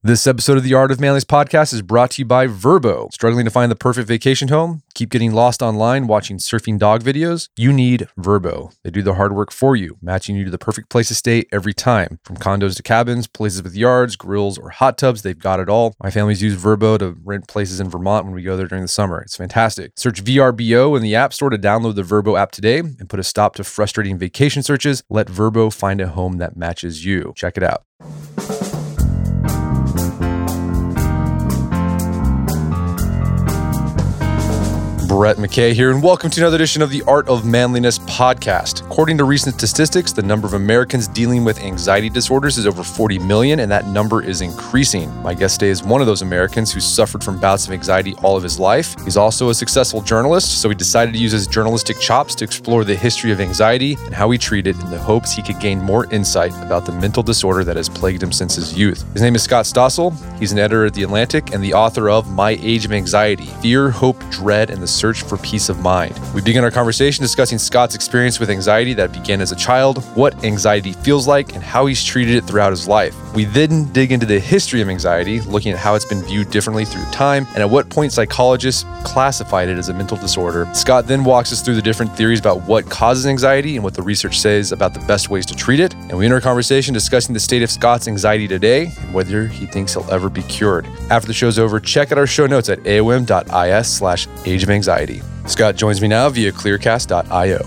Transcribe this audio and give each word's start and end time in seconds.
This 0.00 0.28
episode 0.28 0.56
of 0.56 0.62
the 0.62 0.74
Art 0.74 0.92
of 0.92 1.00
Manliness 1.00 1.24
podcast 1.24 1.74
is 1.74 1.82
brought 1.82 2.12
to 2.12 2.22
you 2.22 2.24
by 2.24 2.46
Vrbo. 2.46 3.12
Struggling 3.12 3.44
to 3.44 3.50
find 3.50 3.68
the 3.68 3.74
perfect 3.74 4.06
vacation 4.06 4.46
home? 4.46 4.84
Keep 4.94 5.10
getting 5.10 5.32
lost 5.32 5.60
online 5.60 6.06
watching 6.06 6.38
surfing 6.38 6.78
dog 6.78 7.02
videos? 7.02 7.48
You 7.56 7.72
need 7.72 8.08
Vrbo. 8.16 8.72
They 8.84 8.90
do 8.90 9.02
the 9.02 9.14
hard 9.14 9.34
work 9.34 9.50
for 9.50 9.74
you, 9.74 9.96
matching 10.00 10.36
you 10.36 10.44
to 10.44 10.52
the 10.52 10.56
perfect 10.56 10.88
place 10.88 11.08
to 11.08 11.16
stay 11.16 11.46
every 11.50 11.74
time. 11.74 12.20
From 12.22 12.36
condos 12.36 12.76
to 12.76 12.82
cabins, 12.84 13.26
places 13.26 13.60
with 13.60 13.74
yards, 13.74 14.14
grills, 14.14 14.56
or 14.56 14.70
hot 14.70 14.98
tubs, 14.98 15.22
they've 15.22 15.36
got 15.36 15.58
it 15.58 15.68
all. 15.68 15.96
My 16.00 16.12
family's 16.12 16.42
used 16.42 16.64
Vrbo 16.64 16.96
to 17.00 17.16
rent 17.24 17.48
places 17.48 17.80
in 17.80 17.90
Vermont 17.90 18.24
when 18.24 18.36
we 18.36 18.44
go 18.44 18.56
there 18.56 18.68
during 18.68 18.82
the 18.82 18.88
summer. 18.88 19.20
It's 19.20 19.36
fantastic. 19.36 19.94
Search 19.96 20.22
VRBO 20.22 20.96
in 20.96 21.02
the 21.02 21.16
App 21.16 21.32
Store 21.32 21.50
to 21.50 21.58
download 21.58 21.96
the 21.96 22.02
Vrbo 22.02 22.38
app 22.38 22.52
today 22.52 22.78
and 22.78 23.08
put 23.08 23.18
a 23.18 23.24
stop 23.24 23.56
to 23.56 23.64
frustrating 23.64 24.16
vacation 24.16 24.62
searches. 24.62 25.02
Let 25.10 25.26
Vrbo 25.26 25.74
find 25.74 26.00
a 26.00 26.06
home 26.06 26.38
that 26.38 26.56
matches 26.56 27.04
you. 27.04 27.32
Check 27.34 27.56
it 27.56 27.64
out. 27.64 27.82
Brett 35.08 35.38
McKay 35.38 35.72
here, 35.72 35.90
and 35.90 36.02
welcome 36.02 36.28
to 36.28 36.38
another 36.42 36.56
edition 36.56 36.82
of 36.82 36.90
the 36.90 37.00
Art 37.04 37.26
of 37.28 37.42
Manliness 37.42 37.98
podcast. 38.00 38.84
According 38.84 39.16
to 39.16 39.24
recent 39.24 39.54
statistics, 39.54 40.12
the 40.12 40.22
number 40.22 40.46
of 40.46 40.52
Americans 40.52 41.08
dealing 41.08 41.44
with 41.44 41.58
anxiety 41.60 42.10
disorders 42.10 42.58
is 42.58 42.66
over 42.66 42.84
40 42.84 43.18
million, 43.20 43.60
and 43.60 43.72
that 43.72 43.86
number 43.86 44.22
is 44.22 44.42
increasing. 44.42 45.10
My 45.22 45.32
guest 45.32 45.60
today 45.60 45.70
is 45.70 45.82
one 45.82 46.02
of 46.02 46.06
those 46.06 46.20
Americans 46.20 46.74
who 46.74 46.80
suffered 46.80 47.24
from 47.24 47.40
bouts 47.40 47.66
of 47.66 47.72
anxiety 47.72 48.16
all 48.22 48.36
of 48.36 48.42
his 48.42 48.58
life. 48.58 48.94
He's 49.02 49.16
also 49.16 49.48
a 49.48 49.54
successful 49.54 50.02
journalist, 50.02 50.60
so 50.60 50.68
he 50.68 50.74
decided 50.74 51.14
to 51.14 51.18
use 51.18 51.32
his 51.32 51.46
journalistic 51.46 51.98
chops 51.98 52.34
to 52.34 52.44
explore 52.44 52.84
the 52.84 52.94
history 52.94 53.32
of 53.32 53.40
anxiety 53.40 53.96
and 54.04 54.12
how 54.12 54.30
he 54.30 54.36
treated 54.36 54.76
it 54.76 54.84
in 54.84 54.90
the 54.90 54.98
hopes 54.98 55.32
he 55.32 55.42
could 55.42 55.58
gain 55.58 55.80
more 55.80 56.04
insight 56.12 56.52
about 56.62 56.84
the 56.84 56.92
mental 56.92 57.22
disorder 57.22 57.64
that 57.64 57.76
has 57.76 57.88
plagued 57.88 58.22
him 58.22 58.30
since 58.30 58.56
his 58.56 58.78
youth. 58.78 59.10
His 59.14 59.22
name 59.22 59.34
is 59.34 59.42
Scott 59.42 59.64
Stossel. 59.64 60.12
He's 60.38 60.52
an 60.52 60.58
editor 60.58 60.84
at 60.84 60.92
The 60.92 61.02
Atlantic 61.02 61.54
and 61.54 61.64
the 61.64 61.72
author 61.72 62.10
of 62.10 62.30
My 62.30 62.58
Age 62.60 62.84
of 62.84 62.92
Anxiety 62.92 63.46
Fear, 63.62 63.88
Hope, 63.88 64.22
Dread, 64.28 64.68
and 64.68 64.82
the 64.82 64.97
search 64.98 65.22
for 65.22 65.36
peace 65.38 65.68
of 65.68 65.78
mind. 65.80 66.18
We 66.34 66.42
begin 66.42 66.64
our 66.64 66.70
conversation 66.70 67.22
discussing 67.22 67.58
Scott's 67.58 67.94
experience 67.94 68.40
with 68.40 68.50
anxiety 68.50 68.94
that 68.94 69.12
began 69.12 69.40
as 69.40 69.52
a 69.52 69.56
child, 69.56 70.04
what 70.16 70.44
anxiety 70.44 70.92
feels 70.92 71.26
like, 71.26 71.54
and 71.54 71.62
how 71.62 71.86
he's 71.86 72.02
treated 72.02 72.34
it 72.36 72.44
throughout 72.44 72.72
his 72.72 72.88
life. 72.88 73.14
We 73.34 73.44
then 73.44 73.92
dig 73.92 74.10
into 74.10 74.26
the 74.26 74.40
history 74.40 74.80
of 74.80 74.88
anxiety, 74.88 75.40
looking 75.42 75.72
at 75.72 75.78
how 75.78 75.94
it's 75.94 76.04
been 76.04 76.22
viewed 76.22 76.50
differently 76.50 76.84
through 76.84 77.04
time, 77.12 77.46
and 77.50 77.58
at 77.58 77.70
what 77.70 77.88
point 77.88 78.12
psychologists 78.12 78.84
classified 79.04 79.68
it 79.68 79.78
as 79.78 79.88
a 79.88 79.94
mental 79.94 80.16
disorder. 80.16 80.68
Scott 80.74 81.06
then 81.06 81.22
walks 81.22 81.52
us 81.52 81.62
through 81.62 81.76
the 81.76 81.82
different 81.82 82.14
theories 82.16 82.40
about 82.40 82.62
what 82.62 82.90
causes 82.90 83.26
anxiety 83.26 83.76
and 83.76 83.84
what 83.84 83.94
the 83.94 84.02
research 84.02 84.38
says 84.40 84.72
about 84.72 84.94
the 84.94 85.00
best 85.06 85.30
ways 85.30 85.46
to 85.46 85.54
treat 85.54 85.80
it. 85.80 85.94
And 85.94 86.18
we 86.18 86.24
end 86.24 86.34
our 86.34 86.40
conversation 86.40 86.92
discussing 86.92 87.32
the 87.32 87.40
state 87.40 87.62
of 87.62 87.70
Scott's 87.70 88.08
anxiety 88.08 88.48
today 88.48 88.92
and 89.00 89.14
whether 89.14 89.46
he 89.46 89.66
thinks 89.66 89.94
he'll 89.94 90.10
ever 90.10 90.28
be 90.28 90.42
cured. 90.42 90.86
After 91.10 91.28
the 91.28 91.34
show's 91.34 91.58
over, 91.58 91.78
check 91.78 92.10
out 92.10 92.18
our 92.18 92.26
show 92.26 92.46
notes 92.46 92.68
at 92.68 92.80
aom.is 92.80 93.86
slash 93.86 94.26
age 94.44 94.62
of 94.62 94.70
anxiety. 94.70 94.87
Scott 95.46 95.76
joins 95.76 96.00
me 96.00 96.08
now 96.08 96.30
via 96.30 96.50
clearcast.io. 96.50 97.58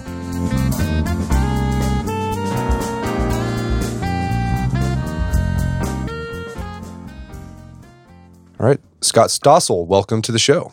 All 8.59 8.67
right, 8.67 8.79
Scott 9.01 9.29
Stossel, 9.29 9.87
welcome 9.87 10.21
to 10.23 10.31
the 10.31 10.39
show. 10.39 10.71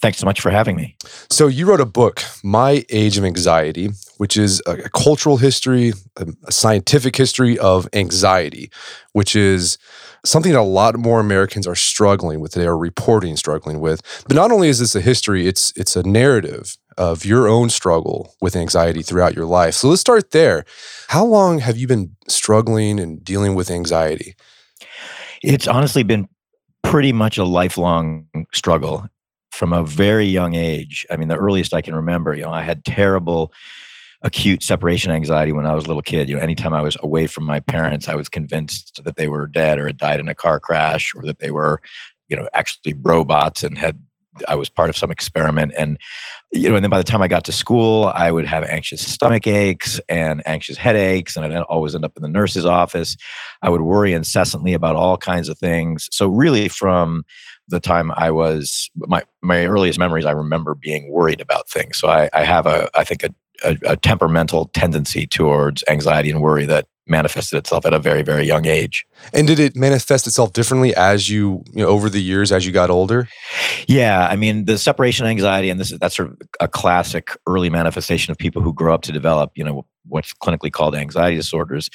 Thanks 0.00 0.18
so 0.18 0.26
much 0.26 0.40
for 0.40 0.50
having 0.50 0.76
me. 0.76 0.96
So, 1.30 1.46
you 1.46 1.66
wrote 1.66 1.80
a 1.80 1.86
book, 1.86 2.22
My 2.42 2.84
Age 2.90 3.16
of 3.16 3.24
Anxiety, 3.24 3.90
which 4.18 4.36
is 4.36 4.60
a, 4.66 4.88
cultural 4.90 5.36
history, 5.36 5.92
a 6.16 6.52
scientific 6.52 7.14
history 7.16 7.58
of 7.58 7.88
anxiety, 7.92 8.70
which 9.12 9.36
is 9.36 9.78
something 10.24 10.52
that 10.52 10.60
a 10.60 10.62
lot 10.62 10.96
more 10.96 11.20
Americans 11.20 11.66
are 11.66 11.74
struggling 11.74 12.40
with. 12.40 12.52
They 12.52 12.66
are 12.66 12.76
reporting 12.76 13.36
struggling 13.36 13.80
with. 13.80 14.02
But 14.26 14.36
not 14.36 14.52
only 14.52 14.68
is 14.68 14.78
this 14.78 14.94
a 14.94 15.00
history, 15.00 15.46
it's 15.46 15.72
it's 15.76 15.96
a 15.96 16.02
narrative 16.02 16.76
of 16.96 17.24
your 17.24 17.46
own 17.46 17.70
struggle 17.70 18.34
with 18.40 18.56
anxiety 18.56 19.02
throughout 19.02 19.34
your 19.34 19.46
life. 19.46 19.74
So 19.74 19.88
let's 19.88 20.00
start 20.00 20.32
there. 20.32 20.64
How 21.08 21.24
long 21.24 21.60
have 21.60 21.76
you 21.76 21.86
been 21.86 22.16
struggling 22.26 22.98
and 22.98 23.24
dealing 23.24 23.54
with 23.54 23.70
anxiety? 23.70 24.34
It's 25.42 25.68
honestly 25.68 26.02
been 26.02 26.28
pretty 26.82 27.12
much 27.12 27.38
a 27.38 27.44
lifelong 27.44 28.26
struggle 28.52 29.06
from 29.52 29.72
a 29.72 29.84
very 29.84 30.26
young 30.26 30.54
age. 30.54 31.06
I 31.10 31.16
mean, 31.16 31.28
the 31.28 31.36
earliest 31.36 31.72
I 31.72 31.82
can 31.82 31.94
remember, 31.94 32.34
you 32.34 32.42
know, 32.42 32.50
I 32.50 32.62
had 32.62 32.84
terrible 32.84 33.52
acute 34.22 34.62
separation 34.62 35.12
anxiety 35.12 35.52
when 35.52 35.66
I 35.66 35.74
was 35.74 35.84
a 35.84 35.88
little 35.88 36.02
kid. 36.02 36.28
You 36.28 36.36
know, 36.36 36.42
anytime 36.42 36.74
I 36.74 36.82
was 36.82 36.96
away 37.02 37.26
from 37.26 37.44
my 37.44 37.60
parents, 37.60 38.08
I 38.08 38.14
was 38.14 38.28
convinced 38.28 39.00
that 39.04 39.16
they 39.16 39.28
were 39.28 39.46
dead 39.46 39.78
or 39.78 39.86
had 39.86 39.96
died 39.96 40.20
in 40.20 40.28
a 40.28 40.34
car 40.34 40.58
crash 40.58 41.12
or 41.14 41.22
that 41.22 41.38
they 41.38 41.50
were, 41.50 41.80
you 42.28 42.36
know, 42.36 42.48
actually 42.52 42.94
robots 42.94 43.62
and 43.62 43.78
had 43.78 43.98
I 44.46 44.54
was 44.54 44.68
part 44.68 44.90
of 44.90 44.96
some 44.96 45.10
experiment. 45.10 45.72
And 45.76 45.98
you 46.52 46.68
know, 46.68 46.76
and 46.76 46.84
then 46.84 46.90
by 46.90 46.98
the 46.98 47.04
time 47.04 47.22
I 47.22 47.28
got 47.28 47.44
to 47.44 47.52
school, 47.52 48.12
I 48.14 48.30
would 48.30 48.46
have 48.46 48.64
anxious 48.64 49.06
stomach 49.06 49.46
aches 49.46 50.00
and 50.08 50.46
anxious 50.46 50.76
headaches, 50.76 51.36
and 51.36 51.44
I'd 51.44 51.62
always 51.62 51.94
end 51.94 52.04
up 52.04 52.16
in 52.16 52.22
the 52.22 52.28
nurse's 52.28 52.64
office. 52.64 53.16
I 53.62 53.70
would 53.70 53.82
worry 53.82 54.12
incessantly 54.12 54.74
about 54.74 54.96
all 54.96 55.16
kinds 55.16 55.48
of 55.48 55.58
things. 55.58 56.08
So 56.12 56.28
really, 56.28 56.68
from 56.68 57.24
the 57.68 57.80
time 57.80 58.12
I 58.16 58.30
was 58.30 58.90
my 58.96 59.22
my 59.42 59.66
earliest 59.66 59.98
memories, 59.98 60.24
I 60.24 60.32
remember 60.32 60.74
being 60.74 61.10
worried 61.10 61.40
about 61.40 61.68
things. 61.68 61.98
So 61.98 62.08
I, 62.08 62.30
I 62.32 62.44
have 62.44 62.66
a 62.66 62.88
I 62.94 63.04
think 63.04 63.24
a, 63.24 63.30
a, 63.64 63.76
a 63.86 63.96
temperamental 63.96 64.66
tendency 64.74 65.26
towards 65.26 65.84
anxiety 65.88 66.30
and 66.30 66.40
worry 66.40 66.64
that 66.66 66.86
manifested 67.06 67.56
itself 67.58 67.86
at 67.86 67.94
a 67.94 67.98
very 67.98 68.22
very 68.22 68.44
young 68.44 68.66
age. 68.66 69.06
And 69.32 69.46
did 69.46 69.58
it 69.58 69.74
manifest 69.74 70.26
itself 70.26 70.52
differently 70.52 70.94
as 70.94 71.28
you, 71.28 71.64
you 71.72 71.82
know, 71.82 71.88
over 71.88 72.10
the 72.10 72.22
years 72.22 72.52
as 72.52 72.66
you 72.66 72.72
got 72.72 72.90
older? 72.90 73.28
Yeah 73.86 74.28
i 74.30 74.36
mean 74.36 74.66
the 74.66 74.76
separation 74.76 75.26
anxiety 75.26 75.70
and 75.70 75.80
this 75.80 75.90
is 75.90 75.98
that's 75.98 76.16
sort 76.16 76.30
of 76.30 76.38
a 76.60 76.68
classic 76.68 77.30
early 77.46 77.70
manifestation 77.70 78.30
of 78.30 78.38
people 78.38 78.60
who 78.60 78.72
grow 78.72 78.94
up 78.94 79.02
to 79.02 79.12
develop 79.12 79.52
you 79.54 79.64
know 79.64 79.86
what's 80.08 80.32
clinically 80.32 80.72
called 80.72 80.94
anxiety 80.94 81.36
disorders. 81.36 81.90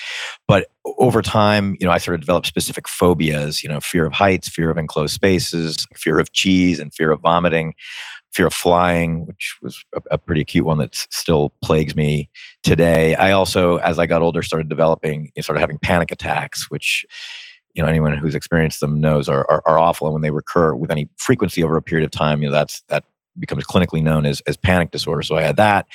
But 0.47 0.68
over 0.97 1.22
time 1.22 1.75
you 1.79 1.88
know 1.88 1.94
i 1.94 1.97
sort 1.97 2.16
of 2.16 2.22
developed 2.22 2.47
specific 2.47 2.88
phobias 2.88 3.63
you 3.63 3.69
know 3.69 3.79
fear 3.79 4.06
of 4.06 4.13
heights 4.13 4.50
fear 4.50 4.69
of 4.69 4.78
enclosed 4.78 5.13
spaces 5.13 5.88
fear 5.96 6.19
of 6.19 6.31
cheese 6.34 6.79
and 6.79 6.94
fear 6.94 7.12
of 7.12 7.22
vomiting 7.22 7.73
fear 8.34 8.48
of 8.48 8.54
flying, 8.54 9.26
which 9.26 9.58
was 9.62 9.84
a, 9.96 10.02
a, 10.12 10.18
pretty 10.18 10.42
acute 10.42 10.66
one 10.66 10.80
that 10.80 10.96
still 10.96 11.54
plagues 11.62 11.96
me 11.96 12.30
today. 12.64 13.16
I 13.16 13.32
also, 13.32 13.78
as 13.78 14.00
I 14.00 14.08
got 14.08 14.22
older, 14.22 14.42
started 14.42 14.70
developing, 14.70 15.32
started 15.40 15.60
having 15.60 15.78
panic 15.78 16.12
attacks, 16.12 16.70
which 16.70 17.06
you 17.74 17.82
know 17.82 17.90
anyone 17.90 18.18
who's 18.18 18.36
experienced 18.36 18.80
them 18.80 19.00
knows 19.00 19.30
are, 19.30 19.50
are, 19.50 19.64
are 19.66 19.80
awful. 19.80 20.08
And 20.08 20.14
when 20.14 20.22
they 20.22 20.32
recur 20.32 20.76
with 20.76 20.92
any 20.92 21.10
frequency 21.18 21.64
over 21.64 21.78
a 21.78 21.82
period 21.82 22.06
of 22.06 22.12
time, 22.12 22.42
you 22.42 22.50
know 22.50 22.54
that's 22.54 22.82
that 22.90 23.04
becomes 23.40 23.66
clinically 23.66 24.02
known 24.02 24.26
as 24.26 24.42
as 24.42 24.58
panic 24.58 24.92
disorder. 24.92 25.22
So 25.22 25.36
I 25.38 25.44
had 25.44 25.58
that. 25.58 25.88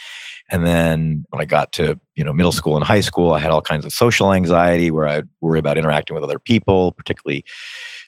And 0.51 0.67
then 0.67 1.27
when 1.29 1.43
I 1.43 1.45
got 1.45 1.73
to 1.75 1.99
you 2.15 2.25
know 2.25 2.33
middle 2.33 2.53
school 2.53 2.77
and 2.77 2.85
high 2.85 3.01
school, 3.01 3.33
I 3.33 3.41
had 3.41 3.51
all 3.51 3.63
kinds 3.63 3.85
of 3.85 3.93
social 3.93 4.33
anxiety 4.33 4.91
where 4.91 5.07
I'd 5.07 5.29
worry 5.41 5.59
about 5.59 5.79
interacting 5.79 6.15
with 6.15 6.25
other 6.25 6.39
people, 6.39 6.93
particularly 6.93 7.45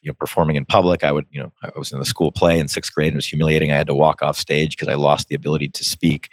you 0.03 0.11
know 0.11 0.15
performing 0.15 0.56
in 0.56 0.65
public. 0.65 1.05
I 1.05 1.12
would 1.12 1.27
you 1.31 1.41
know 1.41 1.53
I 1.62 1.71
was 1.77 1.93
in 1.93 1.99
the 1.99 2.05
school 2.05 2.33
play 2.33 2.59
in 2.59 2.69
sixth 2.69 2.94
grade 2.94 3.09
and 3.09 3.15
it 3.15 3.19
was 3.19 3.27
humiliating. 3.27 3.72
I 3.72 3.77
had 3.77 3.87
to 3.87 3.94
walk 3.94 4.22
off 4.22 4.37
stage 4.37 4.77
because 4.77 4.88
I 4.88 4.94
lost 4.94 5.28
the 5.28 5.34
ability 5.34 5.69
to 5.69 5.84
speak. 5.84 6.28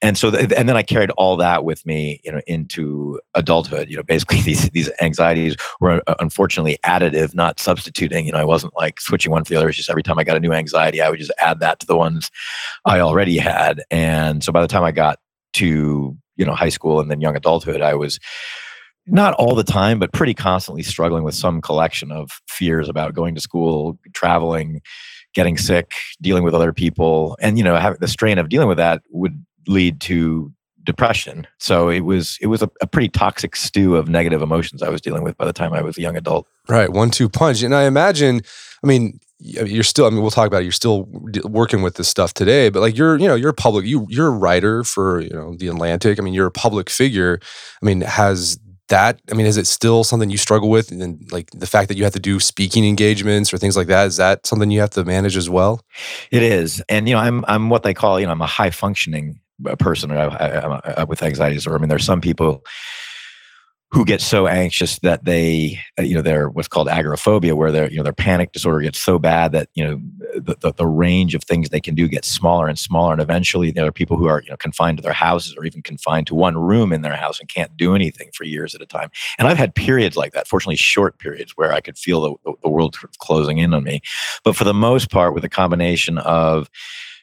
And 0.00 0.16
so, 0.16 0.30
th- 0.30 0.52
and 0.56 0.68
then 0.68 0.76
I 0.76 0.82
carried 0.82 1.10
all 1.12 1.36
that 1.38 1.64
with 1.64 1.84
me, 1.84 2.20
you 2.24 2.30
know, 2.30 2.40
into 2.46 3.20
adulthood. 3.34 3.88
You 3.88 3.96
know, 3.96 4.02
basically 4.02 4.40
these 4.42 4.70
these 4.70 4.90
anxieties 5.00 5.56
were 5.80 6.02
uh, 6.06 6.14
unfortunately 6.20 6.78
additive, 6.84 7.34
not 7.34 7.58
substituting. 7.58 8.26
You 8.26 8.32
know, 8.32 8.38
I 8.38 8.44
wasn't 8.44 8.76
like 8.76 9.00
switching 9.00 9.32
one 9.32 9.44
for 9.44 9.50
the 9.50 9.56
other. 9.56 9.68
It's 9.68 9.76
just 9.76 9.90
every 9.90 10.02
time 10.02 10.18
I 10.18 10.24
got 10.24 10.36
a 10.36 10.40
new 10.40 10.52
anxiety, 10.52 11.00
I 11.00 11.10
would 11.10 11.18
just 11.18 11.32
add 11.38 11.60
that 11.60 11.80
to 11.80 11.86
the 11.86 11.96
ones 11.96 12.30
I 12.84 13.00
already 13.00 13.38
had. 13.38 13.82
And 13.90 14.44
so, 14.44 14.52
by 14.52 14.60
the 14.60 14.68
time 14.68 14.84
I 14.84 14.92
got 14.92 15.18
to 15.54 16.16
you 16.36 16.44
know 16.44 16.54
high 16.54 16.68
school 16.68 17.00
and 17.00 17.10
then 17.10 17.20
young 17.20 17.36
adulthood, 17.36 17.80
I 17.80 17.94
was 17.94 18.20
not 19.08 19.34
all 19.34 19.54
the 19.54 19.64
time, 19.64 19.98
but 19.98 20.12
pretty 20.12 20.34
constantly 20.34 20.82
struggling 20.82 21.24
with 21.24 21.34
some 21.34 21.60
collection 21.60 22.12
of 22.12 22.40
fears 22.48 22.88
about 22.88 23.14
going 23.14 23.34
to 23.34 23.40
school, 23.40 23.98
traveling, 24.12 24.80
getting 25.34 25.56
sick, 25.56 25.92
dealing 26.20 26.42
with 26.42 26.54
other 26.54 26.72
people, 26.72 27.36
and 27.40 27.58
you 27.58 27.64
know, 27.64 27.76
having 27.76 27.98
the 28.00 28.08
strain 28.08 28.38
of 28.38 28.48
dealing 28.48 28.68
with 28.68 28.78
that 28.78 29.02
would 29.10 29.44
lead 29.66 30.00
to 30.00 30.52
depression. 30.84 31.46
So 31.58 31.88
it 31.88 32.00
was 32.00 32.38
it 32.40 32.46
was 32.46 32.62
a, 32.62 32.70
a, 32.80 32.86
pretty 32.86 33.10
toxic 33.10 33.54
stew 33.56 33.96
of 33.96 34.08
negative 34.08 34.40
emotions 34.40 34.82
I 34.82 34.88
was 34.88 35.02
dealing 35.02 35.22
with 35.22 35.36
by 35.36 35.44
the 35.44 35.52
time 35.52 35.74
I 35.74 35.82
was 35.82 35.98
a 35.98 36.00
young 36.00 36.16
adult. 36.16 36.46
Right, 36.66 36.90
one 36.90 37.10
two 37.10 37.28
punch. 37.28 37.62
And 37.62 37.74
I 37.74 37.84
imagine, 37.84 38.40
I 38.82 38.86
mean, 38.86 39.20
you're 39.38 39.84
still. 39.84 40.06
I 40.06 40.10
mean, 40.10 40.22
we'll 40.22 40.30
talk 40.30 40.46
about 40.46 40.62
it. 40.62 40.64
You're 40.64 40.72
still 40.72 41.06
working 41.44 41.82
with 41.82 41.94
this 41.94 42.08
stuff 42.08 42.34
today, 42.34 42.70
but 42.70 42.80
like 42.80 42.96
you're, 42.96 43.16
you 43.18 43.28
know, 43.28 43.36
you're 43.36 43.50
a 43.50 43.54
public. 43.54 43.84
You 43.84 44.06
you're 44.08 44.28
a 44.28 44.32
writer 44.32 44.82
for 44.82 45.20
you 45.20 45.30
know 45.30 45.54
the 45.54 45.68
Atlantic. 45.68 46.18
I 46.18 46.22
mean, 46.22 46.34
you're 46.34 46.46
a 46.46 46.50
public 46.50 46.90
figure. 46.90 47.38
I 47.80 47.86
mean, 47.86 48.00
has 48.00 48.58
that 48.88 49.20
i 49.30 49.34
mean 49.34 49.46
is 49.46 49.56
it 49.56 49.66
still 49.66 50.04
something 50.04 50.30
you 50.30 50.38
struggle 50.38 50.70
with? 50.70 50.90
And 50.90 51.30
like 51.30 51.50
the 51.50 51.66
fact 51.66 51.88
that 51.88 51.96
you 51.96 52.04
have 52.04 52.12
to 52.14 52.20
do 52.20 52.40
speaking 52.40 52.84
engagements 52.84 53.52
or 53.52 53.58
things 53.58 53.76
like 53.76 53.86
that 53.88 54.06
is 54.06 54.16
that 54.16 54.46
something 54.46 54.70
you 54.70 54.80
have 54.80 54.90
to 54.90 55.04
manage 55.04 55.36
as 55.36 55.48
well? 55.48 55.82
It 56.30 56.42
is. 56.42 56.82
And 56.88 57.08
you 57.08 57.14
know 57.14 57.20
i'm 57.20 57.44
i'm 57.48 57.70
what 57.70 57.82
they 57.82 57.94
call 57.94 58.18
you 58.20 58.26
know 58.26 58.32
i'm 58.32 58.42
a 58.42 58.46
high 58.46 58.70
functioning 58.70 59.40
uh, 59.66 59.76
person 59.76 60.12
I, 60.12 60.24
I, 60.24 60.80
I, 60.98 61.04
with 61.04 61.22
anxiety 61.22 61.56
disorder 61.56 61.78
i 61.78 61.80
mean 61.80 61.88
there's 61.88 62.04
some 62.04 62.20
people 62.20 62.64
who 63.90 64.04
get 64.04 64.20
so 64.20 64.46
anxious 64.46 64.98
that 64.98 65.24
they, 65.24 65.78
uh, 65.98 66.02
you 66.02 66.14
know, 66.14 66.20
they're 66.20 66.50
what's 66.50 66.68
called 66.68 66.88
agoraphobia, 66.88 67.56
where 67.56 67.72
their, 67.72 67.90
you 67.90 67.96
know, 67.96 68.02
their 68.02 68.12
panic 68.12 68.52
disorder 68.52 68.80
gets 68.80 69.00
so 69.00 69.18
bad 69.18 69.52
that, 69.52 69.68
you 69.74 69.82
know, 69.82 69.98
the, 70.34 70.56
the, 70.60 70.72
the, 70.74 70.86
range 70.86 71.34
of 71.34 71.42
things 71.44 71.70
they 71.70 71.80
can 71.80 71.94
do 71.94 72.06
gets 72.06 72.30
smaller 72.30 72.68
and 72.68 72.78
smaller. 72.78 73.12
And 73.12 73.22
eventually 73.22 73.70
there 73.70 73.86
are 73.86 73.92
people 73.92 74.18
who 74.18 74.26
are, 74.26 74.42
you 74.42 74.50
know, 74.50 74.58
confined 74.58 74.98
to 74.98 75.02
their 75.02 75.12
houses 75.12 75.54
or 75.56 75.64
even 75.64 75.80
confined 75.80 76.26
to 76.26 76.34
one 76.34 76.58
room 76.58 76.92
in 76.92 77.00
their 77.00 77.16
house 77.16 77.40
and 77.40 77.48
can't 77.48 77.74
do 77.78 77.94
anything 77.94 78.28
for 78.34 78.44
years 78.44 78.74
at 78.74 78.82
a 78.82 78.86
time. 78.86 79.10
And 79.38 79.48
I've 79.48 79.56
had 79.56 79.74
periods 79.74 80.16
like 80.16 80.32
that, 80.32 80.46
fortunately 80.46 80.76
short 80.76 81.18
periods 81.18 81.52
where 81.56 81.72
I 81.72 81.80
could 81.80 81.96
feel 81.96 82.38
the, 82.44 82.52
the 82.62 82.68
world 82.68 82.96
closing 83.18 83.58
in 83.58 83.72
on 83.72 83.84
me. 83.84 84.00
But 84.44 84.54
for 84.54 84.64
the 84.64 84.74
most 84.74 85.10
part, 85.10 85.34
with 85.34 85.44
a 85.44 85.48
combination 85.48 86.18
of 86.18 86.68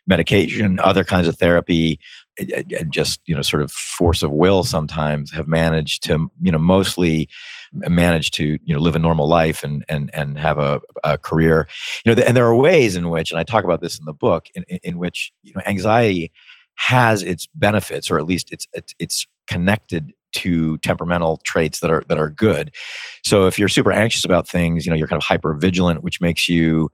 medication, 0.08 0.80
other 0.80 1.04
kinds 1.04 1.28
of 1.28 1.38
therapy, 1.38 2.00
and 2.38 2.92
just 2.92 3.22
you 3.26 3.36
know 3.36 3.42
sort 3.42 3.64
of 3.64 3.72
force 3.72 4.24
of 4.24 4.32
will 4.32 4.64
sometimes 4.64 5.32
have 5.32 5.48
managed 5.48 6.04
to 6.04 6.30
you 6.42 6.52
know 6.52 6.58
mostly 6.58 7.30
manage 7.74 8.32
to 8.32 8.60
you 8.64 8.74
know 8.74 8.80
live 8.80 8.96
a 8.96 9.00
normal 9.00 9.28
life 9.28 9.64
and 9.64 9.86
and 9.90 10.10
and 10.14 10.38
have 10.38 10.58
a, 10.58 10.82
a 11.04 11.18
career 11.18 11.68
you 12.06 12.14
know 12.14 12.22
and 12.24 12.36
there 12.36 12.46
are 12.46 12.56
ways 12.56 12.96
in 12.96 13.10
which 13.10 13.32
and 13.32 13.40
i 13.40 13.44
talk 13.44 13.64
about 13.64 13.82
this 13.82 13.98
in 14.00 14.06
the 14.06 14.14
book 14.14 14.48
in, 14.56 14.64
in 14.84 14.98
which 14.98 15.32
you 15.44 15.54
know 15.56 15.62
anxiety 15.66 16.32
has 16.76 17.24
its 17.24 17.48
benefits 17.56 18.12
or 18.12 18.18
at 18.18 18.26
least 18.26 18.52
it's 18.52 18.68
it's, 18.74 18.94
it's 19.00 19.28
connected 19.48 20.14
to 20.36 20.78
temperamental 20.80 21.38
traits 21.46 21.80
that 21.80 21.90
are 21.90 22.04
that 22.10 22.20
are 22.20 22.30
good. 22.30 22.76
So 23.24 23.48
if 23.48 23.58
you're 23.58 23.70
super 23.70 23.92
anxious 23.92 24.26
about 24.26 24.48
things, 24.48 24.86
you 24.86 24.90
know, 24.90 24.98
you're 24.98 25.08
kind 25.08 25.22
of 25.22 25.24
hyper 25.24 25.54
vigilant, 25.54 26.04
which 26.04 26.20
makes 26.20 26.50
you 26.50 26.92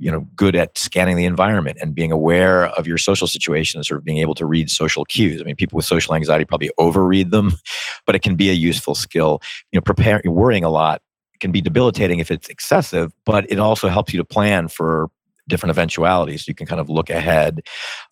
you 0.00 0.10
know 0.10 0.26
good 0.34 0.56
at 0.56 0.76
scanning 0.76 1.16
the 1.16 1.26
environment 1.26 1.78
and 1.80 1.94
being 1.94 2.10
aware 2.10 2.66
of 2.66 2.86
your 2.86 2.98
social 2.98 3.26
situation 3.26 3.78
and 3.78 3.86
sort 3.86 3.98
of 3.98 4.04
being 4.04 4.18
able 4.18 4.34
to 4.34 4.46
read 4.46 4.70
social 4.70 5.04
cues. 5.04 5.40
I 5.40 5.44
mean 5.44 5.56
people 5.56 5.76
with 5.76 5.84
social 5.84 6.14
anxiety 6.14 6.44
probably 6.44 6.70
overread 6.78 7.30
them 7.30 7.52
but 8.06 8.14
it 8.14 8.22
can 8.22 8.34
be 8.34 8.50
a 8.50 8.54
useful 8.54 8.94
skill. 8.94 9.40
You 9.70 9.78
know 9.78 9.82
preparing 9.82 10.22
worrying 10.34 10.64
a 10.64 10.70
lot 10.70 11.02
can 11.38 11.52
be 11.52 11.60
debilitating 11.60 12.18
if 12.18 12.30
it's 12.30 12.48
excessive 12.48 13.12
but 13.24 13.50
it 13.50 13.58
also 13.58 13.88
helps 13.88 14.12
you 14.12 14.18
to 14.18 14.24
plan 14.24 14.68
for 14.68 15.08
different 15.50 15.70
eventualities. 15.70 16.48
You 16.48 16.54
can 16.54 16.66
kind 16.66 16.80
of 16.80 16.88
look 16.88 17.10
ahead. 17.10 17.60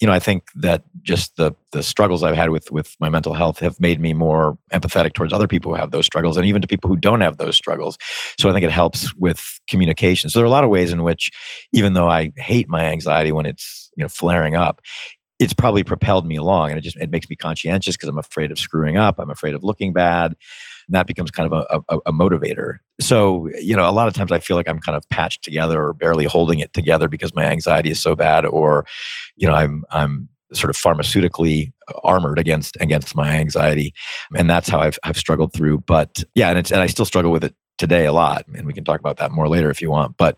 You 0.01 0.07
know, 0.07 0.13
I 0.13 0.19
think 0.19 0.49
that 0.57 0.83
just 1.03 1.37
the 1.37 1.55
the 1.73 1.83
struggles 1.83 2.23
I've 2.23 2.37
had 2.37 2.51
with 2.51 2.71
with 2.71 2.97
my 3.01 3.09
mental 3.09 3.35
health 3.35 3.59
have 3.61 3.81
made 3.81 4.01
me 4.01 4.13
more 4.13 4.59
empathetic 4.73 5.15
towards 5.15 5.33
other 5.33 5.49
people 5.49 5.73
who 5.73 5.79
have 5.79 5.91
those 5.91 6.07
struggles, 6.07 6.37
and 6.37 6.47
even 6.47 6.61
to 6.63 6.69
people 6.69 6.89
who 6.89 6.97
don't 6.97 7.23
have 7.23 7.39
those 7.39 7.57
struggles. 7.57 7.97
So 8.39 8.51
I 8.51 8.53
think 8.53 8.65
it 8.65 8.71
helps 8.71 9.15
with 9.15 9.61
communication. 9.69 10.29
So 10.29 10.39
there 10.39 10.45
are 10.45 10.47
a 10.47 10.51
lot 10.51 10.65
of 10.65 10.71
ways 10.71 10.93
in 10.93 11.03
which, 11.03 11.31
even 11.73 11.95
though 11.95 12.09
I 12.09 12.33
hate 12.37 12.69
my 12.69 12.85
anxiety 12.85 13.33
when 13.33 13.47
it's 13.47 13.91
you 13.97 14.05
know 14.05 14.09
flaring 14.09 14.55
up, 14.55 14.83
it's 15.39 15.55
probably 15.55 15.85
propelled 15.85 16.27
me 16.27 16.37
along 16.37 16.71
and 16.71 16.79
it 16.79 16.83
just 16.83 16.97
it 16.97 17.11
makes 17.11 17.29
me 17.29 17.37
conscientious 17.37 17.97
because 17.97 18.09
i'm 18.09 18.19
afraid 18.19 18.51
of 18.51 18.59
screwing 18.59 18.97
up 18.97 19.19
i'm 19.19 19.31
afraid 19.31 19.55
of 19.55 19.63
looking 19.63 19.93
bad 19.93 20.35
and 20.89 20.95
that 20.95 21.07
becomes 21.07 21.31
kind 21.31 21.53
of 21.53 21.67
a, 21.71 21.95
a, 21.95 21.99
a, 22.07 22.13
motivator. 22.13 22.79
So, 22.99 23.49
you 23.61 23.77
know, 23.77 23.89
a 23.89 23.93
lot 23.93 24.09
of 24.09 24.15
times 24.15 24.33
I 24.33 24.39
feel 24.39 24.57
like 24.57 24.69
I'm 24.69 24.81
kind 24.81 24.97
of 24.97 25.09
patched 25.11 25.45
together 25.45 25.83
or 25.83 25.93
barely 25.93 26.25
holding 26.25 26.61
it 26.61 26.73
together 26.73 27.09
because 27.09 27.35
my 27.35 27.45
anxiety 27.45 27.91
is 27.91 28.01
so 28.01 28.17
bad, 28.17 28.47
or, 28.47 28.87
you 29.37 29.47
know, 29.47 29.55
I'm 29.55 29.85
I'm 29.91 30.29
sort 30.55 30.71
of 30.71 30.77
pharmaceutically 30.77 31.73
armored 32.05 32.39
against 32.39 32.77
against 32.81 33.15
my 33.15 33.31
anxiety, 33.37 33.93
and 34.35 34.49
that's 34.49 34.69
how 34.69 34.81
I've 34.81 34.99
I've 35.05 35.19
struggled 35.19 35.53
through. 35.53 35.79
But 35.81 36.25
yeah, 36.35 36.51
and 36.51 36.73
and 36.73 36.81
I 36.81 36.87
still 36.87 37.05
struggle 37.05 37.31
with 37.31 37.45
it 37.45 37.55
today 37.79 38.07
a 38.07 38.13
lot 38.13 38.45
and 38.55 38.67
we 38.67 38.73
can 38.73 38.85
talk 38.85 39.01
about 39.01 39.17
that 39.17 39.31
more 39.31 39.49
later 39.49 39.71
if 39.71 39.81
you 39.81 39.91
want 39.91 40.17
but 40.17 40.37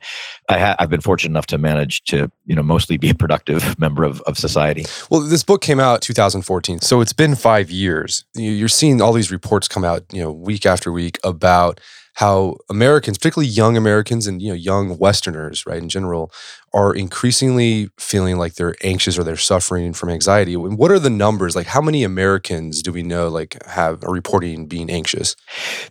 I 0.49 0.59
ha- 0.59 0.77
i've 0.79 0.91
been 0.91 1.01
fortunate 1.01 1.33
enough 1.33 1.47
to 1.47 1.59
manage 1.59 2.03
to 2.05 2.31
you 2.47 2.55
know 2.55 2.63
mostly 2.63 2.97
be 2.97 3.11
a 3.11 3.15
productive 3.15 3.79
member 3.79 4.05
of, 4.05 4.21
of 4.23 4.39
society 4.39 4.85
well 5.11 5.21
this 5.21 5.43
book 5.43 5.63
came 5.63 5.81
out 5.81 6.03
2014 6.03 6.81
so 6.81 7.01
it's 7.01 7.13
been 7.13 7.35
five 7.35 7.71
years 7.71 8.25
you're 8.35 8.69
seeing 8.69 9.01
all 9.01 9.13
these 9.13 9.31
reports 9.31 9.69
come 9.69 9.85
out 9.85 10.05
you 10.13 10.23
know 10.23 10.31
week 10.31 10.67
after 10.67 10.93
week 10.93 11.19
about 11.25 11.81
how 12.15 12.57
Americans, 12.69 13.17
particularly 13.17 13.49
young 13.49 13.77
Americans 13.77 14.27
and 14.27 14.43
you 14.43 14.49
know 14.49 14.55
young 14.55 14.99
Westerners, 14.99 15.65
right 15.67 15.83
in 15.83 15.89
general, 15.89 16.31
are 16.75 16.95
increasingly 16.95 17.89
feeling 17.99 18.37
like 18.37 18.55
they're 18.55 18.75
anxious 18.83 19.19
or 19.19 19.25
they're 19.25 19.37
suffering 19.37 19.93
from 19.93 20.11
anxiety. 20.11 20.55
What 20.57 20.91
are 20.91 20.99
the 20.99 21.11
numbers? 21.11 21.57
Like, 21.57 21.69
how 21.69 21.81
many 21.81 22.05
Americans 22.05 22.83
do 22.83 22.93
we 22.93 23.03
know 23.03 23.29
like 23.29 23.63
have 23.65 24.05
are 24.05 24.13
reporting 24.13 24.67
being 24.67 24.91
anxious? 24.91 25.37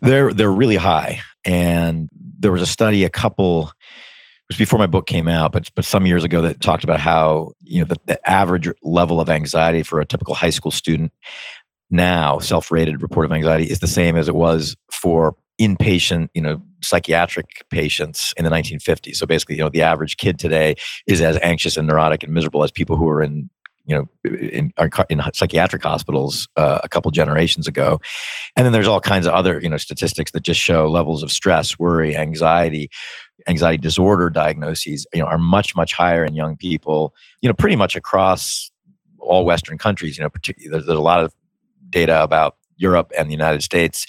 They're 0.02 0.34
they're 0.34 0.52
really 0.52 0.76
high, 0.76 1.22
and 1.46 2.10
there 2.40 2.52
was 2.52 2.62
a 2.62 2.68
study 2.68 3.04
a 3.04 3.10
couple 3.10 3.72
it 4.50 4.54
was 4.54 4.58
before 4.58 4.80
my 4.80 4.88
book 4.88 5.06
came 5.06 5.28
out, 5.28 5.52
but 5.52 5.70
but 5.76 5.86
some 5.86 6.08
years 6.08 6.24
ago 6.24 6.42
that 6.42 6.60
talked 6.60 6.84
about 6.84 7.00
how 7.00 7.52
you 7.62 7.80
know 7.80 7.86
the, 7.86 7.98
the 8.06 8.30
average 8.30 8.68
level 8.82 9.22
of 9.22 9.30
anxiety 9.30 9.84
for 9.84 10.00
a 10.00 10.06
typical 10.06 10.34
high 10.34 10.50
school 10.50 10.72
student 10.72 11.12
now, 11.92 12.40
self-rated 12.40 13.02
report 13.02 13.26
of 13.26 13.32
anxiety, 13.32 13.66
is 13.66 13.80
the 13.80 13.88
same 13.88 14.16
as 14.16 14.28
it 14.28 14.36
was 14.36 14.76
for 14.92 15.36
inpatient, 15.60 16.30
you 16.34 16.42
know, 16.42 16.62
psychiatric 16.82 17.66
patients 17.70 18.34
in 18.38 18.46
the 18.46 18.50
1950s. 18.50 19.16
So 19.18 19.26
basically, 19.26 19.58
you 19.58 19.64
know, 19.64 19.70
the 19.70 19.82
average 19.82 20.18
kid 20.18 20.40
today 20.40 20.76
is 21.06 21.22
as 21.22 21.38
anxious 21.42 21.78
and 21.78 21.88
neurotic 21.88 22.24
and 22.24 22.34
miserable 22.34 22.64
as 22.64 22.72
people 22.72 22.96
who 22.96 23.08
are 23.10 23.22
in 23.22 23.50
you 23.90 23.96
know 23.96 24.08
in, 24.24 24.72
in 25.10 25.22
psychiatric 25.34 25.84
hospitals 25.84 26.48
uh, 26.56 26.80
a 26.84 26.88
couple 26.88 27.10
generations 27.12 27.68
ago 27.68 28.00
and 28.56 28.66
then 28.66 28.72
there's 28.72 28.88
all 28.88 29.02
kinds 29.02 29.26
of 29.26 29.34
other 29.34 29.60
you 29.62 29.68
know 29.68 29.78
statistics 29.78 30.32
that 30.32 30.44
just 30.44 30.60
show 30.60 30.90
levels 30.90 31.24
of 31.24 31.32
stress 31.32 31.78
worry 31.80 32.16
anxiety 32.16 32.90
anxiety 33.48 33.78
disorder 33.78 34.30
diagnoses 34.30 35.08
you 35.14 35.20
know 35.20 35.26
are 35.26 35.40
much 35.40 35.76
much 35.76 35.94
higher 35.94 36.24
in 36.24 36.36
young 36.36 36.56
people 36.56 37.14
you 37.42 37.50
know 37.50 37.54
pretty 37.54 37.76
much 37.76 37.96
across 37.96 38.72
all 39.18 39.44
western 39.44 39.78
countries 39.78 40.18
you 40.18 40.24
know 40.24 40.30
particularly 40.30 40.72
there's, 40.72 40.86
there's 40.86 40.98
a 40.98 41.02
lot 41.02 41.24
of 41.24 41.34
data 41.90 42.22
about 42.22 42.56
europe 42.78 43.12
and 43.18 43.28
the 43.28 43.34
united 43.34 43.64
states 43.64 44.06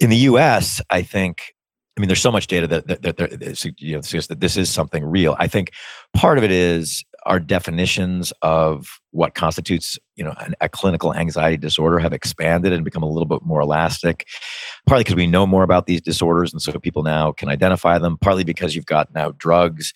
in 0.00 0.10
the 0.10 0.16
us 0.16 0.80
i 0.90 1.00
think 1.00 1.54
I 1.96 2.00
mean, 2.00 2.08
there's 2.08 2.20
so 2.20 2.32
much 2.32 2.48
data 2.48 2.66
that, 2.66 2.88
that, 2.88 3.02
that, 3.02 3.16
that 3.16 3.74
you 3.78 3.94
know, 3.94 4.00
suggests 4.00 4.28
that 4.28 4.40
this 4.40 4.56
is 4.56 4.68
something 4.68 5.04
real. 5.04 5.36
I 5.38 5.46
think 5.46 5.70
part 6.12 6.38
of 6.38 6.44
it 6.44 6.50
is 6.50 7.04
our 7.26 7.40
definitions 7.40 8.32
of 8.42 9.00
what 9.10 9.34
constitutes 9.34 9.98
you 10.16 10.24
know 10.24 10.34
an, 10.40 10.54
a 10.60 10.68
clinical 10.68 11.14
anxiety 11.14 11.56
disorder 11.56 11.98
have 11.98 12.12
expanded 12.12 12.72
and 12.72 12.84
become 12.84 13.02
a 13.02 13.08
little 13.08 13.26
bit 13.26 13.42
more 13.42 13.60
elastic 13.60 14.26
partly 14.86 15.04
because 15.04 15.14
we 15.14 15.26
know 15.26 15.46
more 15.46 15.62
about 15.62 15.86
these 15.86 16.00
disorders 16.00 16.52
and 16.52 16.60
so 16.60 16.72
people 16.78 17.02
now 17.02 17.32
can 17.32 17.48
identify 17.48 17.98
them 17.98 18.18
partly 18.20 18.44
because 18.44 18.74
you've 18.74 18.86
got 18.86 19.12
now 19.14 19.32
drugs 19.38 19.94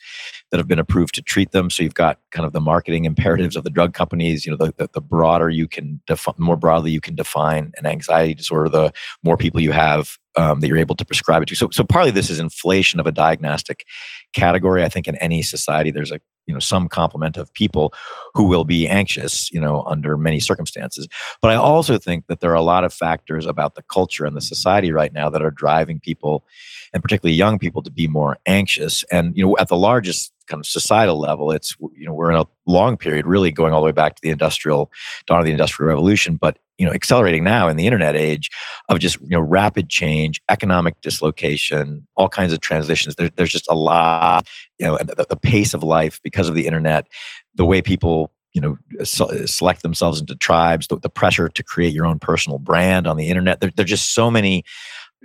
that 0.50 0.58
have 0.58 0.68
been 0.68 0.78
approved 0.78 1.14
to 1.14 1.22
treat 1.22 1.50
them. 1.50 1.68
So 1.68 1.82
you've 1.82 1.94
got 1.94 2.18
kind 2.30 2.46
of 2.46 2.52
the 2.52 2.60
marketing 2.60 3.04
imperatives 3.04 3.56
of 3.56 3.64
the 3.64 3.70
drug 3.70 3.92
companies 3.92 4.46
you 4.46 4.52
know 4.52 4.56
the, 4.56 4.72
the, 4.76 4.88
the 4.94 5.00
broader 5.00 5.50
you 5.50 5.68
can 5.68 6.00
define 6.06 6.34
more 6.38 6.56
broadly 6.56 6.90
you 6.90 7.00
can 7.00 7.14
define 7.14 7.72
an 7.76 7.86
anxiety 7.86 8.34
disorder 8.34 8.68
the 8.68 8.92
more 9.22 9.36
people 9.36 9.60
you 9.60 9.72
have 9.72 10.16
um, 10.36 10.60
that 10.60 10.68
you're 10.68 10.78
able 10.78 10.94
to 10.94 11.04
prescribe 11.04 11.42
it 11.42 11.46
to. 11.46 11.56
So, 11.56 11.68
so 11.72 11.82
partly 11.82 12.12
this 12.12 12.30
is 12.30 12.38
inflation 12.38 13.00
of 13.00 13.06
a 13.06 13.12
diagnostic 13.12 13.84
category. 14.32 14.84
I 14.84 14.88
think 14.88 15.08
in 15.08 15.16
any 15.16 15.42
society 15.42 15.90
there's 15.90 16.12
a 16.12 16.20
you 16.48 16.54
know 16.54 16.58
some 16.58 16.88
complement 16.88 17.36
of 17.36 17.52
people 17.52 17.92
who 18.34 18.44
will 18.44 18.64
be 18.64 18.88
anxious 18.88 19.52
you 19.52 19.60
know 19.60 19.84
under 19.86 20.16
many 20.16 20.40
circumstances. 20.40 21.06
But 21.40 21.52
i 21.52 21.54
also 21.54 21.98
think 21.98 22.26
that 22.26 22.40
there 22.40 22.50
are 22.50 22.54
a 22.54 22.62
lot 22.62 22.84
of 22.84 22.92
factors 22.92 23.46
about 23.46 23.76
the 23.76 23.82
culture 23.82 24.26
and 24.26 24.36
the 24.36 24.40
society 24.40 24.90
right 24.90 25.12
now 25.12 25.30
that 25.30 25.42
are 25.42 25.50
driving 25.50 26.00
people 26.00 26.44
and 26.92 27.02
particularly 27.02 27.36
young 27.36 27.58
people 27.58 27.82
to 27.82 27.90
be 27.90 28.08
more 28.08 28.38
anxious. 28.46 29.04
And 29.12 29.36
you 29.36 29.46
know 29.46 29.56
at 29.58 29.68
the 29.68 29.76
largest 29.76 30.32
kind 30.48 30.60
of 30.60 30.66
societal 30.66 31.18
level 31.18 31.50
it's 31.50 31.76
you 31.94 32.06
know 32.06 32.12
we're 32.12 32.30
in 32.30 32.36
a 32.36 32.46
long 32.66 32.96
period 32.96 33.26
really 33.26 33.52
going 33.52 33.72
all 33.72 33.80
the 33.80 33.86
way 33.86 33.92
back 33.92 34.14
to 34.14 34.22
the 34.22 34.30
industrial 34.30 34.90
dawn 35.26 35.38
of 35.38 35.44
the 35.44 35.52
industrial 35.52 35.88
revolution 35.88 36.36
but 36.36 36.58
you 36.78 36.86
know 36.86 36.92
accelerating 36.92 37.44
now 37.44 37.68
in 37.68 37.76
the 37.76 37.86
internet 37.86 38.16
age 38.16 38.50
of 38.88 38.98
just 38.98 39.20
you 39.20 39.28
know 39.28 39.40
rapid 39.40 39.88
change 39.88 40.40
economic 40.48 40.98
dislocation 41.02 42.06
all 42.16 42.28
kinds 42.28 42.52
of 42.52 42.60
transitions. 42.60 43.16
There, 43.16 43.28
there's 43.30 43.52
just 43.52 43.68
a 43.68 43.74
lot 43.74 44.48
you 44.78 44.86
know 44.86 44.96
the, 44.96 45.26
the, 45.28 45.36
pace 45.36 45.74
of 45.74 45.82
life 45.82 46.20
because 46.22 46.48
of 46.48 46.54
the 46.54 46.66
internet 46.66 47.06
the 47.54 47.64
way 47.64 47.82
people 47.82 48.32
you 48.52 48.60
know 48.60 48.78
select 49.04 49.82
themselves 49.82 50.20
into 50.20 50.34
tribes 50.36 50.86
the, 50.86 50.98
the 50.98 51.10
pressure 51.10 51.48
to 51.48 51.62
create 51.62 51.92
your 51.92 52.06
own 52.06 52.18
personal 52.18 52.58
brand 52.58 53.06
on 53.06 53.16
the 53.16 53.28
internet. 53.28 53.60
There, 53.60 53.70
just 53.70 54.14
so 54.14 54.30
many 54.30 54.64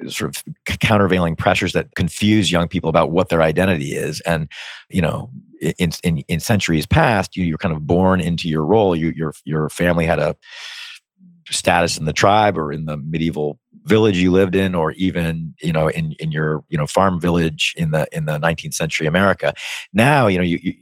sort 0.07 0.35
of 0.35 0.43
countervailing 0.79 1.35
pressures 1.35 1.73
that 1.73 1.93
confuse 1.95 2.51
young 2.51 2.67
people 2.67 2.89
about 2.89 3.12
what 3.12 3.29
their 3.29 3.41
identity 3.41 3.93
is. 3.93 4.21
And 4.21 4.50
you 4.89 5.01
know 5.01 5.29
in 5.62 5.91
in, 6.03 6.19
in 6.27 6.39
centuries 6.39 6.85
past 6.85 7.38
you 7.38 7.45
you're 7.45 7.57
kind 7.57 7.75
of 7.75 7.85
born 7.85 8.19
into 8.19 8.50
your 8.50 8.65
role. 8.65 8.95
You 8.95 9.13
your 9.15 9.33
your 9.45 9.69
family 9.69 10.05
had 10.05 10.19
a 10.19 10.35
status 11.50 11.97
in 11.97 12.05
the 12.05 12.13
tribe 12.13 12.57
or 12.57 12.71
in 12.71 12.85
the 12.85 12.97
medieval 12.97 13.59
village 13.83 14.17
you 14.17 14.31
lived 14.31 14.55
in 14.55 14.73
or 14.73 14.91
even 14.93 15.53
you 15.62 15.73
know 15.73 15.89
in 15.89 16.13
in 16.19 16.31
your 16.31 16.63
you 16.69 16.77
know 16.77 16.88
farm 16.88 17.19
village 17.19 17.73
in 17.77 17.91
the 17.91 18.07
in 18.12 18.25
the 18.25 18.39
19th 18.39 18.73
century 18.73 19.07
america. 19.07 19.53
Now 19.93 20.27
you 20.27 20.38
know 20.38 20.43
you, 20.43 20.59
you 20.62 20.73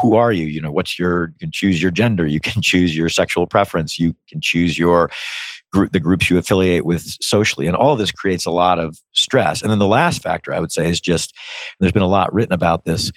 who 0.00 0.14
are 0.14 0.32
you? 0.32 0.46
You 0.46 0.60
know 0.60 0.72
what's 0.72 0.98
your 0.98 1.28
you 1.28 1.38
can 1.40 1.50
choose 1.50 1.80
your 1.80 1.90
gender. 1.90 2.26
You 2.26 2.40
can 2.40 2.62
choose 2.70 2.96
your 2.96 3.08
sexual 3.08 3.46
preference. 3.46 3.98
You 3.98 4.14
can 4.28 4.40
choose 4.40 4.78
your 4.78 5.10
group 5.74 5.92
the 5.92 6.00
groups 6.00 6.30
you 6.30 6.38
affiliate 6.38 6.86
with 6.86 7.02
socially 7.20 7.66
and 7.66 7.76
all 7.76 7.96
this 7.96 8.12
creates 8.12 8.46
a 8.46 8.50
lot 8.50 8.78
of 8.78 8.96
stress. 9.12 9.60
And 9.60 9.70
then 9.70 9.80
the 9.80 9.86
last 9.86 10.22
factor 10.22 10.54
i 10.54 10.60
would 10.60 10.72
say 10.72 10.88
is 10.88 11.00
just 11.00 11.34
there's 11.80 11.92
been 11.92 12.02
a 12.02 12.06
lot 12.06 12.32
written 12.32 12.52
about 12.52 12.84
this. 12.84 13.10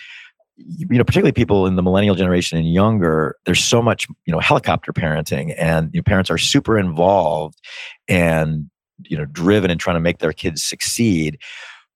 You 0.57 0.87
know 0.89 1.03
particularly 1.03 1.33
people 1.33 1.67
in 1.67 1.75
the 1.75 1.83
millennial 1.83 2.15
generation 2.15 2.57
and 2.57 2.73
younger 2.73 3.35
there's 3.45 3.63
so 3.63 3.79
much 3.79 4.07
you 4.25 4.33
know 4.33 4.39
helicopter 4.39 4.91
parenting 4.91 5.53
and 5.55 5.91
you 5.93 5.99
know, 5.99 6.03
parents 6.03 6.31
are 6.31 6.39
super 6.39 6.79
involved 6.79 7.59
and 8.07 8.67
you 9.03 9.15
know 9.15 9.25
driven 9.25 9.69
and 9.69 9.79
trying 9.79 9.95
to 9.95 9.99
make 9.99 10.17
their 10.17 10.33
kids 10.33 10.63
succeed 10.63 11.37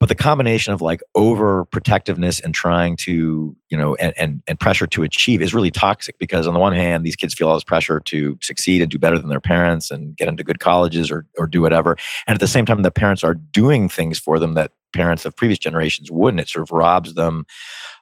but 0.01 0.09
the 0.09 0.15
combination 0.15 0.73
of 0.73 0.81
like 0.81 1.03
overprotectiveness 1.15 2.43
and 2.43 2.55
trying 2.55 2.95
to 2.97 3.55
you 3.69 3.77
know 3.77 3.93
and, 3.95 4.13
and 4.17 4.41
and 4.47 4.59
pressure 4.59 4.87
to 4.87 5.03
achieve 5.03 5.43
is 5.43 5.53
really 5.53 5.69
toxic 5.69 6.17
because 6.17 6.47
on 6.47 6.55
the 6.55 6.59
one 6.59 6.73
hand 6.73 7.05
these 7.05 7.15
kids 7.15 7.35
feel 7.35 7.47
all 7.47 7.53
this 7.53 7.63
pressure 7.63 7.99
to 7.99 8.35
succeed 8.41 8.81
and 8.81 8.89
do 8.89 8.97
better 8.97 9.19
than 9.19 9.29
their 9.29 9.39
parents 9.39 9.91
and 9.91 10.17
get 10.17 10.27
into 10.27 10.43
good 10.43 10.59
colleges 10.59 11.11
or 11.11 11.27
or 11.37 11.45
do 11.45 11.61
whatever 11.61 11.95
and 12.25 12.33
at 12.33 12.41
the 12.41 12.47
same 12.47 12.65
time 12.65 12.81
the 12.81 12.89
parents 12.89 13.23
are 13.23 13.35
doing 13.35 13.87
things 13.87 14.17
for 14.17 14.39
them 14.39 14.55
that 14.55 14.71
parents 14.91 15.23
of 15.23 15.35
previous 15.35 15.59
generations 15.59 16.09
wouldn't 16.11 16.41
it 16.41 16.49
sort 16.49 16.63
of 16.63 16.71
robs 16.71 17.13
them 17.13 17.45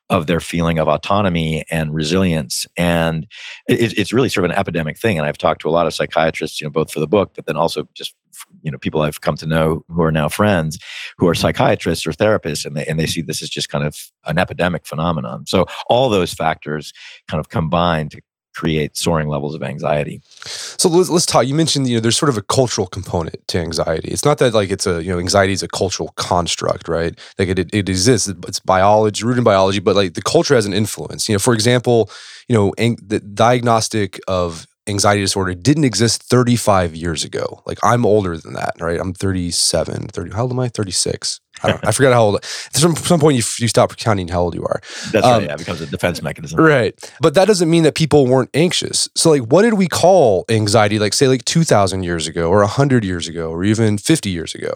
of 0.10 0.26
their 0.26 0.40
feeling 0.40 0.80
of 0.80 0.88
autonomy 0.88 1.64
and 1.70 1.94
resilience. 1.94 2.66
And 2.76 3.28
it, 3.68 3.96
it's 3.98 4.12
really 4.12 4.30
sort 4.30 4.44
of 4.44 4.52
an 4.52 4.58
epidemic 4.58 4.98
thing. 4.98 5.20
And 5.20 5.28
I've 5.28 5.38
talked 5.38 5.62
to 5.62 5.70
a 5.70 5.72
lot 5.72 5.86
of 5.86 5.94
psychiatrists, 5.94 6.60
you 6.60 6.66
know, 6.66 6.72
both 6.72 6.92
for 6.92 7.00
the 7.00 7.08
book, 7.08 7.34
but 7.36 7.46
then 7.46 7.58
also 7.58 7.88
just 7.94 8.16
you 8.62 8.72
know 8.72 8.78
people 8.78 9.02
I've 9.02 9.22
come 9.22 9.36
to 9.38 9.46
know 9.46 9.84
who 9.90 10.02
are 10.02 10.12
now 10.12 10.30
friends 10.30 10.80
who 11.18 11.28
are 11.28 11.36
psychiatrists 11.36 12.06
or 12.06 12.12
therapists, 12.12 12.66
and 12.66 12.76
they 12.76 12.86
and 12.86 13.00
they 13.00 13.08
see 13.08 13.22
this 13.22 13.42
as 13.42 13.50
just 13.50 13.70
kind 13.70 13.86
of 13.86 14.12
an 14.26 14.38
epidemic 14.38 14.86
phenomenon. 14.86 15.46
So 15.46 15.66
all 15.88 16.10
those 16.10 16.34
factors 16.34 16.94
kind 17.28 17.40
of 17.40 17.50
combine 17.50 18.10
to 18.10 18.22
create 18.60 18.98
soaring 18.98 19.30
levels 19.30 19.56
of 19.56 19.64
anxiety. 19.64 20.22
So 20.26 20.90
let's, 20.90 21.10
let's 21.10 21.26
talk. 21.26 21.48
You 21.48 21.56
mentioned 21.56 21.88
you 21.88 21.96
know 21.96 22.02
there's 22.02 22.18
sort 22.18 22.30
of 22.30 22.38
a 22.38 22.42
cultural 22.42 22.88
component 22.88 23.48
to 23.48 23.60
anxiety. 23.60 24.10
It's 24.10 24.26
not 24.26 24.38
that 24.40 24.54
like 24.54 24.70
it's 24.70 24.88
a 24.88 25.02
you 25.04 25.12
know 25.12 25.20
anxiety 25.20 25.54
is 25.54 25.64
a 25.64 25.68
cultural 25.68 26.10
construct, 26.18 26.88
right? 26.88 27.18
Like 27.38 27.50
it, 27.50 27.60
it, 27.74 27.90
exists. 27.90 28.28
It's 28.28 28.60
biology, 28.60 29.24
rooted 29.24 29.40
in 29.40 29.44
biology, 29.44 29.80
but 29.80 29.96
like 29.96 30.14
the 30.14 30.22
culture 30.22 30.56
has 30.56 30.66
an 30.66 30.74
influence. 30.74 31.30
You 31.30 31.36
know, 31.36 31.40
for 31.40 31.54
example, 31.54 32.10
you 32.48 32.56
know, 32.56 32.74
ang- 32.78 33.00
the 33.06 33.20
diagnostic 33.20 34.20
of 34.28 34.68
anxiety 34.90 35.22
disorder 35.22 35.54
didn't 35.54 35.86
exist 35.86 36.24
35 36.24 36.96
years 36.96 37.24
ago. 37.24 37.62
Like 37.66 37.78
I'm 37.84 38.06
older 38.06 38.38
than 38.38 38.54
that, 38.54 38.76
right? 38.80 39.00
I'm 39.00 39.14
37, 39.14 40.08
30. 40.08 40.32
How 40.32 40.44
old 40.44 40.52
am 40.52 40.60
I? 40.60 40.68
36. 40.68 41.40
I, 41.64 41.80
I 41.84 41.92
forgot 41.92 42.14
how 42.14 42.24
old. 42.24 42.36
At 42.38 42.46
some, 42.76 42.96
some 42.96 43.20
point, 43.20 43.36
you, 43.36 43.44
you 43.60 43.68
stop 43.68 43.96
counting 43.98 44.28
how 44.28 44.42
old 44.42 44.56
you 44.56 44.64
are. 44.64 44.82
That's 45.12 45.26
um, 45.26 45.32
right. 45.32 45.44
Yeah, 45.44 45.54
it 45.54 45.60
becomes 45.60 45.82
a 45.82 45.88
defense 45.88 46.22
mechanism. 46.22 46.60
Right. 46.60 46.96
But 47.22 47.34
that 47.34 47.46
doesn't 47.46 47.70
mean 47.70 47.84
that 47.84 47.96
people 47.96 48.28
weren't 48.28 48.50
anxious. 48.54 49.10
So, 49.16 49.30
like, 49.30 49.44
what 49.44 49.64
did 49.64 49.74
we 49.74 49.88
call 49.88 50.46
anxiety, 50.50 51.00
like, 51.00 51.14
say, 51.14 51.28
like 51.28 51.46
2,000 51.46 52.04
years 52.04 52.28
ago 52.28 52.50
or 52.50 52.60
100 52.60 53.04
years 53.04 53.28
ago 53.28 53.50
or 53.50 53.64
even 53.64 53.98
50 53.98 54.30
years 54.30 54.56
ago? 54.56 54.74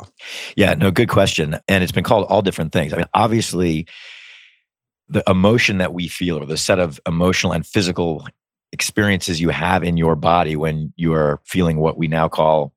Yeah, 0.55 0.73
no, 0.73 0.91
good 0.91 1.09
question. 1.09 1.57
And 1.67 1.83
it's 1.83 1.93
been 1.93 2.03
called 2.03 2.27
all 2.27 2.41
different 2.41 2.73
things. 2.73 2.93
I 2.93 2.97
mean, 2.97 3.07
obviously, 3.13 3.87
the 5.07 5.23
emotion 5.27 5.77
that 5.77 5.93
we 5.93 6.07
feel 6.07 6.37
or 6.37 6.45
the 6.45 6.57
set 6.57 6.79
of 6.79 6.99
emotional 7.07 7.53
and 7.53 7.65
physical 7.65 8.27
experiences 8.73 9.39
you 9.39 9.49
have 9.49 9.83
in 9.83 9.95
your 9.95 10.15
body 10.15 10.55
when 10.55 10.91
you 10.97 11.13
are 11.13 11.39
feeling 11.45 11.77
what 11.77 11.97
we 11.97 12.07
now 12.07 12.27
call 12.27 12.73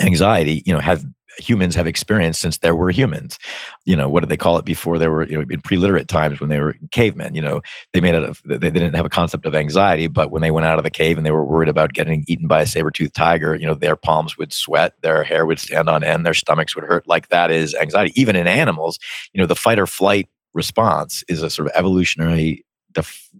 anxiety 0.00 0.62
you 0.64 0.72
know 0.72 0.80
have 0.80 1.04
humans 1.38 1.74
have 1.74 1.86
experienced 1.86 2.40
since 2.40 2.58
there 2.58 2.74
were 2.74 2.90
humans. 2.90 3.38
You 3.84 3.96
know 3.96 4.08
what 4.08 4.20
did 4.20 4.28
they 4.28 4.36
call 4.36 4.58
it 4.58 4.64
before 4.64 4.98
they 4.98 5.08
were 5.08 5.26
you 5.26 5.36
know 5.36 5.44
in 5.50 5.60
pre-literate 5.60 6.08
times 6.08 6.40
when 6.40 6.50
they 6.50 6.60
were 6.60 6.76
cavemen 6.92 7.34
you 7.34 7.42
know 7.42 7.60
they 7.92 8.00
made 8.00 8.14
it 8.14 8.36
they 8.44 8.70
didn't 8.70 8.94
have 8.94 9.06
a 9.06 9.10
concept 9.10 9.46
of 9.46 9.54
anxiety 9.54 10.06
but 10.06 10.30
when 10.30 10.42
they 10.42 10.50
went 10.50 10.66
out 10.66 10.78
of 10.78 10.84
the 10.84 10.90
cave 10.90 11.16
and 11.16 11.26
they 11.26 11.30
were 11.30 11.44
worried 11.44 11.68
about 11.68 11.92
getting 11.92 12.24
eaten 12.28 12.46
by 12.46 12.62
a 12.62 12.66
saber-toothed 12.66 13.14
tiger 13.14 13.54
you 13.54 13.66
know 13.66 13.74
their 13.74 13.96
palms 13.96 14.36
would 14.36 14.52
sweat 14.52 14.94
their 15.02 15.24
hair 15.24 15.46
would 15.46 15.58
stand 15.58 15.88
on 15.88 16.04
end 16.04 16.24
their 16.24 16.34
stomachs 16.34 16.74
would 16.74 16.84
hurt. 16.84 17.06
Like 17.08 17.28
that 17.28 17.50
is 17.50 17.74
anxiety. 17.74 18.12
Even 18.20 18.36
in 18.36 18.46
animals 18.46 18.98
you 19.32 19.40
know 19.40 19.46
the 19.46 19.56
fight 19.56 19.78
or 19.78 19.86
flight 19.86 20.28
response 20.52 21.24
is 21.28 21.42
a 21.42 21.50
sort 21.50 21.68
of 21.68 21.72
evolutionary 21.74 22.64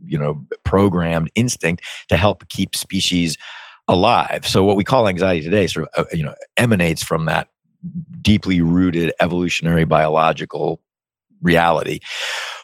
you 0.04 0.18
know 0.18 0.44
programmed 0.64 1.30
instinct 1.34 1.84
to 2.08 2.16
help 2.16 2.48
keep 2.48 2.74
species 2.74 3.36
alive. 3.88 4.46
So 4.46 4.64
what 4.64 4.76
we 4.76 4.84
call 4.84 5.08
anxiety 5.08 5.42
today 5.42 5.66
sort 5.66 5.88
of 5.88 6.06
uh, 6.06 6.08
you 6.16 6.22
know 6.22 6.34
emanates 6.56 7.02
from 7.02 7.26
that 7.26 7.48
deeply 8.20 8.60
rooted 8.60 9.12
evolutionary 9.20 9.84
biological 9.84 10.80
reality. 11.42 12.00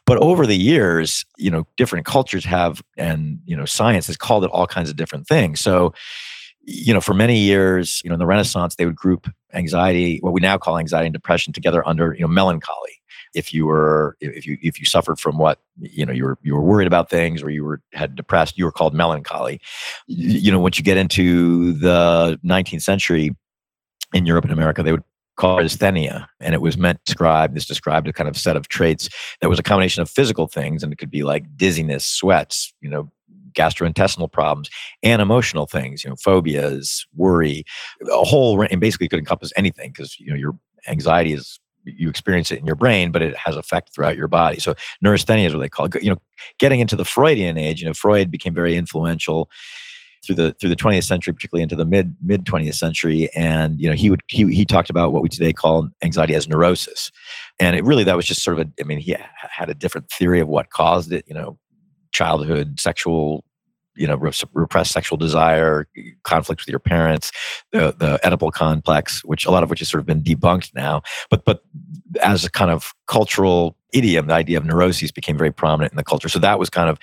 But 0.04 0.18
over 0.18 0.46
the 0.46 0.56
years, 0.56 1.24
you 1.36 1.50
know, 1.50 1.66
different 1.76 2.06
cultures 2.06 2.44
have, 2.44 2.82
and 2.96 3.40
you 3.44 3.56
know, 3.56 3.64
science 3.64 4.06
has 4.06 4.16
called 4.16 4.44
it 4.44 4.50
all 4.50 4.66
kinds 4.66 4.88
of 4.88 4.96
different 4.96 5.26
things. 5.26 5.60
So, 5.60 5.94
you 6.62 6.94
know, 6.94 7.00
for 7.00 7.14
many 7.14 7.38
years, 7.38 8.00
you 8.04 8.10
know, 8.10 8.14
in 8.14 8.20
the 8.20 8.26
Renaissance, 8.26 8.76
they 8.76 8.86
would 8.86 8.94
group 8.94 9.28
anxiety, 9.52 10.18
what 10.20 10.32
we 10.32 10.40
now 10.40 10.58
call 10.58 10.78
anxiety 10.78 11.06
and 11.06 11.12
depression, 11.12 11.52
together 11.52 11.86
under, 11.86 12.14
you 12.14 12.20
know, 12.20 12.28
melancholy 12.28 13.00
if 13.34 13.52
you 13.52 13.66
were 13.66 14.16
if 14.20 14.46
you 14.46 14.58
if 14.62 14.78
you 14.78 14.86
suffered 14.86 15.18
from 15.18 15.38
what 15.38 15.60
you 15.80 16.04
know 16.04 16.12
you 16.12 16.24
were 16.24 16.38
you 16.42 16.54
were 16.54 16.62
worried 16.62 16.86
about 16.86 17.10
things 17.10 17.42
or 17.42 17.50
you 17.50 17.64
were 17.64 17.80
had 17.92 18.14
depressed 18.14 18.58
you 18.58 18.64
were 18.64 18.72
called 18.72 18.94
melancholy. 18.94 19.60
You 20.06 20.52
know 20.52 20.60
once 20.60 20.78
you 20.78 20.84
get 20.84 20.96
into 20.96 21.72
the 21.72 22.38
19th 22.44 22.82
century 22.82 23.30
in 24.12 24.26
Europe 24.26 24.44
and 24.44 24.52
America 24.52 24.82
they 24.82 24.92
would 24.92 25.04
call 25.36 25.58
it 25.58 25.64
asthenia 25.64 26.26
and 26.40 26.54
it 26.54 26.62
was 26.62 26.78
meant 26.78 26.98
to 27.04 27.12
describe 27.12 27.54
this 27.54 27.66
described 27.66 28.08
a 28.08 28.12
kind 28.12 28.28
of 28.28 28.36
set 28.36 28.56
of 28.56 28.68
traits 28.68 29.08
that 29.40 29.48
was 29.48 29.58
a 29.58 29.62
combination 29.62 30.00
of 30.00 30.08
physical 30.08 30.46
things 30.46 30.82
and 30.82 30.92
it 30.92 30.96
could 30.96 31.10
be 31.10 31.22
like 31.22 31.44
dizziness 31.56 32.06
sweats 32.06 32.72
you 32.80 32.88
know 32.88 33.10
gastrointestinal 33.52 34.30
problems 34.30 34.70
and 35.02 35.20
emotional 35.20 35.66
things 35.66 36.04
you 36.04 36.10
know 36.10 36.16
phobias 36.16 37.06
worry 37.16 37.64
a 38.10 38.24
whole 38.24 38.60
and 38.62 38.80
basically 38.80 39.08
could 39.08 39.18
encompass 39.18 39.52
anything 39.56 39.90
because 39.90 40.18
you 40.18 40.28
know 40.28 40.36
your 40.36 40.56
anxiety 40.88 41.32
is 41.32 41.58
you 41.86 42.08
experience 42.08 42.50
it 42.50 42.58
in 42.58 42.66
your 42.66 42.76
brain, 42.76 43.12
but 43.12 43.22
it 43.22 43.36
has 43.36 43.56
effect 43.56 43.94
throughout 43.94 44.16
your 44.16 44.28
body. 44.28 44.58
So 44.58 44.74
neurasthenia 45.02 45.46
is 45.46 45.54
what 45.54 45.60
they 45.60 45.68
call 45.68 45.86
it. 45.86 46.02
You 46.02 46.10
know, 46.10 46.20
getting 46.58 46.80
into 46.80 46.96
the 46.96 47.04
Freudian 47.04 47.56
age, 47.56 47.80
you 47.80 47.86
know, 47.86 47.94
Freud 47.94 48.30
became 48.30 48.54
very 48.54 48.76
influential 48.76 49.48
through 50.24 50.34
the 50.34 50.52
through 50.60 50.70
the 50.70 50.76
20th 50.76 51.04
century, 51.04 51.32
particularly 51.32 51.62
into 51.62 51.76
the 51.76 51.84
mid 51.84 52.16
mid 52.22 52.44
20th 52.44 52.74
century. 52.74 53.28
And 53.34 53.80
you 53.80 53.88
know, 53.88 53.94
he 53.94 54.10
would 54.10 54.22
he 54.28 54.52
he 54.52 54.64
talked 54.64 54.90
about 54.90 55.12
what 55.12 55.22
we 55.22 55.28
today 55.28 55.52
call 55.52 55.88
anxiety 56.02 56.34
as 56.34 56.48
neurosis, 56.48 57.10
and 57.58 57.76
it 57.76 57.84
really 57.84 58.04
that 58.04 58.16
was 58.16 58.26
just 58.26 58.42
sort 58.42 58.58
of 58.58 58.66
a. 58.66 58.82
I 58.82 58.84
mean, 58.84 58.98
he 58.98 59.16
had 59.36 59.70
a 59.70 59.74
different 59.74 60.10
theory 60.10 60.40
of 60.40 60.48
what 60.48 60.70
caused 60.70 61.12
it. 61.12 61.24
You 61.28 61.34
know, 61.34 61.58
childhood 62.12 62.80
sexual 62.80 63.44
you 63.96 64.06
know 64.06 64.16
repressed 64.52 64.92
sexual 64.92 65.16
desire 65.16 65.86
conflict 66.22 66.62
with 66.62 66.68
your 66.68 66.78
parents 66.78 67.32
the 67.72 67.94
the 67.98 68.20
oedipal 68.24 68.52
complex 68.52 69.24
which 69.24 69.46
a 69.46 69.50
lot 69.50 69.62
of 69.62 69.70
which 69.70 69.80
has 69.80 69.88
sort 69.88 70.00
of 70.00 70.06
been 70.06 70.22
debunked 70.22 70.74
now. 70.74 71.02
But 71.30 71.44
but 71.44 71.64
as 72.22 72.44
a 72.44 72.50
kind 72.50 72.70
of 72.70 72.94
cultural 73.06 73.76
idiom, 73.96 74.26
the 74.26 74.34
idea 74.34 74.58
of 74.58 74.64
neuroses 74.64 75.10
became 75.10 75.38
very 75.38 75.52
prominent 75.52 75.92
in 75.92 75.96
the 75.96 76.04
culture. 76.04 76.28
So 76.28 76.38
that 76.40 76.58
was 76.58 76.70
kind 76.70 76.90
of 76.90 76.98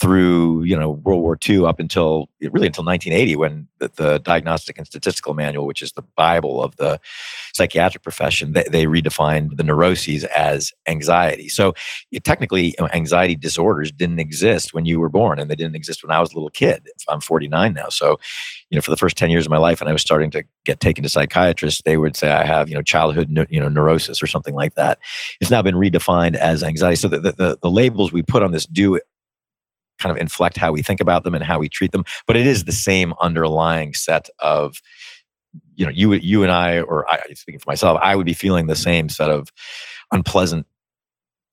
through, 0.00 0.62
you 0.64 0.78
know, 0.78 0.90
World 0.90 1.22
War 1.22 1.38
II 1.48 1.66
up 1.66 1.80
until 1.80 2.28
really 2.40 2.66
until 2.66 2.84
1980 2.84 3.36
when 3.36 3.68
the, 3.78 3.90
the 3.96 4.18
Diagnostic 4.18 4.78
and 4.78 4.86
Statistical 4.86 5.34
Manual, 5.34 5.66
which 5.66 5.82
is 5.82 5.92
the 5.92 6.02
Bible 6.16 6.62
of 6.62 6.76
the 6.76 7.00
psychiatric 7.52 8.02
profession, 8.02 8.52
they, 8.52 8.64
they 8.70 8.84
redefined 8.84 9.56
the 9.56 9.64
neuroses 9.64 10.24
as 10.24 10.72
anxiety. 10.86 11.48
So 11.48 11.74
it, 12.12 12.24
technically, 12.24 12.66
you 12.66 12.74
know, 12.80 12.88
anxiety 12.92 13.34
disorders 13.34 13.90
didn't 13.92 14.20
exist 14.20 14.72
when 14.72 14.86
you 14.86 15.00
were 15.00 15.08
born 15.08 15.38
and 15.38 15.50
they 15.50 15.56
didn't 15.56 15.76
exist 15.76 16.02
when 16.02 16.10
I 16.10 16.20
was 16.20 16.32
a 16.32 16.34
little 16.34 16.50
kid. 16.50 16.88
I'm 17.08 17.20
49 17.20 17.72
now. 17.72 17.88
So, 17.88 18.18
you 18.70 18.76
know, 18.76 18.82
for 18.82 18.90
the 18.90 18.96
first 18.96 19.16
10 19.16 19.30
years 19.30 19.46
of 19.46 19.50
my 19.50 19.58
life, 19.58 19.80
and 19.80 19.88
I 19.88 19.92
was 19.92 20.02
starting 20.02 20.30
to 20.32 20.44
get 20.64 20.80
taken 20.80 21.02
to 21.04 21.08
psychiatrists, 21.08 21.82
they 21.84 21.96
would 21.96 22.16
say 22.16 22.32
I 22.32 22.44
have, 22.44 22.68
you 22.68 22.74
know, 22.74 22.82
childhood, 22.82 23.28
you 23.48 23.60
know, 23.60 23.68
neurosis 23.68 24.22
or 24.22 24.26
something 24.26 24.54
like 24.54 24.74
that. 24.74 24.98
It's 25.40 25.50
now 25.50 25.62
been 25.62 25.76
redefined 25.76 26.34
as 26.34 26.64
anxiety. 26.64 26.96
So 26.96 27.08
the, 27.08 27.20
the, 27.20 27.58
the 27.62 27.70
labels 27.70 28.12
we 28.12 28.22
put 28.22 28.42
on 28.42 28.50
this 28.50 28.66
do 28.66 29.00
kind 29.98 30.10
of 30.10 30.20
inflect 30.20 30.56
how 30.56 30.72
we 30.72 30.82
think 30.82 31.00
about 31.00 31.24
them 31.24 31.34
and 31.34 31.44
how 31.44 31.58
we 31.58 31.68
treat 31.68 31.92
them, 31.92 32.04
but 32.26 32.36
it 32.36 32.46
is 32.46 32.64
the 32.64 32.72
same 32.72 33.14
underlying 33.20 33.94
set 33.94 34.28
of, 34.40 34.80
you 35.74 35.86
know, 35.86 35.92
you 35.92 36.12
you 36.14 36.42
and 36.42 36.52
I, 36.52 36.80
or 36.80 37.10
I 37.10 37.20
speaking 37.34 37.60
for 37.60 37.70
myself, 37.70 37.98
I 38.02 38.16
would 38.16 38.26
be 38.26 38.34
feeling 38.34 38.66
the 38.66 38.76
same 38.76 39.08
set 39.08 39.30
of 39.30 39.48
unpleasant 40.12 40.66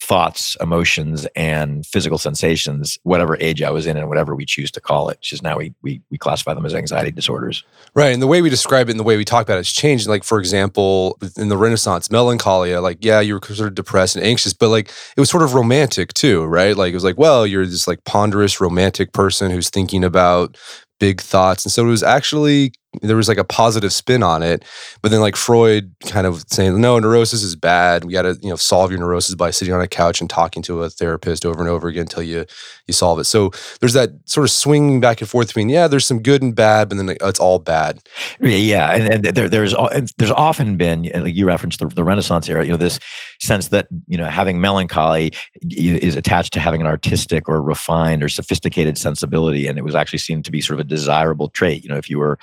thoughts, 0.04 0.58
emotions, 0.60 1.26
and 1.34 1.86
physical 1.86 2.18
sensations, 2.18 3.00
whatever 3.04 3.38
age 3.40 3.62
I 3.62 3.72
was 3.72 3.88
in 3.88 3.96
and 3.96 4.10
whatever 4.10 4.36
we 4.36 4.46
choose 4.46 4.70
to 4.72 4.82
call 4.82 5.08
it. 5.08 5.22
Just 5.22 5.42
now 5.42 5.58
we, 5.58 5.74
we, 5.82 6.02
we 6.12 6.18
classify 6.18 6.54
them 6.54 6.66
as 6.66 6.74
anxiety 6.74 7.10
disorders. 7.10 7.64
Right. 7.96 8.14
And 8.14 8.22
the 8.22 8.28
way 8.28 8.42
we 8.42 8.50
describe 8.50 8.90
it 8.90 8.92
and 8.92 9.00
the 9.00 9.06
way 9.06 9.16
we 9.16 9.24
talk 9.24 9.44
about 9.44 9.56
it 9.56 9.60
has 9.60 9.72
changed. 9.72 10.08
Like, 10.08 10.26
for 10.26 10.40
example, 10.40 11.18
in 11.38 11.48
the 11.48 11.56
Renaissance, 11.56 12.12
melancholia, 12.12 12.82
like, 12.82 12.98
yeah, 13.00 13.22
you 13.22 13.36
were 13.36 13.56
sort 13.56 13.70
of 13.70 13.76
depressed 13.76 14.18
and 14.18 14.26
anxious, 14.26 14.54
but 14.54 14.70
like 14.70 14.90
it 15.16 15.20
was 15.20 15.30
sort 15.30 15.44
of 15.44 15.54
romantic 15.54 16.14
too, 16.14 16.44
right? 16.44 16.76
Like, 16.76 16.92
it 16.92 16.96
was 16.96 17.06
like, 17.06 17.18
well, 17.18 17.48
you're 17.48 17.66
this 17.66 17.88
like 17.88 18.04
ponderous 18.04 18.60
romantic 18.60 19.14
person 19.14 19.52
who's 19.52 19.70
thinking 19.70 20.04
about 20.04 20.58
big 21.00 21.22
thoughts. 21.22 21.66
And 21.66 21.72
so 21.72 21.86
it 21.86 21.90
was 21.90 22.04
actually 22.04 22.74
there 23.02 23.16
was 23.16 23.28
like 23.28 23.38
a 23.38 23.44
positive 23.44 23.92
spin 23.92 24.24
on 24.24 24.44
it 24.44 24.64
but 25.02 25.12
then 25.12 25.22
like 25.22 25.36
freud 25.36 25.94
kind 26.08 26.26
of 26.26 26.44
saying 26.48 26.80
no 26.80 27.00
neurosis 27.00 27.44
is 27.44 27.56
bad. 27.56 28.06
We 28.06 28.14
got 28.14 28.24
to 28.24 28.38
you 28.42 28.50
know 28.50 28.56
solve 28.56 28.92
your 28.92 29.00
neurosis 29.00 29.36
by 29.36 29.52
sitting 29.52 29.74
on 29.74 29.82
a 29.82 29.88
couch 29.88 30.22
and 30.22 30.30
talking 30.30 30.62
to 30.64 30.84
a 30.84 30.90
therapist 30.90 31.46
over 31.46 31.60
and 31.60 31.70
over 31.70 31.88
again 31.88 32.02
until 32.02 32.24
you 32.24 32.46
you 32.88 32.94
solve 32.94 33.20
it. 33.20 33.26
So 33.26 33.52
there's 33.80 33.94
that 33.94 34.12
sort 34.26 34.46
of 34.46 34.52
swinging 34.52 35.00
back 35.00 35.22
and 35.22 35.30
forth 35.30 35.48
between 35.48 35.70
yeah 35.70 35.88
there's 35.88 36.06
some 36.06 36.22
good 36.22 36.42
and 36.42 36.56
bad 36.56 36.90
but 36.90 36.98
then 36.98 37.08
like, 37.08 37.18
it's 37.22 37.40
all 37.40 37.60
bad. 37.60 38.00
Yeah 38.40 38.92
and, 38.92 39.26
and 39.26 39.36
there, 39.36 39.50
there's 39.50 39.74
there's 40.18 40.32
often 40.32 40.78
been 40.78 41.10
like 41.14 41.36
you 41.36 41.46
referenced 41.46 41.80
the, 41.80 41.88
the 41.88 42.04
renaissance 42.04 42.48
era 42.50 42.64
you 42.64 42.72
know 42.72 42.78
this 42.78 43.00
sense 43.40 43.70
that 43.70 43.88
you 44.08 44.18
know 44.18 44.26
having 44.26 44.62
melancholy 44.62 45.34
is 45.70 46.16
attached 46.16 46.54
to 46.54 46.60
having 46.60 46.82
an 46.82 46.88
artistic 46.88 47.48
or 47.50 47.62
refined 47.62 48.24
or 48.24 48.30
sophisticated 48.30 48.98
sensibility 48.98 49.68
and 49.68 49.78
it 49.78 49.84
was 49.84 49.96
actually 49.96 50.20
seen 50.20 50.44
to 50.44 50.52
be 50.52 50.62
sort 50.62 50.80
of 50.80 50.86
a 50.86 50.90
desirable 50.90 51.50
trait 51.50 51.84
you 51.84 51.90
know 51.90 51.98
if 51.98 52.10
you 52.10 52.18
were 52.18 52.38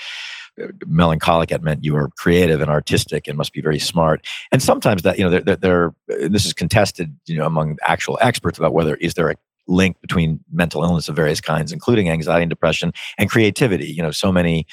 melancholic, 0.86 1.50
it 1.50 1.62
meant 1.62 1.84
you 1.84 1.94
were 1.94 2.10
creative 2.16 2.60
and 2.60 2.70
artistic 2.70 3.26
and 3.28 3.36
must 3.36 3.52
be 3.52 3.60
very 3.60 3.78
smart. 3.78 4.26
And 4.52 4.62
sometimes 4.62 5.02
that, 5.02 5.18
you 5.18 5.28
know, 5.28 5.40
they're, 5.40 5.56
they're, 5.56 5.94
this 6.28 6.46
is 6.46 6.52
contested, 6.52 7.16
you 7.26 7.36
know, 7.36 7.46
among 7.46 7.78
actual 7.82 8.18
experts 8.20 8.58
about 8.58 8.74
whether 8.74 8.96
is 8.96 9.14
there 9.14 9.30
a 9.30 9.36
link 9.66 10.00
between 10.00 10.40
mental 10.52 10.82
illness 10.82 11.08
of 11.08 11.16
various 11.16 11.40
kinds, 11.40 11.72
including 11.72 12.08
anxiety 12.08 12.42
and 12.42 12.50
depression 12.50 12.92
and 13.18 13.30
creativity. 13.30 13.86
You 13.86 14.02
know, 14.02 14.10
so 14.10 14.32
many 14.32 14.66